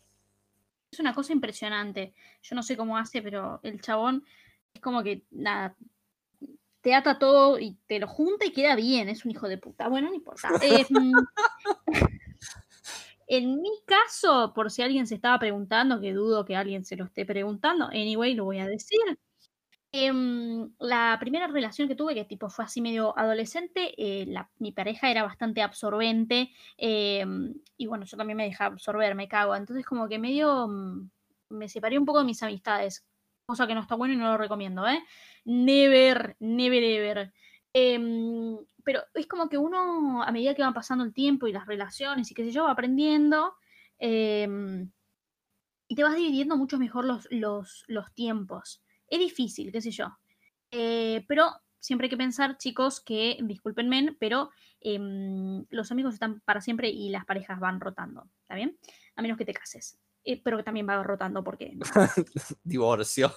Es 0.90 1.00
una 1.00 1.14
cosa 1.14 1.32
impresionante. 1.32 2.14
Yo 2.42 2.56
no 2.56 2.62
sé 2.62 2.76
cómo 2.76 2.98
hace, 2.98 3.22
pero 3.22 3.60
el 3.62 3.80
chabón 3.80 4.24
es 4.74 4.80
como 4.80 5.02
que, 5.02 5.24
nada, 5.30 5.76
te 6.80 6.94
ata 6.94 7.18
todo 7.18 7.58
y 7.58 7.78
te 7.86 7.98
lo 7.98 8.08
junta 8.08 8.44
y 8.44 8.52
queda 8.52 8.74
bien. 8.74 9.08
Es 9.08 9.24
un 9.24 9.30
hijo 9.30 9.48
de 9.48 9.56
puta. 9.56 9.88
Bueno, 9.88 10.08
no 10.08 10.14
importa. 10.14 10.50
Em, 10.62 11.12
en 13.28 13.62
mi 13.62 13.70
caso, 13.86 14.52
por 14.54 14.70
si 14.70 14.82
alguien 14.82 15.06
se 15.06 15.14
estaba 15.14 15.38
preguntando, 15.38 16.00
que 16.00 16.12
dudo 16.12 16.44
que 16.44 16.56
alguien 16.56 16.84
se 16.84 16.96
lo 16.96 17.04
esté 17.04 17.24
preguntando, 17.24 17.86
anyway, 17.86 18.34
lo 18.34 18.44
voy 18.44 18.58
a 18.58 18.66
decir. 18.66 18.98
Em, 19.92 20.72
la 20.78 21.16
primera 21.18 21.48
relación 21.48 21.88
que 21.88 21.96
tuve, 21.96 22.14
que 22.14 22.24
tipo 22.24 22.48
fue 22.48 22.64
así 22.64 22.80
medio 22.80 23.16
adolescente, 23.18 23.92
eh, 23.98 24.32
mi 24.58 24.70
pareja 24.70 25.10
era 25.10 25.24
bastante 25.24 25.62
absorbente 25.62 26.50
em, 26.76 27.54
y 27.76 27.86
bueno, 27.86 28.04
yo 28.04 28.16
también 28.16 28.36
me 28.36 28.44
dejaba 28.44 28.74
absorber, 28.74 29.16
me 29.16 29.26
cago. 29.28 29.56
Entonces 29.56 29.84
como 29.84 30.08
que 30.08 30.18
medio 30.20 30.68
mm, 30.68 31.10
me 31.50 31.68
separé 31.68 31.98
un 31.98 32.04
poco 32.06 32.20
de 32.20 32.24
mis 32.26 32.42
amistades, 32.42 33.04
cosa 33.46 33.66
que 33.66 33.74
no 33.74 33.80
está 33.80 33.96
bueno 33.96 34.14
y 34.14 34.16
no 34.16 34.30
lo 34.30 34.38
recomiendo, 34.38 34.86
¿eh? 34.86 35.02
Never, 35.44 36.36
never, 36.38 36.82
ever. 36.84 37.32
Em, 37.72 38.58
pero 38.84 39.02
es 39.14 39.26
como 39.26 39.48
que 39.48 39.58
uno, 39.58 40.22
a 40.22 40.30
medida 40.32 40.54
que 40.54 40.62
va 40.62 40.72
pasando 40.72 41.04
el 41.04 41.12
tiempo 41.12 41.48
y 41.48 41.52
las 41.52 41.66
relaciones 41.66 42.30
y 42.30 42.34
qué 42.34 42.44
sé 42.44 42.52
yo, 42.52 42.64
va 42.64 42.72
aprendiendo 42.72 43.54
y 45.90 45.94
te 45.96 46.02
vas 46.04 46.14
dividiendo 46.14 46.56
mucho 46.56 46.78
mejor 46.78 47.04
los, 47.04 47.26
los, 47.30 47.84
los 47.88 48.14
tiempos. 48.14 48.82
Es 49.10 49.18
difícil, 49.18 49.72
qué 49.72 49.82
sé 49.82 49.90
yo. 49.90 50.06
Eh, 50.70 51.24
pero 51.28 51.50
siempre 51.80 52.06
hay 52.06 52.10
que 52.10 52.16
pensar, 52.16 52.56
chicos, 52.58 53.00
que, 53.00 53.38
discúlpenme, 53.42 54.16
pero 54.18 54.50
em, 54.80 55.64
los 55.70 55.90
amigos 55.90 56.14
están 56.14 56.40
para 56.44 56.60
siempre 56.60 56.88
y 56.88 57.10
las 57.10 57.24
parejas 57.24 57.58
van 57.58 57.80
rotando, 57.80 58.28
¿está 58.42 58.54
bien? 58.54 58.78
A 59.16 59.22
menos 59.22 59.36
que 59.36 59.44
te 59.44 59.52
cases. 59.52 59.98
Eh, 60.22 60.40
pero 60.44 60.58
que 60.58 60.62
también 60.62 60.86
va 60.88 61.02
rotando 61.02 61.42
porque... 61.42 61.72
Divorcio. 62.62 63.32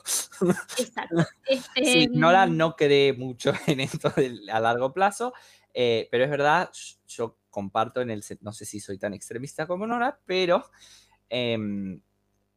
Exacto. 0.77 1.25
Este, 1.47 1.85
sí, 1.85 2.07
Nora 2.11 2.45
mm, 2.45 2.57
no 2.57 2.75
cree 2.75 3.13
mucho 3.13 3.53
en 3.67 3.79
esto 3.79 4.13
a 4.51 4.59
largo 4.59 4.93
plazo, 4.93 5.33
eh, 5.73 6.07
pero 6.11 6.25
es 6.25 6.29
verdad, 6.29 6.69
yo 7.07 7.39
comparto 7.49 8.01
en 8.01 8.11
el... 8.11 8.23
No 8.41 8.51
sé 8.51 8.65
si 8.65 8.79
soy 8.79 8.97
tan 8.97 9.13
extremista 9.13 9.65
como 9.65 9.87
Nora, 9.87 10.19
pero 10.25 10.69
em, 11.29 12.01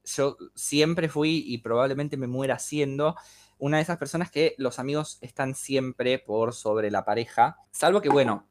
yo 0.06 0.36
siempre 0.54 1.08
fui 1.08 1.42
y 1.46 1.58
probablemente 1.58 2.16
me 2.16 2.26
muera 2.26 2.58
siendo 2.58 3.16
una 3.58 3.78
de 3.78 3.82
esas 3.82 3.98
personas 3.98 4.30
que 4.30 4.54
los 4.58 4.78
amigos 4.78 5.18
están 5.20 5.54
siempre 5.54 6.18
por 6.18 6.54
sobre 6.54 6.90
la 6.90 7.04
pareja, 7.04 7.56
salvo 7.70 8.00
que, 8.00 8.08
bueno, 8.08 8.46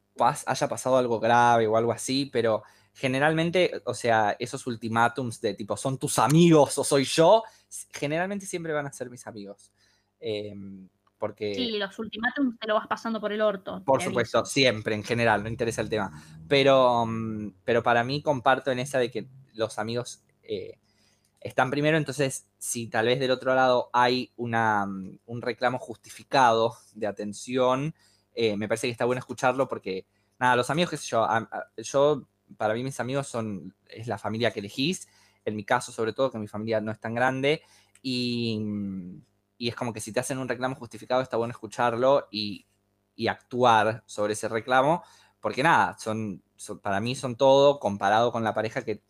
haya 0.45 0.67
pasado 0.67 0.97
algo 0.97 1.19
grave 1.19 1.67
o 1.67 1.77
algo 1.77 1.91
así, 1.91 2.29
pero 2.31 2.63
generalmente, 2.93 3.81
o 3.85 3.93
sea, 3.93 4.35
esos 4.39 4.65
ultimátums 4.67 5.41
de 5.41 5.53
tipo, 5.53 5.77
son 5.77 5.97
tus 5.97 6.17
amigos 6.17 6.77
o 6.77 6.83
soy 6.83 7.03
yo, 7.03 7.43
generalmente 7.91 8.45
siempre 8.45 8.73
van 8.73 8.87
a 8.87 8.91
ser 8.91 9.09
mis 9.09 9.27
amigos. 9.27 9.71
Em, 10.19 10.87
porque... 11.17 11.53
Sí, 11.53 11.71
los 11.71 11.97
ultimátums 11.99 12.57
te 12.57 12.67
lo 12.67 12.75
vas 12.75 12.87
pasando 12.87 13.19
por 13.21 13.31
el 13.31 13.41
orto. 13.41 13.83
Por 13.85 14.01
supuesto, 14.01 14.45
siempre, 14.45 14.95
en 14.95 15.03
general, 15.03 15.43
no 15.43 15.49
interesa 15.49 15.81
el 15.81 15.89
tema. 15.89 16.11
Pero, 16.47 17.05
mm, 17.05 17.53
pero 17.63 17.83
para 17.83 18.03
mí 18.03 18.21
comparto 18.21 18.71
en 18.71 18.79
esa 18.79 18.97
de 18.97 19.11
que 19.11 19.27
los 19.53 19.77
amigos 19.77 20.23
eh, 20.43 20.79
están 21.45 21.69
primero, 21.69 21.95
entonces 21.95 22.47
si 22.57 22.87
tal 22.87 23.05
vez 23.05 23.19
del 23.19 23.29
otro 23.29 23.53
lado 23.53 23.91
hay 23.93 24.31
una, 24.35 24.87
mm, 24.87 25.19
un 25.27 25.41
reclamo 25.43 25.77
justificado 25.77 26.75
de 26.95 27.05
atención, 27.05 27.93
eh, 28.33 28.57
me 28.57 28.67
parece 28.67 28.87
que 28.87 28.91
está 28.91 29.05
bueno 29.05 29.19
escucharlo 29.19 29.67
porque, 29.67 30.07
nada, 30.39 30.55
los 30.55 30.71
amigos, 30.71 30.89
qué 30.89 30.97
sé 30.97 31.07
yo, 31.07 31.27
yo, 31.77 32.27
para 32.57 32.73
mí 32.73 32.83
mis 32.83 32.99
amigos 32.99 33.27
son, 33.27 33.75
es 33.87 34.07
la 34.07 34.17
familia 34.17 34.49
que 34.51 34.59
elegís, 34.59 35.07
en 35.45 35.55
mi 35.55 35.63
caso 35.63 35.91
sobre 35.91 36.13
todo, 36.13 36.31
que 36.31 36.39
mi 36.39 36.47
familia 36.47 36.81
no 36.81 36.91
es 36.91 36.99
tan 36.99 37.13
grande, 37.13 37.61
y, 38.01 38.57
mm, 38.59 39.21
y 39.59 39.67
es 39.69 39.75
como 39.75 39.93
que 39.93 40.01
si 40.01 40.11
te 40.11 40.19
hacen 40.19 40.39
un 40.39 40.47
reclamo 40.49 40.75
justificado 40.75 41.21
está 41.21 41.37
bueno 41.37 41.51
escucharlo 41.51 42.27
y, 42.31 42.65
y 43.15 43.27
actuar 43.27 44.03
sobre 44.07 44.33
ese 44.33 44.49
reclamo, 44.49 45.03
porque 45.39 45.61
nada, 45.61 45.95
son, 45.99 46.41
para 46.81 46.99
mí 46.99 47.13
son 47.13 47.35
todo 47.35 47.79
comparado 47.79 48.31
con 48.31 48.43
la 48.43 48.55
pareja 48.55 48.83
que 48.83 49.03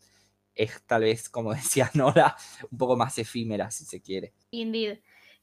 es 0.56 0.82
tal 0.86 1.02
vez, 1.02 1.28
como 1.28 1.54
decía 1.54 1.90
Nora, 1.94 2.36
un 2.70 2.78
poco 2.78 2.96
más 2.96 3.16
efímera, 3.18 3.70
si 3.70 3.84
se 3.84 4.00
quiere. 4.00 4.32
Indeed. 4.50 4.98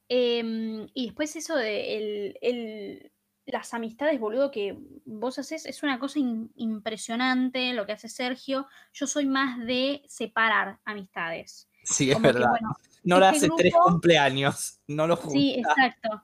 Em, 0.09 0.87
y 0.93 1.05
después 1.05 1.35
eso 1.35 1.55
de 1.55 3.11
las 3.45 3.73
amistades, 3.73 4.19
boludo, 4.19 4.51
que 4.51 4.77
vos 5.05 5.39
haces, 5.39 5.65
es 5.65 5.83
una 5.83 5.99
cosa 5.99 6.19
impresionante 6.19 7.73
lo 7.73 7.85
que 7.85 7.93
hace 7.93 8.09
Sergio. 8.09 8.67
Yo 8.93 9.07
soy 9.07 9.25
más 9.25 9.59
de 9.65 10.03
separar 10.07 10.79
amistades. 10.85 11.69
Sí, 11.83 12.11
es 12.11 12.21
verdad. 12.21 12.49
Nora 13.03 13.31
este 13.31 13.47
hace 13.47 13.55
tres 13.57 13.73
cumpleaños, 13.73 14.79
no 14.87 15.07
lo 15.07 15.17
junta. 15.17 15.39
Sí, 15.39 15.55
exacto. 15.57 16.23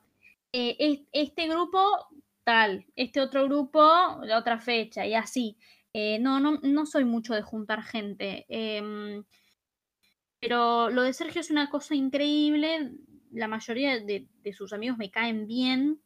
Eh, 0.52 1.06
este 1.12 1.48
grupo 1.48 1.80
tal, 2.44 2.86
este 2.96 3.22
otro 3.22 3.46
grupo, 3.46 3.82
la 4.24 4.40
otra 4.40 4.60
fecha, 4.60 5.06
y 5.06 5.14
así. 5.14 5.58
Eh, 5.94 6.20
no, 6.20 6.40
no, 6.40 6.60
no 6.62 6.86
soy 6.86 7.06
mucho 7.06 7.34
de 7.34 7.42
juntar 7.42 7.84
gente. 7.84 8.46
em, 8.50 9.24
pero 10.40 10.90
lo 10.90 11.04
de 11.04 11.14
Sergio 11.14 11.42
es 11.42 11.52
una 11.52 11.70
cosa 11.70 11.96
increíble. 11.96 12.92
La 13.32 13.48
mayoría 13.48 14.00
de, 14.00 14.28
de 14.42 14.54
sus 14.54 14.74
amigos 14.74 14.98
me 14.98 15.12
caen 15.12 15.48
bien. 15.48 16.02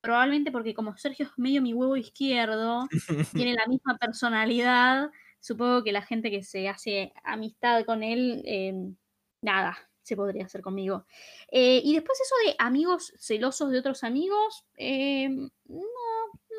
Probablemente 0.00 0.52
porque 0.52 0.74
como 0.74 0.96
Sergio 0.96 1.26
es 1.26 1.32
medio 1.36 1.62
mi 1.62 1.74
huevo 1.74 1.96
izquierdo, 1.96 2.88
tiene 3.34 3.54
la 3.54 3.66
misma 3.66 3.96
personalidad. 4.00 5.10
Supongo 5.40 5.82
que 5.84 5.92
la 5.92 6.02
gente 6.02 6.30
que 6.30 6.42
se 6.42 6.68
hace 6.68 7.12
amistad 7.24 7.84
con 7.84 8.02
él, 8.02 8.42
em, 8.44 8.96
nada, 9.42 9.76
se 10.02 10.16
podría 10.16 10.44
hacer 10.44 10.62
conmigo. 10.62 11.06
Eh, 11.50 11.80
y 11.84 11.94
después 11.94 12.18
eso 12.20 12.50
de 12.50 12.56
amigos 12.58 13.12
celosos 13.18 13.70
de 13.70 13.78
otros 13.78 14.04
amigos, 14.04 14.64
em, 14.76 15.50
no, 15.66 15.80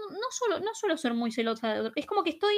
no, 0.10 0.32
suelo, 0.32 0.60
no 0.60 0.74
suelo 0.74 0.97
ser 0.97 1.14
muy 1.14 1.32
celosa 1.32 1.74
de 1.74 1.80
otros. 1.80 1.93
Es 1.95 2.05
como 2.05 2.24
que 2.24 2.32
estoy, 2.32 2.55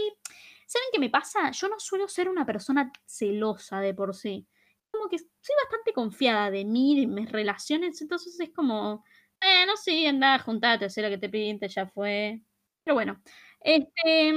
¿saben 0.68 0.88
qué 0.92 1.00
me 1.00 1.10
pasa? 1.10 1.52
Yo 1.52 1.68
no 1.68 1.80
suelo 1.80 2.08
ser 2.08 2.30
una 2.30 2.46
persona 2.46 2.92
celosa 3.06 3.80
de 3.82 3.94
por 3.94 4.16
sí. 4.16 4.48
Como 4.92 5.08
que 5.10 5.20
soy 5.20 5.56
bastante 5.64 5.94
confiada 5.94 6.50
de 6.52 6.66
mí, 6.66 7.00
de 7.00 7.08
mis 7.08 7.32
relaciones, 7.32 8.02
entonces 8.02 8.40
es 8.40 8.50
como, 8.52 9.04
eh, 9.42 9.66
no 9.66 9.78
sé, 9.78 10.08
anda, 10.08 10.40
juntate, 10.40 10.86
hacer 10.86 11.04
lo 11.04 11.10
que 11.10 11.18
te 11.18 11.30
pinte, 11.30 11.68
ya 11.68 11.86
fue. 11.86 12.42
Pero 12.84 12.96
bueno, 12.96 13.22
este, 13.60 14.34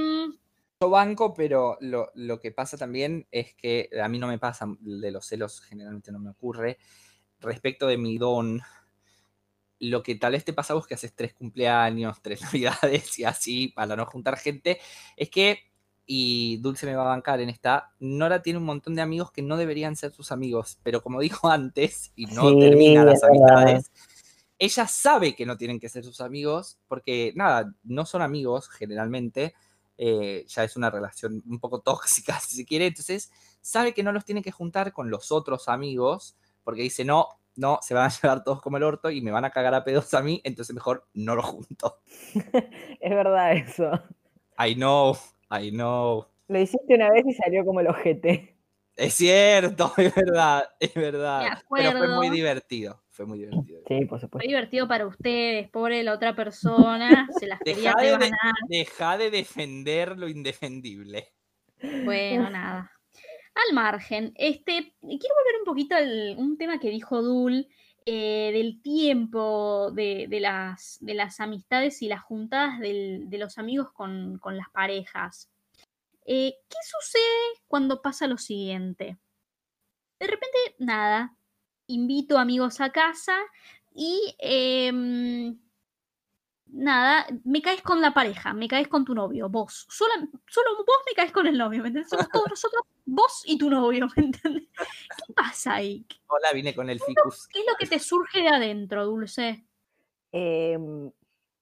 Yo 0.81 0.89
banco, 0.89 1.33
pero 1.33 1.77
lo, 1.81 2.11
lo 2.13 2.39
que 2.39 2.51
pasa 2.51 2.77
también 2.77 3.27
es 3.31 3.55
que 3.55 3.89
a 4.01 4.07
mí 4.09 4.19
no 4.19 4.27
me 4.27 4.37
pasa, 4.37 4.67
de 4.79 5.11
los 5.11 5.25
celos 5.25 5.61
generalmente 5.61 6.11
no 6.11 6.19
me 6.19 6.29
ocurre. 6.29 6.77
Respecto 7.39 7.87
de 7.87 7.97
mi 7.97 8.17
don, 8.17 8.61
lo 9.83 10.01
que 10.01 10.15
tal 10.15 10.31
vez 10.31 10.45
te 10.45 10.53
pasa 10.53 10.73
vos 10.73 10.87
que 10.87 10.93
haces 10.93 11.13
tres 11.13 11.33
cumpleaños, 11.33 12.21
tres 12.21 12.41
navidades 12.41 13.19
y 13.19 13.25
así 13.25 13.67
para 13.69 13.95
no 13.95 14.05
juntar 14.05 14.37
gente, 14.37 14.79
es 15.17 15.29
que, 15.29 15.59
y 16.05 16.57
Dulce 16.57 16.85
me 16.85 16.95
va 16.95 17.03
a 17.03 17.15
bancar 17.15 17.41
en 17.41 17.49
esta, 17.49 17.91
Nora 17.99 18.41
tiene 18.41 18.59
un 18.59 18.65
montón 18.65 18.95
de 18.95 19.01
amigos 19.01 19.31
que 19.31 19.41
no 19.41 19.57
deberían 19.57 19.95
ser 19.95 20.11
sus 20.11 20.31
amigos, 20.31 20.79
pero 20.83 21.01
como 21.01 21.19
dijo 21.19 21.49
antes, 21.51 22.11
y 22.15 22.25
no 22.27 22.49
Sí, 22.49 22.59
termina 22.59 23.03
las 23.03 23.23
amistades, 23.23 23.91
ella 24.57 24.87
sabe 24.87 25.35
que 25.35 25.45
no 25.45 25.57
tienen 25.57 25.79
que 25.79 25.89
ser 25.89 26.03
sus 26.05 26.21
amigos, 26.21 26.77
porque 26.87 27.33
nada, 27.35 27.73
no 27.83 28.05
son 28.05 28.21
amigos 28.21 28.69
generalmente, 28.69 29.53
eh, 29.97 30.45
ya 30.47 30.63
es 30.63 30.77
una 30.77 30.89
relación 30.89 31.43
un 31.45 31.59
poco 31.59 31.81
tóxica, 31.81 32.39
si 32.39 32.55
se 32.55 32.65
quiere, 32.65 32.87
entonces 32.87 33.31
sabe 33.61 33.93
que 33.93 34.03
no 34.03 34.13
los 34.13 34.23
tiene 34.23 34.41
que 34.41 34.51
juntar 34.51 34.93
con 34.93 35.09
los 35.09 35.31
otros 35.31 35.67
amigos, 35.67 36.37
porque 36.63 36.83
dice, 36.83 37.03
no, 37.03 37.27
no, 37.55 37.79
se 37.81 37.93
van 37.93 38.05
a 38.05 38.09
llevar 38.21 38.43
todos 38.43 38.61
como 38.61 38.77
el 38.77 38.83
orto 38.83 39.09
y 39.09 39.21
me 39.21 39.31
van 39.31 39.45
a 39.45 39.51
cagar 39.51 39.73
a 39.73 39.83
pedos 39.83 40.13
a 40.13 40.21
mí, 40.21 40.41
entonces 40.43 40.73
mejor 40.73 41.07
no 41.13 41.35
lo 41.35 41.43
junto. 41.43 41.99
Es 42.99 43.09
verdad 43.09 43.53
eso. 43.53 43.91
I 44.57 44.75
know, 44.75 45.17
I 45.51 45.71
know. 45.71 46.25
Lo 46.47 46.59
hiciste 46.59 46.95
una 46.95 47.11
vez 47.11 47.25
y 47.27 47.33
salió 47.33 47.65
como 47.65 47.79
el 47.81 47.87
ojete. 47.87 48.55
Es 48.95 49.15
cierto, 49.15 49.91
es 49.97 50.13
verdad, 50.13 50.69
es 50.79 50.93
verdad. 50.93 51.59
Pero 51.75 51.91
fue 51.97 52.07
muy 52.09 52.29
divertido, 52.29 53.03
fue 53.09 53.25
muy 53.25 53.39
divertido. 53.39 53.81
Sí, 53.87 54.05
por 54.05 54.19
fue 54.19 54.19
supuesto. 54.19 54.47
divertido 54.47 54.87
para 54.87 55.07
ustedes, 55.07 55.69
pobre 55.69 56.03
la 56.03 56.13
otra 56.13 56.35
persona, 56.35 57.27
se 57.39 57.47
las 57.47 57.59
quería 57.59 57.93
Deja 57.97 58.17
de, 58.17 58.31
deja 58.69 59.17
de 59.17 59.31
defender 59.31 60.17
lo 60.17 60.27
indefendible. 60.27 61.33
Bueno, 62.05 62.49
nada. 62.49 62.91
Al 63.55 63.73
margen, 63.73 64.33
este, 64.35 64.95
quiero 65.01 65.35
volver 65.35 65.59
un 65.59 65.65
poquito 65.65 65.95
al 65.95 66.35
un 66.37 66.57
tema 66.57 66.79
que 66.79 66.89
dijo 66.89 67.21
Dul, 67.21 67.67
eh, 68.05 68.51
del 68.53 68.81
tiempo 68.81 69.91
de, 69.91 70.27
de 70.27 70.39
las, 70.41 70.97
de 70.99 71.13
las 71.13 71.39
amistades 71.39 72.01
y 72.01 72.09
las 72.09 72.21
juntadas 72.21 72.79
de 72.79 73.37
los 73.37 73.57
amigos 73.57 73.91
con, 73.93 74.39
con 74.39 74.57
las 74.57 74.69
parejas. 74.71 75.49
Eh, 76.25 76.53
¿Qué 76.67 76.77
sucede 76.83 77.63
cuando 77.67 78.01
pasa 78.01 78.27
lo 78.27 78.37
siguiente? 78.37 79.17
De 80.19 80.27
repente, 80.27 80.57
nada, 80.79 81.37
invito 81.87 82.37
amigos 82.37 82.81
a 82.81 82.91
casa 82.91 83.37
y 83.95 84.35
em, 84.39 85.57
nada, 86.73 87.27
me 87.43 87.61
caes 87.61 87.81
con 87.81 88.01
la 88.01 88.13
pareja, 88.13 88.53
me 88.53 88.67
caes 88.67 88.87
con 88.87 89.05
tu 89.05 89.13
novio, 89.13 89.47
vos. 89.49 89.85
Solo, 89.89 90.11
solo 90.47 90.77
vos 90.77 90.97
me 91.05 91.13
caes 91.15 91.31
con 91.31 91.47
el 91.47 91.57
novio, 91.57 91.81
¿me 91.81 91.87
entiendes? 91.87 92.09
Somos 92.09 92.29
todos 92.29 92.49
nosotros, 92.49 92.83
vos 93.05 93.43
y 93.45 93.57
tu 93.57 93.69
novio, 93.69 94.07
¿me 94.17 94.23
entiendes? 94.23 94.63
¿Qué 94.75 95.33
pasa 95.33 95.75
ahí? 95.75 96.05
¿Qué 96.07 96.17
Hola, 96.27 96.51
vine 96.53 96.73
con 96.75 96.89
el 96.89 96.99
ficus. 96.99 97.47
qué 97.47 97.59
es 97.59 97.65
lo 97.67 97.75
que 97.77 97.85
te 97.85 97.99
surge 97.99 98.41
de 98.41 98.49
adentro, 98.49 99.05
Dulce? 99.05 99.65
Em, 100.31 101.11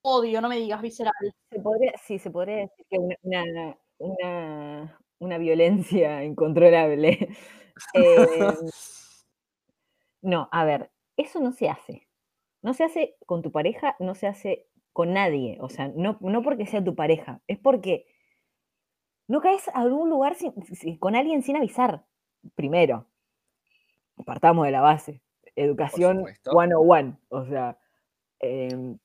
Odio, 0.03 0.41
no 0.41 0.49
me 0.49 0.57
digas 0.57 0.81
visceral. 0.81 1.13
se 1.49 1.59
podría, 1.59 1.93
sí, 1.97 2.17
se 2.17 2.31
podría 2.31 2.57
decir 2.57 2.85
que 2.89 2.97
una, 2.97 3.15
una, 3.21 3.77
una, 3.97 4.99
una 5.19 5.37
violencia 5.37 6.23
incontrolable. 6.23 7.29
Em, 7.93 8.69
no, 10.21 10.47
a 10.51 10.65
ver, 10.65 10.91
eso 11.17 11.39
no 11.39 11.51
se 11.51 11.67
hace. 11.67 12.07
No 12.61 12.75
se 12.75 12.83
hace 12.83 13.15
con 13.25 13.41
tu 13.41 13.51
pareja, 13.51 13.95
no 13.99 14.13
se 14.13 14.27
hace 14.27 14.67
con 14.93 15.13
nadie. 15.13 15.57
O 15.61 15.69
sea, 15.69 15.89
no, 15.95 16.17
no 16.21 16.41
porque 16.43 16.65
sea 16.65 16.83
tu 16.83 16.95
pareja, 16.95 17.41
es 17.47 17.57
porque 17.59 18.05
no 19.27 19.41
caes 19.41 19.67
a 19.69 19.79
algún 19.81 20.09
lugar 20.09 20.35
sin- 20.35 20.53
sin- 20.65 20.97
con 20.97 21.15
alguien 21.15 21.41
sin 21.43 21.55
avisar. 21.55 22.05
Primero, 22.55 23.07
partamos 24.25 24.65
de 24.65 24.71
la 24.71 24.81
base. 24.81 25.21
Educación 25.55 26.17
supuesto. 26.17 26.51
101. 26.51 27.17
O 27.29 27.45
sea, 27.45 27.77
em, 28.39 28.97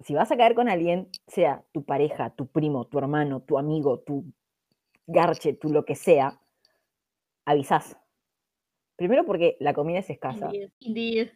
si 0.00 0.14
vas 0.14 0.30
a 0.32 0.36
caer 0.36 0.54
con 0.54 0.68
alguien, 0.68 1.08
sea 1.26 1.64
tu 1.72 1.84
pareja, 1.84 2.30
tu 2.30 2.46
primo, 2.46 2.86
tu 2.86 2.98
hermano, 2.98 3.40
tu 3.42 3.58
amigo, 3.58 4.00
tu 4.00 4.24
garche, 5.06 5.54
tu 5.54 5.68
lo 5.70 5.84
que 5.84 5.94
sea, 5.94 6.40
avisás. 7.44 7.96
Primero 8.96 9.24
porque 9.24 9.56
la 9.60 9.74
comida 9.74 9.98
es 9.98 10.10
escasa. 10.10 10.46
Indeed, 10.46 10.70
indeed. 10.80 11.30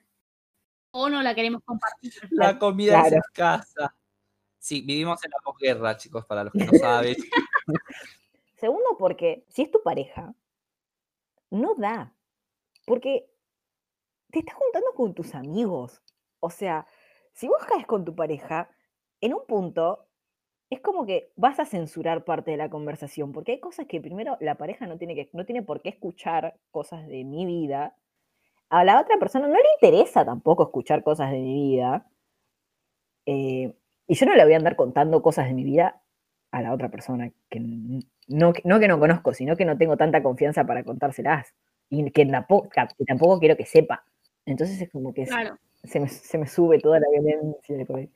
O 0.90 1.08
no 1.08 1.22
la 1.22 1.34
queremos 1.34 1.62
compartir. 1.64 2.12
La 2.30 2.58
comida 2.58 3.00
es 3.00 3.08
Claro. 3.08 3.22
escasa. 3.26 3.94
Sí, 4.58 4.82
vivimos 4.82 5.22
en 5.24 5.30
la 5.30 5.38
posguerra, 5.42 5.96
chicos, 5.96 6.24
para 6.26 6.44
los 6.44 6.52
que 6.52 6.64
no 6.64 6.72
saben. 6.74 7.16
Segundo, 8.56 8.96
porque 8.98 9.44
si 9.48 9.62
es 9.62 9.70
tu 9.70 9.82
pareja, 9.82 10.34
no 11.50 11.74
da. 11.74 12.12
Porque 12.86 13.30
te 14.30 14.40
estás 14.40 14.56
juntando 14.56 14.92
con 14.94 15.14
tus 15.14 15.34
amigos. 15.34 16.02
O 16.40 16.50
sea, 16.50 16.86
si 17.32 17.48
vos 17.48 17.64
caes 17.66 17.86
con 17.86 18.04
tu 18.04 18.14
pareja, 18.14 18.70
en 19.20 19.34
un 19.34 19.46
punto 19.46 20.08
es 20.70 20.80
como 20.80 21.06
que 21.06 21.32
vas 21.36 21.58
a 21.60 21.64
censurar 21.64 22.24
parte 22.24 22.50
de 22.50 22.56
la 22.56 22.68
conversación. 22.68 23.32
Porque 23.32 23.52
hay 23.52 23.60
cosas 23.60 23.86
que 23.86 24.00
primero 24.00 24.36
la 24.40 24.56
pareja 24.56 24.86
no 24.86 24.98
tiene, 24.98 25.14
que, 25.14 25.30
no 25.32 25.46
tiene 25.46 25.62
por 25.62 25.80
qué 25.80 25.90
escuchar 25.90 26.58
cosas 26.70 27.06
de 27.06 27.24
mi 27.24 27.46
vida. 27.46 27.96
A 28.70 28.84
la 28.84 29.00
otra 29.00 29.16
persona 29.18 29.46
no 29.48 29.54
le 29.54 29.60
interesa 29.80 30.24
tampoco 30.24 30.64
escuchar 30.64 31.02
cosas 31.02 31.30
de 31.30 31.38
mi 31.38 31.54
vida. 31.70 32.06
Eh, 33.26 33.74
y 34.06 34.14
yo 34.14 34.26
no 34.26 34.34
le 34.34 34.44
voy 34.44 34.54
a 34.54 34.56
andar 34.56 34.76
contando 34.76 35.22
cosas 35.22 35.46
de 35.46 35.54
mi 35.54 35.64
vida 35.64 36.00
a 36.50 36.62
la 36.62 36.72
otra 36.72 36.90
persona 36.90 37.30
que 37.50 37.60
no, 38.28 38.52
que- 38.52 38.62
no 38.64 38.80
que 38.80 38.88
no 38.88 38.98
conozco, 38.98 39.34
sino 39.34 39.56
que 39.56 39.64
no 39.64 39.76
tengo 39.76 39.96
tanta 39.96 40.22
confianza 40.22 40.64
para 40.64 40.82
contárselas 40.84 41.54
y 41.90 42.10
que 42.10 42.24
tampoco, 42.26 42.68
que 42.70 43.04
tampoco 43.06 43.38
quiero 43.38 43.56
que 43.56 43.66
sepa. 43.66 44.04
Entonces 44.46 44.80
es 44.80 44.90
como 44.90 45.12
que 45.12 45.26
se- 45.26 45.32
Claro. 45.32 45.58
se, 45.84 46.00
me, 46.00 46.08
se 46.08 46.38
me 46.38 46.46
sube 46.46 46.78
toda 46.78 47.00
la 47.00 47.06
violencia 47.10 47.76
de 47.76 47.84
por 47.86 47.98
ahí. 48.00 48.10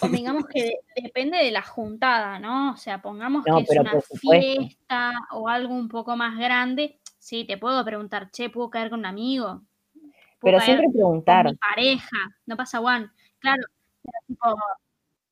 Convengamos 0.00 0.44
que 0.46 0.62
de- 0.62 0.78
depende 1.02 1.38
de 1.38 1.50
la 1.50 1.62
juntada, 1.62 2.38
¿no? 2.38 2.72
O 2.72 2.76
sea, 2.76 3.02
pongamos 3.02 3.44
No, 3.46 3.56
que 3.56 3.62
es 3.64 3.78
una 3.78 4.00
fiesta 4.20 5.12
o 5.32 5.48
algo 5.48 5.74
un 5.74 5.88
poco 5.88 6.14
más 6.16 6.38
grande. 6.38 7.00
Sí, 7.24 7.46
te 7.46 7.56
puedo 7.56 7.82
preguntar, 7.86 8.30
che, 8.30 8.50
¿puedo 8.50 8.68
caer 8.68 8.90
con 8.90 8.98
un 8.98 9.06
amigo? 9.06 9.62
¿Puedo 9.94 10.40
Pero 10.40 10.58
caer 10.58 10.64
siempre 10.66 10.84
con 10.88 10.92
preguntar, 10.92 11.46
mi 11.46 11.54
pareja? 11.56 12.16
No 12.44 12.54
pasa, 12.54 12.80
Juan. 12.80 13.10
Claro, 13.38 13.62
pero 14.02 14.18
tipo, 14.26 14.56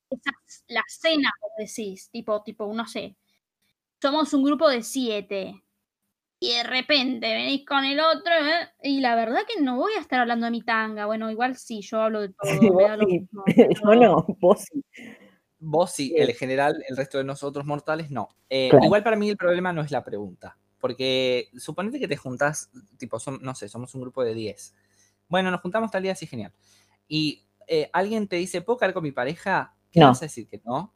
esa- 0.09 0.63
la 0.69 0.81
cena, 0.87 1.29
como 1.39 1.53
decís, 1.59 2.09
tipo, 2.09 2.41
tipo, 2.41 2.73
no 2.73 2.87
sé, 2.87 3.15
somos 4.01 4.33
un 4.33 4.43
grupo 4.43 4.67
de 4.69 4.81
siete 4.81 5.63
y 6.39 6.55
de 6.55 6.63
repente 6.63 7.31
venís 7.31 7.63
con 7.63 7.85
el 7.85 7.99
otro 7.99 8.33
¿eh? 8.33 8.69
y 8.81 8.99
la 8.99 9.13
verdad 9.15 9.41
que 9.47 9.61
no 9.61 9.77
voy 9.77 9.93
a 9.93 9.99
estar 9.99 10.19
hablando 10.19 10.45
de 10.45 10.51
mi 10.51 10.63
tanga. 10.63 11.05
Bueno, 11.05 11.29
igual 11.29 11.55
sí, 11.57 11.81
yo 11.81 12.01
hablo 12.01 12.21
de 12.21 12.29
todo. 12.29 12.37
Sí, 12.59 12.69
vos 12.71 12.97
mismo, 12.97 13.43
yo 13.85 13.95
no, 13.95 14.25
vos 14.39 14.61
sí. 14.63 14.83
Vos 15.59 15.91
sí, 15.91 16.07
Sí. 16.09 16.15
el 16.17 16.33
general, 16.33 16.83
el 16.89 16.97
resto 16.97 17.19
de 17.19 17.23
nosotros 17.23 17.65
mortales 17.67 18.09
no. 18.09 18.29
Eh, 18.49 18.69
Claro. 18.71 18.83
Igual 18.83 19.03
para 19.03 19.15
mí 19.15 19.29
el 19.29 19.37
problema 19.37 19.71
no 19.71 19.83
es 19.83 19.91
la 19.91 20.03
pregunta. 20.03 20.57
Porque 20.83 21.49
suponete 21.57 21.97
que 21.97 22.09
te 22.09 22.17
juntás, 22.17 22.69
tipo, 22.97 23.17
som- 23.17 23.39
no 23.41 23.55
sé, 23.55 23.69
somos 23.69 23.95
un 23.95 24.01
grupo 24.01 24.21
de 24.21 24.33
10. 24.33 24.75
Bueno, 25.29 25.49
nos 25.49 25.61
juntamos 25.61 25.89
tal 25.91 26.03
día, 26.03 26.13
sí, 26.13 26.27
genial. 26.27 26.51
Y 27.07 27.45
eh, 27.67 27.89
alguien 27.93 28.27
te 28.27 28.35
dice, 28.35 28.61
¿puedo 28.61 28.75
caer 28.75 28.93
con 28.93 29.01
mi 29.01 29.13
pareja? 29.13 29.77
¿Qué 29.89 30.01
No. 30.01 30.07
vas 30.07 30.21
a 30.21 30.25
decir 30.25 30.45
que 30.49 30.61
no? 30.65 30.93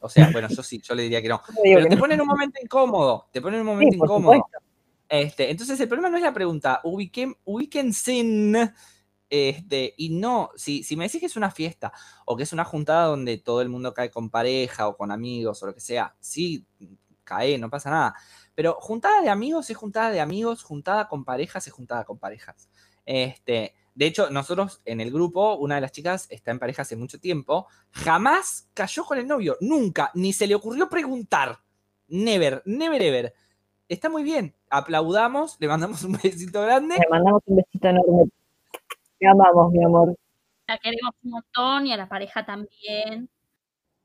O 0.00 0.08
sea, 0.08 0.28
bueno, 0.32 0.48
yo 0.48 0.60
sí, 0.64 0.80
yo 0.82 0.92
le 0.96 1.04
diría 1.04 1.22
que 1.22 1.28
no. 1.28 1.40
Pero 1.62 1.86
te 1.88 1.96
pone 1.96 2.14
en 2.14 2.20
un 2.20 2.26
momento 2.26 2.58
incómodo, 2.60 3.28
te 3.32 3.40
pone 3.40 3.58
en 3.58 3.60
un 3.60 3.66
momento 3.68 3.92
Sí, 3.92 4.00
incómodo. 4.00 4.44
Este, 5.08 5.52
entonces 5.52 5.78
el 5.78 5.86
problema 5.86 6.10
no 6.10 6.16
es 6.16 6.24
la 6.24 6.34
pregunta, 6.34 6.80
ubiquen, 6.82 7.36
ubíquense 7.44 8.18
en 8.18 8.72
Este, 9.30 9.94
y 9.96 10.08
no, 10.18 10.50
si, 10.56 10.82
si 10.82 10.96
me 10.96 11.04
decís 11.04 11.20
que 11.20 11.26
es 11.26 11.36
una 11.36 11.52
fiesta 11.52 11.92
o 12.26 12.36
que 12.36 12.42
es 12.42 12.52
una 12.52 12.64
juntada 12.64 13.06
donde 13.06 13.38
todo 13.38 13.62
el 13.62 13.68
mundo 13.68 13.94
cae 13.94 14.10
con 14.10 14.30
pareja 14.30 14.88
o 14.88 14.96
con 14.96 15.12
amigos 15.12 15.62
o 15.62 15.66
lo 15.66 15.74
que 15.74 15.80
sea, 15.80 16.16
sí, 16.18 16.66
cae, 17.28 17.58
no 17.58 17.68
pasa 17.68 17.90
nada. 17.90 18.14
Pero 18.54 18.74
juntada 18.80 19.20
de 19.20 19.28
amigos 19.28 19.68
es 19.70 19.76
juntada 19.76 20.10
de 20.10 20.20
amigos, 20.20 20.62
juntada 20.62 21.08
con 21.08 21.24
parejas 21.24 21.66
es 21.66 21.72
juntada 21.72 22.04
con 22.04 22.18
parejas. 22.18 22.68
Este, 23.04 23.74
de 23.94 24.06
hecho, 24.06 24.30
nosotros 24.30 24.80
en 24.84 25.00
el 25.00 25.10
grupo, 25.10 25.56
una 25.56 25.74
de 25.74 25.80
las 25.80 25.92
chicas 25.92 26.26
está 26.30 26.50
en 26.50 26.58
pareja 26.58 26.82
hace 26.82 26.96
mucho 26.96 27.18
tiempo, 27.20 27.66
jamás 27.90 28.68
cayó 28.74 29.04
con 29.04 29.18
el 29.18 29.26
novio, 29.26 29.56
nunca, 29.60 30.10
ni 30.14 30.32
se 30.32 30.46
le 30.46 30.54
ocurrió 30.54 30.88
preguntar. 30.88 31.58
Never, 32.08 32.62
never, 32.64 33.02
ever. 33.02 33.34
Está 33.88 34.08
muy 34.08 34.22
bien, 34.22 34.54
aplaudamos, 34.70 35.56
le 35.60 35.68
mandamos 35.68 36.04
un 36.04 36.12
besito 36.22 36.62
grande. 36.62 36.96
Le 36.96 37.08
mandamos 37.10 37.42
un 37.46 37.56
besito 37.56 37.88
enorme. 37.88 38.30
Te 39.18 39.26
amamos, 39.26 39.72
mi 39.72 39.84
amor. 39.84 40.16
La 40.68 40.78
queremos 40.78 41.14
un 41.24 41.30
montón 41.30 41.86
y 41.86 41.92
a 41.92 41.96
la 41.96 42.08
pareja 42.08 42.44
también. 42.44 43.28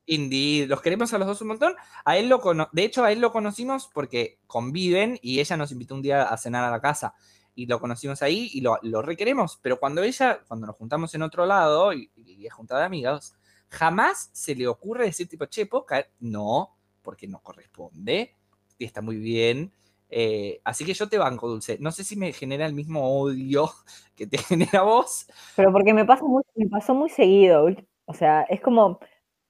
Indeed, 0.06 0.68
los 0.68 0.82
queremos 0.82 1.14
a 1.14 1.18
los 1.18 1.28
dos 1.28 1.41
un 1.41 1.49
montón. 1.49 1.76
A 2.04 2.18
él 2.18 2.28
lo 2.30 2.41
de 2.72 2.84
hecho, 2.84 3.04
a 3.04 3.12
él 3.12 3.20
lo 3.20 3.32
conocimos 3.32 3.89
porque 3.93 4.39
conviven 4.47 5.18
y 5.22 5.39
ella 5.39 5.58
nos 5.58 5.72
invitó 5.72 5.95
un 5.95 6.01
día 6.01 6.24
a 6.24 6.38
cenar 6.38 6.64
a 6.64 6.72
la 6.72 6.82
casa 6.82 7.14
y 7.56 7.68
lo 7.68 7.80
conocimos 7.80 8.22
ahí 8.22 8.49
y 8.54 8.62
lo, 8.62 9.01
requeremos. 9.01 9.60
Pero 9.62 9.80
cuando 9.80 10.04
ella, 10.04 10.39
cuando 10.47 10.68
nos 10.68 10.76
juntamos 10.76 11.14
en 11.16 11.22
otro 11.22 11.45
lado 11.45 11.93
y, 11.93 12.10
es 12.45 12.54
juntada 12.54 12.82
de 12.82 12.88
amigos, 12.88 13.36
jamás 13.70 14.30
se 14.34 14.56
le 14.56 14.68
ocurre 14.68 15.06
decir 15.06 15.28
tipo, 15.28 15.45
che, 15.45 15.66
¿puedo 15.66 15.86
caer? 15.86 16.12
No, 16.20 16.76
porque 17.01 17.28
no 17.28 17.39
corresponde 17.41 18.36
y 18.78 18.86
está 18.86 19.01
muy 19.01 19.18
bien. 19.18 19.72
Eh, 20.10 20.62
así 20.64 20.86
que 20.86 20.93
yo 20.93 21.10
te 21.10 21.18
banco, 21.18 21.47
Dulce. 21.47 21.78
No 21.80 21.91
sé 21.91 22.04
si 22.04 22.16
me 22.16 22.34
genera 22.34 22.66
el 22.66 22.74
mismo 22.74 23.20
odio 23.20 23.72
que 24.16 24.28
te 24.28 24.38
genera 24.38 24.84
vos. 24.84 25.28
Pero 25.56 25.72
porque 25.72 25.93
me, 25.93 26.06
pasa 26.06 26.24
muy, 26.24 26.43
me 26.56 26.68
pasó 26.68 26.93
muy 26.93 27.10
seguido. 27.10 27.68
O 28.06 28.14
sea, 28.14 28.43
es 28.43 28.62
como, 28.62 28.99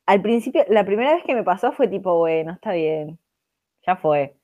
al 0.06 0.22
principio, 0.22 0.66
la 0.70 0.86
primera 0.86 1.14
vez 1.14 1.24
que 1.24 1.36
me 1.36 1.44
pasó 1.44 1.72
fue 1.72 1.88
tipo, 1.88 2.18
bueno, 2.18 2.54
está 2.54 2.74
bien, 2.74 3.20
ya 3.86 3.96
fue. 3.96 4.36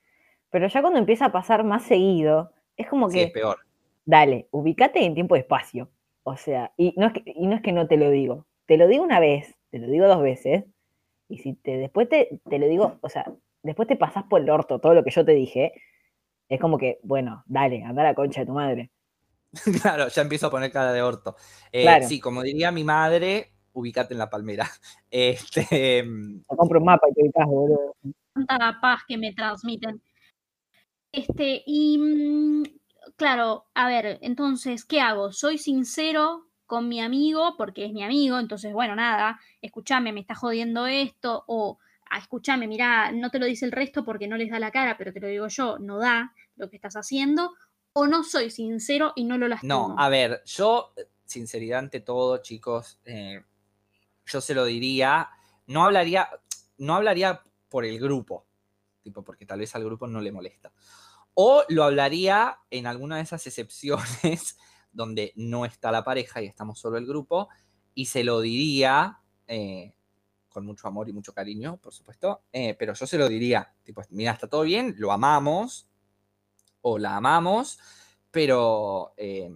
Pero 0.49 0.67
ya 0.67 0.81
cuando 0.81 0.99
empieza 0.99 1.25
a 1.25 1.31
pasar 1.31 1.63
más 1.63 1.83
seguido, 1.83 2.51
es 2.77 2.87
como 2.87 3.09
que... 3.09 3.23
es 3.23 3.31
peor. 3.31 3.57
Dale, 4.05 4.47
ubícate 4.51 5.03
en 5.03 5.13
tiempo 5.13 5.35
y 5.35 5.39
espacio. 5.39 5.89
O 6.23 6.35
sea, 6.37 6.71
y 6.77 6.93
no, 6.97 7.07
es 7.07 7.13
que, 7.13 7.23
y 7.25 7.47
no 7.47 7.55
es 7.55 7.61
que 7.61 7.71
no 7.71 7.87
te 7.87 7.97
lo 7.97 8.09
digo. 8.09 8.45
Te 8.65 8.77
lo 8.77 8.87
digo 8.87 9.03
una 9.03 9.19
vez, 9.19 9.55
te 9.69 9.79
lo 9.79 9.87
digo 9.87 10.07
dos 10.07 10.21
veces. 10.21 10.65
Y 11.27 11.37
si 11.39 11.53
te, 11.53 11.77
después 11.77 12.09
te, 12.09 12.39
te 12.49 12.57
lo 12.57 12.67
digo, 12.67 12.97
o 13.01 13.09
sea, 13.09 13.31
después 13.61 13.87
te 13.87 13.95
pasás 13.95 14.23
por 14.23 14.41
el 14.41 14.49
orto 14.49 14.79
todo 14.79 14.93
lo 14.93 15.03
que 15.03 15.11
yo 15.11 15.23
te 15.25 15.33
dije, 15.33 15.73
es 16.47 16.59
como 16.59 16.77
que, 16.77 16.99
bueno, 17.03 17.43
dale, 17.45 17.83
anda 17.83 18.01
a 18.01 18.05
la 18.05 18.15
concha 18.15 18.41
de 18.41 18.47
tu 18.47 18.53
madre. 18.53 18.89
claro, 19.81 20.07
ya 20.07 20.21
empiezo 20.21 20.47
a 20.47 20.51
poner 20.51 20.71
cara 20.71 20.93
de 20.93 21.01
orto. 21.01 21.35
Eh, 21.71 22.03
sí, 22.03 22.19
como 22.19 22.41
diría 22.41 22.71
mi 22.71 22.83
madre, 22.83 23.53
ubícate 23.73 24.13
en 24.13 24.19
la 24.19 24.29
palmera. 24.29 24.69
Este, 25.11 26.03
mm, 26.03 26.43
compro 26.45 26.79
un 26.79 26.85
mapa 26.85 27.07
y 27.09 27.13
te 27.13 27.21
ubicas, 27.23 27.47
boludo. 27.47 27.95
Tanta 28.33 28.79
paz 28.79 29.01
que 29.07 29.17
me 29.17 29.33
transmiten. 29.33 30.01
Este, 31.11 31.63
y 31.65 31.97
mm, 31.97 32.63
claro, 33.15 33.65
a 33.73 33.87
ver, 33.87 34.19
entonces, 34.21 34.85
¿qué 34.85 35.01
hago? 35.01 35.31
¿Soy 35.31 35.57
sincero 35.57 36.47
con 36.65 36.87
mi 36.87 37.01
amigo 37.01 37.55
porque 37.57 37.85
es 37.85 37.93
mi 37.93 38.03
amigo? 38.03 38.39
Entonces, 38.39 38.73
bueno, 38.73 38.95
nada, 38.95 39.39
escúchame, 39.61 40.13
me 40.13 40.19
está 40.19 40.35
jodiendo 40.35 40.85
esto, 40.85 41.43
o 41.47 41.79
ah, 42.09 42.19
escúchame, 42.19 42.67
mira, 42.67 43.11
no 43.11 43.29
te 43.31 43.39
lo 43.39 43.45
dice 43.45 43.65
el 43.65 43.71
resto 43.71 44.05
porque 44.05 44.27
no 44.27 44.37
les 44.37 44.51
da 44.51 44.59
la 44.59 44.71
cara, 44.71 44.97
pero 44.97 45.11
te 45.13 45.19
lo 45.19 45.27
digo 45.27 45.47
yo, 45.47 45.79
no 45.79 45.97
da 45.97 46.33
lo 46.55 46.69
que 46.69 46.75
estás 46.75 46.95
haciendo, 46.95 47.53
o 47.93 48.07
no 48.07 48.23
soy 48.23 48.51
sincero 48.51 49.13
y 49.15 49.25
no 49.25 49.37
lo 49.37 49.47
lastimo. 49.47 49.89
No, 49.89 49.95
a 49.97 50.09
ver, 50.09 50.41
yo, 50.45 50.93
sinceridad 51.25 51.79
ante 51.79 52.01
todo, 52.01 52.37
chicos, 52.37 52.99
eh, 53.05 53.43
yo 54.29 54.41
se 54.41 54.53
lo 54.53 54.65
diría, 54.65 55.29
no 55.67 55.83
hablaría, 55.83 56.29
no 56.77 56.95
hablaría 56.95 57.43
por 57.67 57.85
el 57.85 57.99
grupo, 57.99 58.45
tipo, 59.01 59.23
porque 59.23 59.45
tal 59.45 59.59
vez 59.59 59.75
al 59.75 59.83
grupo 59.83 60.07
no 60.07 60.21
le 60.21 60.31
molesta. 60.31 60.71
O 61.33 61.63
lo 61.69 61.83
hablaría 61.83 62.59
en 62.69 62.87
alguna 62.87 63.17
de 63.17 63.23
esas 63.23 63.45
excepciones 63.47 64.57
donde 64.91 65.33
no 65.35 65.65
está 65.65 65.91
la 65.91 66.03
pareja 66.03 66.41
y 66.41 66.47
estamos 66.47 66.79
solo 66.79 66.97
el 66.97 67.05
grupo, 67.05 67.49
y 67.93 68.05
se 68.05 68.23
lo 68.23 68.41
diría 68.41 69.19
eh, 69.47 69.93
con 70.49 70.65
mucho 70.65 70.87
amor 70.87 71.09
y 71.09 71.13
mucho 71.13 71.33
cariño, 71.33 71.77
por 71.77 71.93
supuesto, 71.93 72.43
eh, 72.51 72.75
pero 72.77 72.93
yo 72.93 73.05
se 73.05 73.17
lo 73.17 73.27
diría, 73.27 73.73
tipo, 73.83 74.01
mira, 74.09 74.31
está 74.31 74.47
todo 74.47 74.63
bien, 74.63 74.95
lo 74.97 75.11
amamos, 75.11 75.87
o 76.81 76.97
la 76.97 77.15
amamos, 77.17 77.79
pero 78.31 79.13
eh, 79.17 79.51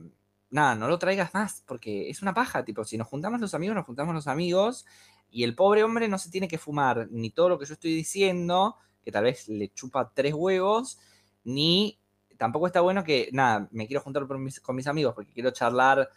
nada, 0.53 0.75
no 0.75 0.87
lo 0.87 0.99
traigas 0.99 1.33
más, 1.33 1.63
porque 1.65 2.09
es 2.09 2.21
una 2.21 2.33
paja, 2.33 2.63
tipo, 2.63 2.85
si 2.85 2.95
nos 2.97 3.07
juntamos 3.07 3.41
los 3.41 3.55
amigos, 3.55 3.75
nos 3.75 3.85
juntamos 3.85 4.13
los 4.13 4.27
amigos, 4.27 4.85
y 5.31 5.43
el 5.43 5.55
pobre 5.55 5.83
hombre 5.83 6.07
no 6.07 6.19
se 6.19 6.29
tiene 6.29 6.47
que 6.47 6.59
fumar 6.59 7.07
ni 7.09 7.31
todo 7.31 7.49
lo 7.49 7.59
que 7.59 7.65
yo 7.65 7.73
estoy 7.73 7.93
diciendo, 7.95 8.77
que 9.03 9.11
tal 9.11 9.23
vez 9.23 9.49
le 9.49 9.73
chupa 9.73 10.11
tres 10.13 10.33
huevos, 10.35 10.99
ni 11.43 11.99
tampoco 12.37 12.67
está 12.67 12.81
bueno 12.81 13.03
que, 13.03 13.29
nada, 13.33 13.67
me 13.71 13.87
quiero 13.87 14.01
juntar 14.01 14.27
con 14.27 14.43
mis, 14.43 14.87
amigos 14.87 15.15
porque 15.15 15.33
quiero 15.33 15.49
charlar 15.51 16.09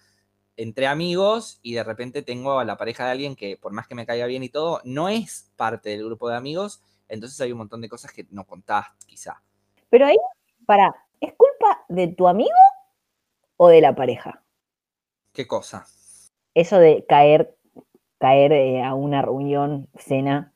entre 0.57 0.87
amigos 0.87 1.59
y 1.63 1.75
de 1.75 1.83
repente 1.83 2.23
tengo 2.23 2.59
a 2.59 2.65
la 2.65 2.77
pareja 2.77 3.07
de 3.07 3.13
alguien 3.13 3.37
que 3.37 3.57
por 3.57 3.73
más 3.73 3.89
que 3.89 3.95
me 3.95 4.07
caiga 4.07 4.27
bien 4.27 4.43
y 4.43 4.51
todo, 4.51 4.83
no 4.85 5.09
es 5.09 5.51
parte 5.57 5.91
del 5.91 6.05
grupo 6.05 6.29
de 6.29 6.37
amigos, 6.37 6.83
entonces 7.09 7.41
hay 7.41 7.53
un 7.53 7.59
montón 7.59 7.81
de 7.81 7.89
cosas 7.89 8.13
que 8.13 8.27
no 8.31 8.45
contás 8.45 8.87
quizá. 9.07 9.43
Pero 9.89 10.07
ahí, 10.07 10.17
para, 10.67 10.95
¿es 11.21 11.33
culpa 11.35 11.85
de 11.89 12.09
tu 12.09 12.29
amigo 12.29 12.51
o 13.57 13.69
de 13.69 13.81
la 13.81 13.95
pareja? 13.95 14.43
¿Qué 15.33 15.47
cosa? 15.47 15.87
Eso 16.55 16.79
de 16.79 17.05
caer, 17.07 17.57
caer 18.19 18.53
eh, 18.53 18.83
a 18.83 18.95
una 18.95 19.23
reunión, 19.23 19.89
cena. 19.99 20.55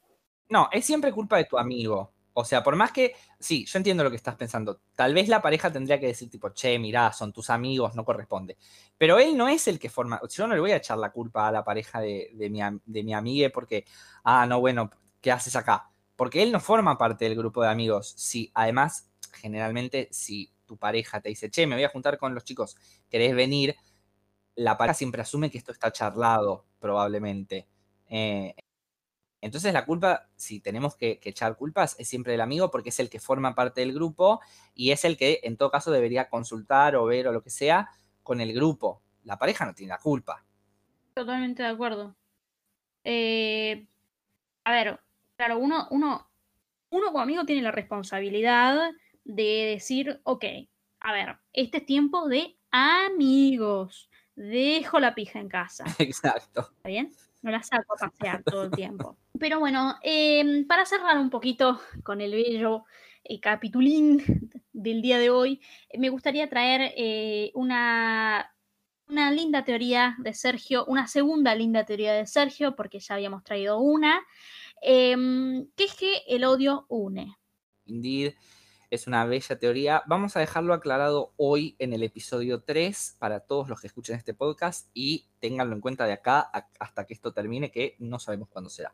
No, 0.48 0.68
es 0.72 0.84
siempre 0.84 1.12
culpa 1.12 1.36
de 1.36 1.44
tu 1.44 1.58
amigo. 1.58 2.12
O 2.32 2.44
sea, 2.44 2.62
por 2.62 2.76
más 2.76 2.92
que, 2.92 3.14
sí, 3.38 3.66
yo 3.66 3.78
entiendo 3.78 4.04
lo 4.04 4.10
que 4.10 4.16
estás 4.16 4.36
pensando. 4.36 4.80
Tal 4.94 5.12
vez 5.12 5.28
la 5.28 5.42
pareja 5.42 5.70
tendría 5.70 5.98
que 5.98 6.06
decir 6.06 6.30
tipo, 6.30 6.50
che, 6.50 6.78
mirá, 6.78 7.12
son 7.12 7.32
tus 7.32 7.50
amigos, 7.50 7.94
no 7.94 8.04
corresponde. 8.04 8.56
Pero 8.96 9.18
él 9.18 9.36
no 9.36 9.48
es 9.48 9.68
el 9.68 9.78
que 9.78 9.90
forma, 9.90 10.20
yo 10.30 10.46
no 10.46 10.54
le 10.54 10.60
voy 10.60 10.70
a 10.72 10.76
echar 10.76 10.96
la 10.96 11.10
culpa 11.10 11.48
a 11.48 11.52
la 11.52 11.64
pareja 11.64 12.00
de, 12.00 12.30
mi, 12.50 12.60
de 12.86 13.02
mi 13.02 13.14
amiga 13.14 13.50
porque, 13.52 13.84
ah, 14.24 14.46
no, 14.46 14.60
bueno, 14.60 14.90
¿qué 15.20 15.32
haces 15.32 15.56
acá? 15.56 15.90
Porque 16.16 16.42
él 16.42 16.52
no 16.52 16.60
forma 16.60 16.96
parte 16.96 17.24
del 17.24 17.36
grupo 17.36 17.62
de 17.62 17.68
amigos. 17.68 18.14
Sí, 18.16 18.50
además, 18.54 19.10
generalmente, 19.32 20.08
si 20.12 20.50
tu 20.70 20.78
pareja 20.78 21.20
te 21.20 21.30
dice, 21.30 21.50
che, 21.50 21.66
me 21.66 21.74
voy 21.74 21.82
a 21.82 21.88
juntar 21.88 22.16
con 22.16 22.32
los 22.32 22.44
chicos, 22.44 22.76
¿querés 23.08 23.34
venir? 23.34 23.74
La 24.54 24.76
pareja 24.76 24.94
siempre 24.94 25.20
asume 25.20 25.50
que 25.50 25.58
esto 25.58 25.72
está 25.72 25.90
charlado, 25.90 26.64
probablemente. 26.78 27.66
Eh, 28.08 28.54
entonces 29.40 29.72
la 29.72 29.84
culpa, 29.84 30.28
si 30.36 30.60
tenemos 30.60 30.94
que, 30.94 31.18
echar 31.24 31.56
culpas, 31.56 31.96
es 31.98 32.06
siempre 32.06 32.30
del 32.30 32.40
amigo 32.40 32.70
porque 32.70 32.90
es 32.90 33.00
el 33.00 33.10
que 33.10 33.18
forma 33.18 33.56
parte 33.56 33.80
del 33.80 33.92
grupo 33.92 34.40
y 34.72 34.92
es 34.92 35.04
el 35.04 35.16
que 35.16 35.40
en 35.42 35.56
todo 35.56 35.72
caso 35.72 35.90
debería 35.90 36.28
consultar 36.28 36.94
o 36.94 37.04
ver 37.04 37.26
o 37.26 37.32
lo 37.32 37.42
que 37.42 37.50
sea 37.50 37.88
con 38.22 38.40
el 38.40 38.52
grupo. 38.52 39.02
La 39.24 39.36
pareja 39.36 39.66
no 39.66 39.74
tiene 39.74 39.90
la 39.90 39.98
culpa. 39.98 40.44
Totalmente 41.14 41.64
de 41.64 41.68
acuerdo. 41.68 42.14
Eh, 43.02 43.88
a 44.62 44.70
ver, 44.70 45.00
claro, 45.36 45.58
uno, 45.58 45.88
uno, 45.90 46.30
uno 46.90 47.06
como 47.06 47.18
amigo 47.18 47.44
tiene 47.44 47.62
la 47.62 47.72
responsabilidad 47.72 48.92
de 49.24 49.72
decir, 49.72 50.20
ok, 50.24 50.44
a 51.00 51.12
ver, 51.12 51.36
este 51.52 51.78
es 51.78 51.86
tiempo 51.86 52.28
de 52.28 52.56
amigos. 52.70 54.10
Dejo 54.34 55.00
la 55.00 55.14
pija 55.14 55.38
en 55.38 55.48
casa. 55.48 55.84
Exacto. 55.98 56.70
¿Está 56.76 56.88
bien? 56.88 57.12
No 57.42 57.50
la 57.50 57.62
saco 57.62 57.94
a 57.94 58.08
pasear 58.08 58.42
todo 58.42 58.64
el 58.64 58.70
tiempo. 58.70 59.16
Pero 59.38 59.58
bueno, 59.58 59.96
em, 60.02 60.66
para 60.66 60.84
cerrar 60.84 61.18
un 61.18 61.30
poquito 61.30 61.80
con 62.02 62.20
el 62.20 62.32
bello 62.32 62.84
eh, 63.24 63.40
capitulín 63.40 64.50
del 64.72 65.00
día 65.00 65.18
de 65.18 65.30
hoy, 65.30 65.60
me 65.96 66.10
gustaría 66.10 66.48
traer 66.48 66.92
eh, 66.96 67.50
una, 67.54 68.54
una 69.08 69.30
linda 69.30 69.64
teoría 69.64 70.16
de 70.18 70.34
Sergio, 70.34 70.84
una 70.84 71.06
segunda 71.06 71.54
linda 71.54 71.84
teoría 71.84 72.12
de 72.12 72.26
Sergio, 72.26 72.76
porque 72.76 73.00
ya 73.00 73.14
habíamos 73.14 73.42
traído 73.42 73.78
una, 73.78 74.20
em, 74.82 75.66
que 75.76 75.84
es 75.84 75.94
que 75.94 76.22
el 76.28 76.44
odio 76.44 76.84
une. 76.88 77.36
Indeed 77.86 78.34
es 78.90 79.06
una 79.06 79.24
bella 79.24 79.58
teoría. 79.58 80.02
Vamos 80.06 80.36
a 80.36 80.40
dejarlo 80.40 80.74
aclarado 80.74 81.32
hoy 81.36 81.76
en 81.78 81.92
el 81.92 82.02
episodio 82.02 82.62
3 82.62 83.16
para 83.18 83.40
todos 83.40 83.68
los 83.68 83.80
que 83.80 83.86
escuchen 83.86 84.16
este 84.16 84.34
podcast 84.34 84.90
y 84.92 85.28
ténganlo 85.38 85.76
en 85.76 85.80
cuenta 85.80 86.06
de 86.06 86.12
acá 86.12 86.40
hasta 86.78 87.06
que 87.06 87.14
esto 87.14 87.32
termine, 87.32 87.70
que 87.70 87.94
no 88.00 88.18
sabemos 88.18 88.48
cuándo 88.48 88.68
será. 88.68 88.92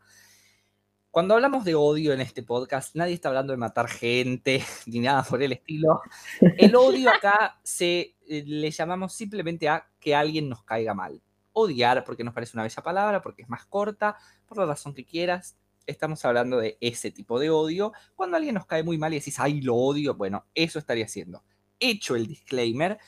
Cuando 1.11 1.33
hablamos 1.33 1.65
de 1.65 1.75
odio 1.75 2.13
en 2.13 2.21
este 2.21 2.43
podcast, 2.43 2.95
nadie 2.95 3.15
está 3.15 3.29
hablando 3.29 3.55
de 3.55 3.57
matar 3.57 3.89
gente 3.89 4.63
ni 4.87 5.01
nada 5.01 5.23
por 5.23 5.43
el 5.43 5.53
estilo. 5.53 6.03
El 6.41 6.77
odio 6.77 7.09
acá 7.09 7.59
se 7.63 8.17
eh, 8.29 8.45
le 8.47 8.71
llamamos 8.71 9.15
simplemente 9.15 9.67
a 9.67 9.89
que 9.99 10.15
alguien 10.15 10.51
nos 10.51 10.63
caiga 10.63 10.93
mal. 10.93 11.23
Odiar 11.55 12.05
porque 12.05 12.23
nos 12.23 12.35
parece 12.35 12.55
una 12.55 12.65
bella 12.65 12.83
palabra, 12.83 13.23
porque 13.23 13.43
es 13.43 13.49
más 13.49 13.65
corta, 13.65 14.19
por 14.47 14.59
la 14.59 14.67
razón 14.67 14.93
que 14.93 15.07
quieras 15.07 15.57
estamos 15.87 16.25
hablando 16.25 16.59
de 16.59 16.77
ese 16.81 17.11
tipo 17.11 17.39
de 17.39 17.51
odio. 17.51 17.93
Cuando 18.15 18.37
alguien 18.37 18.55
nos 18.55 18.67
cae 18.67 18.83
muy 18.83 18.99
mal 18.99 19.13
y 19.13 19.19
decís, 19.19 19.39
ay, 19.39 19.61
lo 19.61 19.75
odio, 19.77 20.15
bueno, 20.15 20.47
eso 20.55 20.79
estaría 20.79 21.05
haciendo. 21.05 21.45
Hecho 21.81 22.17
el 22.17 22.27
disclaimer, 22.27 22.99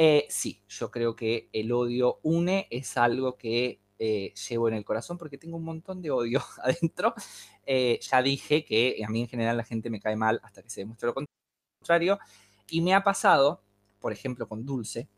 Eh, 0.00 0.26
sí, 0.30 0.62
yo 0.68 0.90
creo 0.92 1.16
que 1.16 1.48
el 1.52 1.72
odio 1.72 2.20
une, 2.22 2.68
es 2.70 2.96
algo 2.96 3.36
que 3.36 3.80
eh, 3.98 4.32
llevo 4.48 4.68
en 4.68 4.74
el 4.74 4.84
corazón 4.84 5.18
porque 5.18 5.38
tengo 5.38 5.56
un 5.56 5.64
montón 5.64 6.00
de 6.02 6.10
odio 6.12 6.40
adentro. 6.62 7.14
Eh, 7.66 7.98
ya 8.00 8.22
dije 8.22 8.64
que 8.64 9.02
a 9.04 9.08
mí 9.10 9.22
en 9.22 9.28
general 9.28 9.56
la 9.56 9.64
gente 9.64 9.90
me 9.90 9.98
cae 10.00 10.14
mal 10.14 10.40
hasta 10.44 10.62
que 10.62 10.70
se 10.70 10.82
demuestre 10.82 11.08
lo 11.08 11.14
contrario. 11.80 12.18
Y 12.70 12.80
me 12.80 12.94
ha 12.94 13.02
pasado, 13.02 13.62
por 13.98 14.12
ejemplo, 14.12 14.46
con 14.48 14.64
Dulce, 14.64 15.08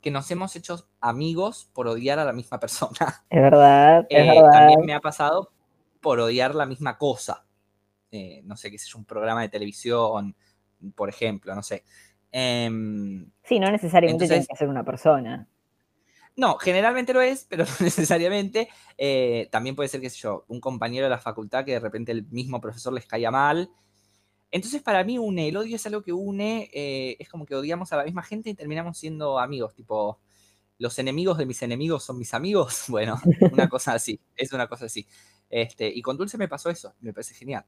que 0.00 0.12
nos 0.12 0.30
hemos 0.30 0.54
hecho 0.54 0.88
amigos 1.00 1.68
por 1.72 1.88
odiar 1.88 2.20
a 2.20 2.24
la 2.24 2.32
misma 2.32 2.60
persona. 2.60 3.24
Es 3.28 3.42
verdad, 3.42 4.06
es 4.08 4.24
Eh, 4.24 4.28
verdad. 4.28 4.52
También 4.52 4.80
me 4.86 4.94
ha 4.94 5.00
pasado 5.00 5.50
por 6.00 6.20
odiar 6.20 6.54
la 6.54 6.66
misma 6.66 6.96
cosa. 6.98 7.44
Eh, 8.10 8.42
no 8.44 8.56
sé, 8.56 8.70
qué 8.70 8.78
yo, 8.78 8.98
un 8.98 9.04
programa 9.04 9.42
de 9.42 9.48
televisión, 9.48 10.34
por 10.94 11.08
ejemplo, 11.08 11.54
no 11.54 11.62
sé. 11.62 11.84
Em, 12.32 13.30
Sí, 13.44 13.58
no 13.58 13.70
necesariamente 13.70 14.24
tiene 14.26 14.34
entonces- 14.36 14.48
que 14.48 14.56
ser 14.56 14.68
una 14.68 14.84
persona. 14.84 15.48
no, 16.36 16.56
generalmente 16.58 17.12
lo 17.12 17.20
es, 17.20 17.46
pero 17.48 17.64
no 17.80 17.84
necesariamente. 17.86 18.68
Eh, 18.96 19.48
también 19.50 19.74
puede 19.76 19.88
ser, 19.88 20.00
qué 20.00 20.10
sé 20.10 20.18
yo, 20.20 20.44
un 20.48 20.60
compañero 20.60 21.04
de 21.06 21.10
la 21.10 21.18
facultad 21.18 21.64
que 21.64 21.72
de 21.72 21.80
repente 21.80 22.12
el 22.12 22.24
mismo 22.30 22.60
profesor 22.60 22.92
les 22.92 23.06
caía 23.06 23.30
mal. 23.30 23.70
Entonces, 24.50 24.80
para 24.82 25.04
mí, 25.04 25.18
une, 25.18 25.48
el 25.48 25.56
odio 25.58 25.76
es 25.76 25.86
algo 25.86 26.02
que 26.02 26.12
une, 26.12 26.70
eh, 26.72 27.16
es 27.18 27.28
como 27.28 27.44
que 27.44 27.54
odiamos 27.54 27.92
a 27.92 27.96
la 27.98 28.04
misma 28.04 28.22
gente 28.22 28.48
y 28.48 28.54
terminamos 28.54 28.96
siendo 28.96 29.38
amigos, 29.38 29.74
tipo, 29.74 30.20
los 30.78 30.98
enemigos 30.98 31.36
de 31.36 31.44
mis 31.44 31.60
enemigos 31.62 32.04
son 32.04 32.16
mis 32.18 32.32
amigos. 32.34 32.84
Bueno, 32.88 33.20
una 33.52 33.68
cosa 33.68 33.92
así, 33.94 34.18
es 34.36 34.52
una 34.52 34.66
cosa 34.68 34.86
así. 34.86 35.06
Este, 35.50 35.88
y 35.88 36.02
con 36.02 36.16
Dulce 36.16 36.36
me 36.38 36.48
pasó 36.48 36.70
eso, 36.70 36.94
me 37.00 37.12
parece 37.12 37.34
genial. 37.34 37.64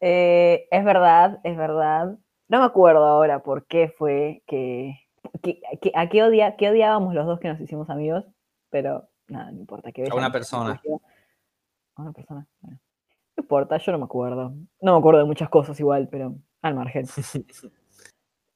Eh, 0.00 0.66
es 0.70 0.84
verdad, 0.84 1.40
es 1.44 1.56
verdad. 1.56 2.16
No 2.48 2.58
me 2.60 2.64
acuerdo 2.64 3.04
ahora 3.04 3.42
por 3.42 3.66
qué 3.66 3.88
fue 3.96 4.42
que, 4.46 4.98
que- 5.42 5.60
que- 5.80 5.92
a 5.94 6.08
qué, 6.08 6.22
odia, 6.22 6.56
qué 6.56 6.70
odiábamos 6.70 7.14
los 7.14 7.26
dos 7.26 7.38
que 7.40 7.48
nos 7.48 7.60
hicimos 7.60 7.90
amigos, 7.90 8.24
pero 8.70 9.08
nada, 9.28 9.50
no 9.52 9.60
importa. 9.60 9.92
Que 9.92 10.06
A 10.10 10.14
una 10.14 10.32
persona. 10.32 10.80
A 11.96 12.02
una 12.02 12.12
persona. 12.12 12.46
bueno. 12.60 12.78
No 13.36 13.42
importa, 13.42 13.76
yo 13.78 13.92
no 13.92 13.98
me 13.98 14.04
acuerdo. 14.04 14.54
No 14.80 14.92
me 14.92 14.98
acuerdo 14.98 15.20
de 15.20 15.26
muchas 15.26 15.48
cosas 15.50 15.78
igual, 15.80 16.08
pero 16.10 16.34
al 16.62 16.74
margen. 16.74 17.06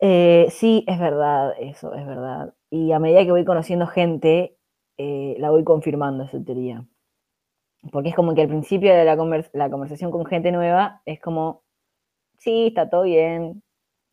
Eh, 0.00 0.48
sí, 0.50 0.84
es 0.86 0.98
verdad, 0.98 1.54
eso, 1.58 1.94
es 1.94 2.04
verdad. 2.06 2.52
Y 2.68 2.92
a 2.92 2.98
medida 2.98 3.24
que 3.24 3.30
voy 3.30 3.44
conociendo 3.46 3.86
gente, 3.86 4.58
eh, 4.98 5.36
la 5.38 5.50
voy 5.50 5.64
confirmando 5.64 6.24
esa 6.24 6.42
teoría. 6.44 6.84
Porque 7.92 8.10
es 8.10 8.14
como 8.14 8.34
que 8.34 8.42
al 8.42 8.48
principio 8.48 8.94
de 8.94 9.04
la, 9.04 9.16
conver- 9.16 9.50
la 9.52 9.70
conversación 9.70 10.10
con 10.10 10.24
gente 10.26 10.52
nueva 10.52 11.02
es 11.04 11.20
como, 11.20 11.62
sí, 12.38 12.68
está 12.68 12.88
todo 12.90 13.02
bien, 13.04 13.62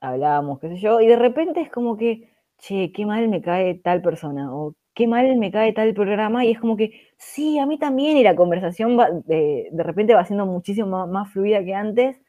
hablamos, 0.01 0.59
qué 0.59 0.69
sé 0.69 0.77
yo, 0.77 1.01
y 1.01 1.07
de 1.07 1.17
repente 1.17 1.61
es 1.61 1.71
como 1.71 1.97
que, 1.97 2.29
che, 2.57 2.91
qué 2.93 3.05
mal 3.05 3.27
me 3.29 3.41
cae 3.41 3.75
tal 3.75 4.01
persona, 4.01 4.53
o 4.55 4.75
qué 4.93 5.07
mal 5.07 5.35
me 5.37 5.51
cae 5.51 5.73
tal 5.73 5.93
programa, 5.93 6.45
y 6.45 6.51
es 6.51 6.59
como 6.59 6.77
que, 6.77 7.09
sí, 7.17 7.59
a 7.59 7.65
mí 7.65 7.79
también, 7.79 8.17
y 8.17 8.23
la 8.23 8.35
conversación 8.35 8.97
va, 8.99 9.09
de, 9.11 9.69
de 9.71 9.83
repente 9.83 10.15
va 10.15 10.25
siendo 10.25 10.45
muchísimo 10.45 10.87
más, 10.87 11.07
más 11.09 11.31
fluida 11.31 11.63
que 11.63 11.73
antes, 11.75 12.21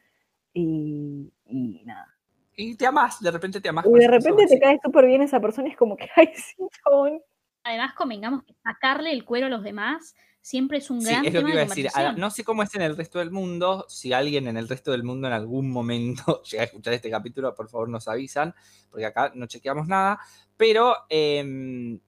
y, 0.54 1.32
y 1.46 1.82
nada. 1.84 2.06
Y 2.54 2.76
te 2.76 2.86
amas, 2.86 3.20
de 3.20 3.30
repente 3.30 3.60
te 3.60 3.68
amas. 3.68 3.86
Y 3.86 3.90
de 3.98 4.06
repente 4.08 4.32
persona, 4.32 4.48
te 4.48 4.54
sí. 4.54 4.60
cae 4.60 4.78
súper 4.82 5.06
bien 5.06 5.22
esa 5.22 5.40
persona, 5.40 5.68
y 5.68 5.72
es 5.72 5.76
como 5.76 5.96
que, 5.96 6.08
ay, 6.16 6.28
sí, 6.34 6.56
chabón. 6.84 7.20
Además, 7.64 7.94
convengamos 7.94 8.42
que 8.44 8.54
sacarle 8.62 9.12
el 9.12 9.24
cuero 9.24 9.46
a 9.46 9.50
los 9.50 9.62
demás 9.62 10.14
siempre 10.42 10.78
es 10.78 10.90
un 10.90 11.00
Sí, 11.00 11.06
gran 11.08 11.24
es 11.24 11.32
lo 11.32 11.40
tema 11.40 11.46
que 11.46 11.52
iba 11.54 11.64
de 11.64 11.66
a 11.66 11.74
decir. 11.74 12.18
No 12.18 12.30
sé 12.30 12.44
cómo 12.44 12.62
es 12.62 12.74
en 12.74 12.82
el 12.82 12.96
resto 12.96 13.20
del 13.20 13.30
mundo. 13.30 13.86
Si 13.88 14.12
alguien 14.12 14.48
en 14.48 14.56
el 14.58 14.68
resto 14.68 14.90
del 14.90 15.04
mundo 15.04 15.28
en 15.28 15.32
algún 15.32 15.70
momento 15.70 16.42
llega 16.50 16.62
a 16.64 16.66
escuchar 16.66 16.92
este 16.92 17.10
capítulo, 17.10 17.54
por 17.54 17.68
favor 17.70 17.88
nos 17.88 18.08
avisan, 18.08 18.54
porque 18.90 19.06
acá 19.06 19.32
no 19.34 19.46
chequeamos 19.46 19.86
nada. 19.86 20.18
Pero 20.56 20.94
em, 21.08 21.98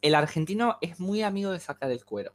el 0.00 0.14
argentino 0.14 0.78
es 0.80 0.98
muy 0.98 1.22
amigo 1.22 1.52
de 1.52 1.60
sacar 1.60 1.90
el 1.90 2.04
cuero. 2.04 2.32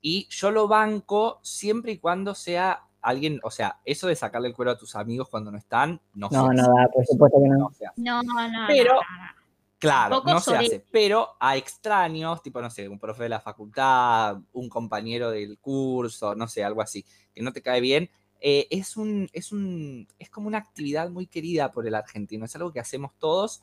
Y 0.00 0.28
yo 0.30 0.50
lo 0.52 0.68
banco 0.68 1.40
siempre 1.42 1.92
y 1.92 1.98
cuando 1.98 2.34
sea 2.34 2.82
alguien, 3.00 3.40
o 3.42 3.50
sea, 3.50 3.80
eso 3.84 4.06
de 4.08 4.14
sacarle 4.14 4.48
el 4.48 4.54
cuero 4.54 4.72
a 4.72 4.78
tus 4.78 4.94
amigos 4.94 5.28
cuando 5.28 5.50
no 5.50 5.58
están, 5.58 6.00
no, 6.14 6.28
No, 6.30 6.48
se 6.48 6.54
no 6.54 6.62
da, 6.62 6.88
por 6.92 7.06
supuesto 7.06 7.38
que 7.42 7.48
no. 7.48 7.58
No 7.58 7.70
se 7.72 7.86
hace. 7.86 8.00
No, 8.00 8.22
no, 8.22 8.48
no. 8.48 8.66
Pero- 8.68 8.94
no, 8.94 9.00
no, 9.00 9.24
no. 9.24 9.45
Claro, 9.78 10.22
no 10.24 10.40
se 10.40 10.56
hace, 10.56 10.84
pero 10.90 11.36
a 11.38 11.56
extraños, 11.56 12.42
tipo, 12.42 12.62
no 12.62 12.70
sé, 12.70 12.88
un 12.88 12.98
profe 12.98 13.24
de 13.24 13.28
la 13.28 13.40
facultad, 13.40 14.38
un 14.52 14.68
compañero 14.70 15.30
del 15.30 15.58
curso, 15.58 16.34
no 16.34 16.48
sé, 16.48 16.64
algo 16.64 16.80
así, 16.80 17.04
que 17.34 17.42
no 17.42 17.52
te 17.52 17.60
cae 17.60 17.82
bien, 17.82 18.10
eh, 18.40 18.66
es 18.70 18.96
un, 18.96 19.28
es 19.32 19.52
un, 19.52 20.08
es 20.18 20.30
como 20.30 20.48
una 20.48 20.58
actividad 20.58 21.10
muy 21.10 21.26
querida 21.26 21.72
por 21.72 21.86
el 21.86 21.94
argentino, 21.94 22.46
es 22.46 22.56
algo 22.56 22.72
que 22.72 22.80
hacemos 22.80 23.12
todos 23.18 23.62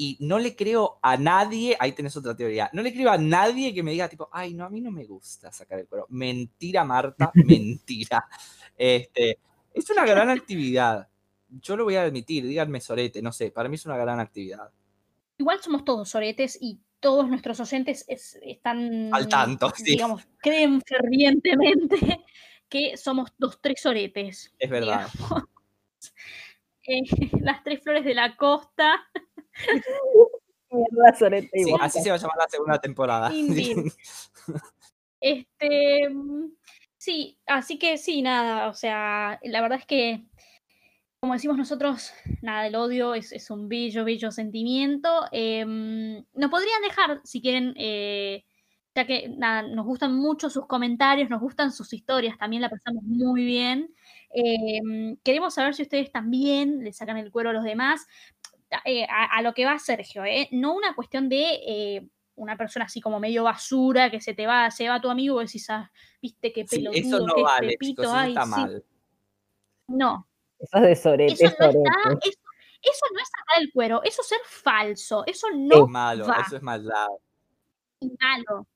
y 0.00 0.16
no 0.20 0.38
le 0.38 0.54
creo 0.54 1.00
a 1.02 1.16
nadie, 1.16 1.76
ahí 1.80 1.90
tenés 1.90 2.16
otra 2.16 2.36
teoría, 2.36 2.70
no 2.72 2.82
le 2.82 2.92
creo 2.92 3.10
a 3.10 3.18
nadie 3.18 3.74
que 3.74 3.82
me 3.82 3.90
diga 3.90 4.08
tipo, 4.08 4.28
ay, 4.32 4.54
no, 4.54 4.64
a 4.64 4.70
mí 4.70 4.80
no 4.80 4.92
me 4.92 5.04
gusta 5.04 5.50
sacar 5.50 5.80
el 5.80 5.88
cuero. 5.88 6.06
Mentira, 6.10 6.84
Marta, 6.84 7.32
mentira. 7.34 8.24
Este, 8.76 9.40
es 9.74 9.90
una 9.90 10.06
gran 10.06 10.30
actividad. 10.30 11.08
Yo 11.48 11.76
lo 11.76 11.82
voy 11.82 11.96
a 11.96 12.02
admitir, 12.02 12.46
díganme 12.46 12.80
sorete, 12.80 13.20
no 13.20 13.32
sé, 13.32 13.50
para 13.50 13.68
mí 13.68 13.74
es 13.74 13.86
una 13.86 13.96
gran 13.96 14.20
actividad. 14.20 14.70
Igual 15.38 15.60
somos 15.62 15.84
todos 15.84 16.08
soretes 16.10 16.58
y 16.60 16.80
todos 17.00 17.28
nuestros 17.28 17.60
oyentes 17.60 18.04
es- 18.08 18.38
están, 18.42 19.12
Al 19.14 19.28
tanto, 19.28 19.70
sí. 19.76 19.84
digamos, 19.84 20.26
creen 20.38 20.82
fervientemente 20.82 21.96
que 22.68 22.96
somos 22.96 23.30
dos 23.38 23.60
tres 23.62 23.80
soretes. 23.80 24.54
Es 24.58 24.70
verdad. 24.70 25.06
Eh, 26.90 27.02
las 27.42 27.62
tres 27.64 27.82
flores 27.82 28.02
de 28.02 28.14
la 28.14 28.34
costa. 28.34 28.94
Mierda, 30.70 31.18
Sorete, 31.18 31.50
Sí, 31.52 31.60
igual. 31.68 31.80
así 31.82 32.00
se 32.00 32.08
va 32.08 32.16
a 32.16 32.18
llamar 32.18 32.36
la 32.38 32.48
segunda 32.48 32.80
temporada. 32.80 33.34
Indeed. 33.34 33.92
Este, 35.20 36.08
mm, 36.08 36.52
sí, 36.96 37.38
así 37.46 37.78
que 37.78 37.98
sí, 37.98 38.22
nada, 38.22 38.68
o 38.68 38.74
sea, 38.74 39.38
la 39.42 39.60
verdad 39.60 39.78
es 39.80 39.86
que, 39.86 40.22
como 41.20 41.32
decimos 41.34 41.56
nosotros, 41.56 42.12
nada, 42.42 42.66
el 42.66 42.76
odio 42.76 43.14
es, 43.14 43.32
es 43.32 43.50
un 43.50 43.68
bello, 43.68 44.04
bello 44.04 44.30
sentimiento. 44.30 45.24
Em, 45.32 46.24
nos 46.34 46.50
podrían 46.50 46.80
dejar, 46.82 47.20
si 47.24 47.40
quieren, 47.42 47.74
eh, 47.76 48.44
ya 48.94 49.04
que 49.06 49.28
nada, 49.36 49.62
nos 49.62 49.84
gustan 49.84 50.14
mucho 50.14 50.48
sus 50.48 50.66
comentarios, 50.66 51.28
nos 51.28 51.40
gustan 51.40 51.72
sus 51.72 51.92
historias, 51.92 52.38
también 52.38 52.62
la 52.62 52.70
pasamos 52.70 53.02
muy 53.02 53.44
bien. 53.44 53.92
Em, 54.30 55.16
queremos 55.24 55.54
saber 55.54 55.74
si 55.74 55.82
ustedes 55.82 56.12
también 56.12 56.84
le 56.84 56.92
sacan 56.92 57.16
el 57.16 57.32
cuero 57.32 57.50
a 57.50 57.52
los 57.52 57.64
demás. 57.64 58.06
Eh, 58.84 59.04
a, 59.08 59.24
a 59.38 59.42
lo 59.42 59.54
que 59.54 59.64
va 59.64 59.78
Sergio, 59.78 60.24
¿eh? 60.24 60.48
no 60.52 60.74
una 60.74 60.94
cuestión 60.94 61.30
de 61.30 62.06
una 62.34 62.56
persona 62.56 62.84
así 62.84 63.00
como 63.00 63.18
medio 63.18 63.42
basura 63.42 64.10
que 64.10 64.20
se 64.20 64.34
te 64.34 64.46
va, 64.46 64.70
se 64.70 64.88
va 64.88 65.00
tu 65.00 65.08
amigo 65.08 65.40
y 65.40 65.46
decís, 65.46 65.68
ah, 65.70 65.90
viste 66.20 66.52
qué 66.52 66.66
Sí, 66.68 66.76
pelotudo, 66.76 67.00
eso 67.00 67.26
no 67.26 67.34
qué 67.34 67.42
vale, 67.42 67.68
pepito, 67.70 68.02
chicos, 68.02 68.04
eso 68.04 68.14
ay, 68.14 68.28
está 68.28 68.44
sí". 68.44 68.50
mal. 68.50 68.84
No, 69.88 70.27
Eso 70.58 70.76
es 70.78 70.82
de 70.82 70.96
Sorete, 70.96 71.44
eso 71.44 71.56
no 71.60 71.68
está, 71.68 72.18
eso, 72.22 72.38
eso 72.82 73.06
no 73.12 73.20
es 73.20 73.28
sacar 73.28 73.62
el 73.62 73.72
cuero, 73.72 74.02
eso 74.02 74.22
es 74.22 74.28
ser 74.28 74.40
falso, 74.44 75.24
eso 75.26 75.46
Es 75.48 75.56
no 75.56 75.86
malo, 75.86 76.26
va. 76.26 76.42
eso 76.46 76.56
es 76.56 76.62
maldad. 76.62 77.06
es 78.00 78.10
malo. 78.20 78.66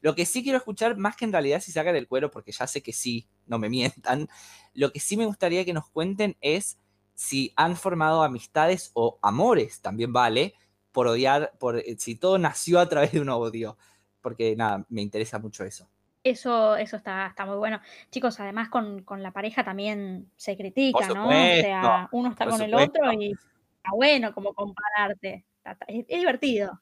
Lo 0.00 0.14
que 0.14 0.24
sí 0.26 0.42
quiero 0.42 0.58
escuchar, 0.58 0.96
más 0.96 1.16
que 1.16 1.24
en 1.24 1.32
realidad 1.32 1.60
si 1.60 1.72
sacan 1.72 1.94
el 1.94 2.08
cuero, 2.08 2.30
porque 2.30 2.52
ya 2.52 2.66
sé 2.66 2.82
que 2.82 2.92
sí, 2.92 3.28
no 3.46 3.58
me 3.58 3.68
mientan, 3.68 4.28
lo 4.74 4.92
que 4.92 5.00
sí 5.00 5.16
me 5.16 5.26
gustaría 5.26 5.64
que 5.64 5.72
nos 5.72 5.88
cuenten 5.90 6.36
es 6.40 6.78
si 7.14 7.52
han 7.56 7.76
formado 7.76 8.22
amistades 8.22 8.90
o 8.94 9.18
amores, 9.22 9.80
también 9.80 10.12
vale, 10.12 10.54
por 10.92 11.06
odiar, 11.08 11.52
por 11.58 11.78
eh, 11.78 11.96
si 11.98 12.14
todo 12.14 12.38
nació 12.38 12.80
a 12.80 12.88
través 12.88 13.12
de 13.12 13.20
un 13.20 13.28
odio. 13.28 13.76
Porque 14.20 14.56
nada, 14.56 14.84
me 14.88 15.02
interesa 15.02 15.38
mucho 15.38 15.64
eso. 15.64 15.88
Eso, 16.30 16.76
eso 16.76 16.96
está, 16.96 17.26
está 17.26 17.46
muy 17.46 17.56
bueno. 17.56 17.80
Chicos, 18.10 18.38
además 18.40 18.68
con, 18.68 19.02
con 19.02 19.22
la 19.22 19.32
pareja 19.32 19.64
también 19.64 20.30
se 20.36 20.56
critica, 20.56 21.08
¿no? 21.08 21.28
O 21.28 21.30
sea, 21.30 22.08
uno 22.12 22.30
está 22.30 22.46
con 22.46 22.60
el 22.60 22.74
otro 22.74 23.12
y 23.12 23.32
está 23.32 23.90
bueno 23.94 24.32
como 24.34 24.54
compararte. 24.54 25.44
Es, 25.86 26.04
es 26.08 26.18
divertido. 26.20 26.80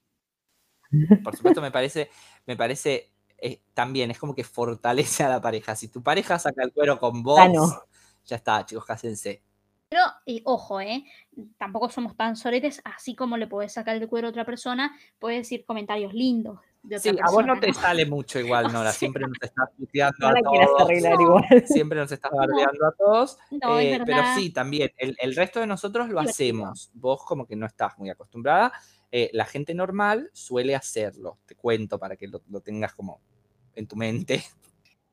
Por 1.25 1.35
supuesto, 1.37 1.61
me 1.61 1.71
parece, 1.71 2.11
me 2.47 2.57
parece 2.57 3.13
eh, 3.39 3.61
también, 3.75 4.11
es 4.11 4.19
como 4.19 4.35
que 4.35 4.45
fortalece 4.45 5.25
a 5.25 5.29
la 5.29 5.41
pareja. 5.41 5.75
Si 5.77 5.89
tu 5.89 6.03
pareja 6.03 6.39
saca 6.39 6.63
el 6.63 6.73
cuero 6.73 6.99
con 6.99 7.23
vos, 7.23 7.41
Ah, 7.41 7.49
no. 7.49 7.67
ya 8.25 8.37
está, 8.37 8.65
chicos, 8.65 8.85
cásense. 8.85 9.43
Pero, 9.89 10.03
ojo, 10.45 10.81
¿eh? 10.81 11.05
Tampoco 11.59 11.89
somos 11.91 12.17
tan 12.17 12.37
soretes, 12.37 12.81
así 12.85 13.15
como 13.15 13.37
le 13.37 13.47
podés 13.47 13.73
sacar 13.73 13.97
el 13.97 14.09
cuero 14.09 14.27
a 14.27 14.31
otra 14.31 14.45
persona, 14.45 14.97
puedes 15.19 15.39
decir 15.41 15.65
comentarios 15.65 16.13
lindos 16.13 16.59
Sí, 16.99 17.11
a 17.23 17.31
vos 17.31 17.45
no 17.47 17.59
te 17.59 17.73
sale 17.75 18.07
mucho 18.07 18.39
igual, 18.39 18.65
Nora. 18.73 18.93
Siempre 18.93 19.23
nos 19.27 19.37
estás 19.41 19.69
puteando 19.77 20.17
No 20.21 20.29
a 20.29 20.41
todos. 20.43 20.91
igual. 20.93 21.45
Siempre 21.67 21.99
nos 22.01 22.13
estás 22.13 22.31
bardeando 22.33 22.87
a 22.87 22.93
todos. 22.93 23.39
No, 23.51 23.79
eh, 23.81 24.01
pero 24.05 24.23
sí, 24.35 24.51
también, 24.51 24.91
el, 24.97 25.17
el 25.21 25.35
resto 25.35 25.61
de 25.61 25.67
nosotros 25.67 26.09
lo 26.09 26.21
hacemos. 26.21 26.91
Vos 26.95 27.25
como 27.25 27.47
que 27.47 27.57
no 27.57 27.67
estás 27.67 27.99
muy 27.99 28.11
acostumbrada. 28.11 28.73
eh, 29.11 29.31
la 29.33 29.45
gente 29.45 29.75
normal 29.75 30.31
suele 30.33 30.75
hacerlo. 30.75 31.39
Te 31.47 31.55
cuento 31.55 31.99
para 31.99 32.17
que 32.17 32.29
lo, 32.29 32.43
lo 32.49 32.61
tengas 32.61 32.95
como 32.95 33.21
en 33.75 33.87
tu 33.87 33.97
mente. 33.97 34.43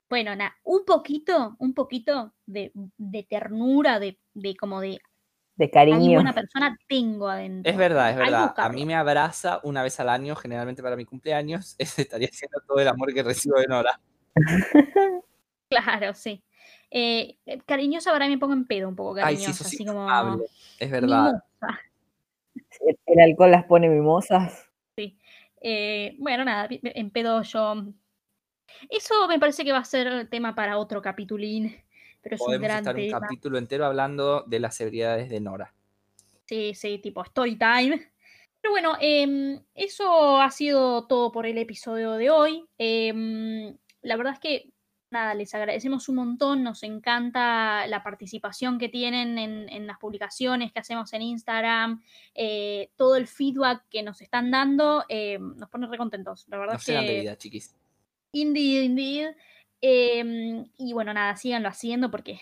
Bueno, 0.10 0.36
nada, 0.36 0.56
un 0.64 0.86
poquito, 0.86 1.56
un 1.60 1.74
poquito 1.74 2.34
de, 2.46 2.72
de 2.98 3.24
ternura, 3.24 4.00
de, 4.00 4.20
de 4.36 4.56
como 4.56 4.80
de 4.82 5.00
De 5.56 5.70
cariño. 5.70 6.16
buena 6.16 6.34
persona 6.34 6.78
tengo 6.88 7.28
adentro. 7.28 7.72
Es 7.72 7.78
verdad, 7.78 8.10
es 8.12 8.18
verdad. 8.18 8.54
A 8.58 8.70
mí 8.70 8.86
me 8.86 8.96
abraza 8.96 9.60
una 9.64 9.84
vez 9.84 10.00
al 10.00 10.10
año, 10.10 10.36
generalmente 10.36 10.82
para 10.82 10.96
mi 10.96 11.06
cumpleaños. 11.06 11.76
Ese 11.78 12.04
estaría 12.04 12.30
siendo 12.32 12.60
todo 12.68 12.80
el 12.80 12.88
amor 12.88 13.14
que 13.14 13.24
recibo 13.24 13.60
de 13.60 13.68
Nora. 13.68 14.00
Claro, 15.70 16.14
sí. 16.14 16.44
Eh, 16.92 17.40
cariñosa 17.66 18.12
ahora 18.12 18.28
me 18.28 18.38
pongo 18.38 18.54
en 18.54 18.68
pedo 18.68 18.88
un 18.88 18.96
poco 18.96 19.16
Ay, 19.16 19.38
sí, 19.38 19.46
cariñosa, 19.46 19.64
así 19.64 19.84
como. 19.84 20.08
Es 20.78 20.92
verdad. 20.92 21.32
mimosa. 21.32 21.80
El, 23.08 23.20
alcohol 23.20 23.50
las 23.50 23.66
pone 23.66 23.90
mimosas. 23.90 24.70
Eh, 25.62 26.16
bueno, 26.20 26.46
nada, 26.46 26.68
en 26.70 27.10
pedo 27.10 27.42
yo. 27.42 27.86
Eso 28.90 29.28
me 29.28 29.40
parece 29.40 29.64
que 29.64 29.72
va 29.72 29.80
a 29.80 29.86
ser 29.86 30.28
tema 30.30 30.54
para 30.54 30.78
otro 30.78 31.02
capitulín, 31.02 31.76
pero 32.24 32.36
es 32.36 32.42
un 32.42 32.46
Podemos 32.48 32.64
gran 32.68 32.80
estar 32.80 32.96
un 32.96 33.10
capítulo 33.10 33.58
entero 33.58 33.86
hablando 33.86 34.44
de 34.48 34.60
las 34.60 34.76
severidades 34.76 35.30
de 35.30 35.40
Nora. 35.42 35.74
Sí, 36.46 36.74
sí, 36.74 36.98
tipo 37.00 37.22
story 37.24 37.58
time. 37.58 38.10
Pero 38.62 38.72
bueno, 38.72 38.96
em, 39.02 39.62
eso 39.76 40.40
ha 40.40 40.50
sido 40.50 41.06
todo 41.06 41.32
por 41.34 41.46
el 41.46 41.58
episodio 41.58 42.14
de 42.14 42.30
hoy. 42.30 42.64
Em, 42.78 43.76
la 44.02 44.16
verdad 44.16 44.34
es 44.34 44.40
que, 44.40 44.70
nada, 45.12 45.34
les 45.34 45.54
agradecemos 45.54 46.08
un 46.08 46.16
montón. 46.16 46.64
Nos 46.64 46.84
encanta 46.84 47.86
la 47.88 48.02
participación 48.04 48.80
que 48.80 48.88
tienen 48.88 49.38
en, 49.38 49.68
en 49.70 49.86
las 49.86 49.98
publicaciones 50.00 50.72
que 50.72 50.80
hacemos 50.80 51.12
en 51.12 51.22
Instagram. 51.24 52.02
eh, 52.36 52.90
todo 52.96 53.18
el 53.18 53.28
feedback 53.28 53.84
que 53.90 54.02
nos 54.02 54.22
están 54.22 54.50
dando 54.50 55.04
em, 55.10 55.56
nos 55.58 55.70
pone 55.70 55.88
re 55.88 55.98
contentos. 55.98 56.46
La 56.48 56.58
verdad 56.58 56.74
No 56.74 56.80
es 56.80 56.84
sean 56.86 57.06
de 57.06 57.12
que 57.14 57.20
vida, 57.20 57.38
chiquis. 57.38 57.76
Indeed, 58.32 58.84
indeed. 58.84 59.36
Em, 59.86 60.66
y 60.78 60.94
bueno, 60.94 61.14
nada, 61.14 61.36
síganlo 61.36 61.68
haciendo 61.68 62.10
porque 62.10 62.40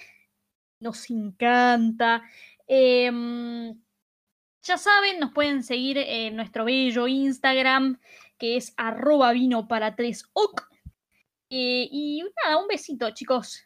nos 0.79 1.09
encanta. 1.09 2.21
Em, 2.67 3.81
ya 4.61 4.77
saben, 4.77 5.19
nos 5.19 5.31
pueden 5.33 5.63
seguir 5.63 5.97
en 5.97 6.35
nuestro 6.35 6.65
bello 6.65 7.07
Instagram, 7.07 7.99
que 8.37 8.57
es 8.57 8.75
arroba 8.77 9.31
vino 9.31 9.67
para 9.67 9.95
tres 9.95 10.29
oc. 10.33 10.69
Eh, 11.49 11.89
y 11.91 12.23
nada, 12.45 12.57
un 12.57 12.67
besito, 12.67 13.09
chicos. 13.09 13.65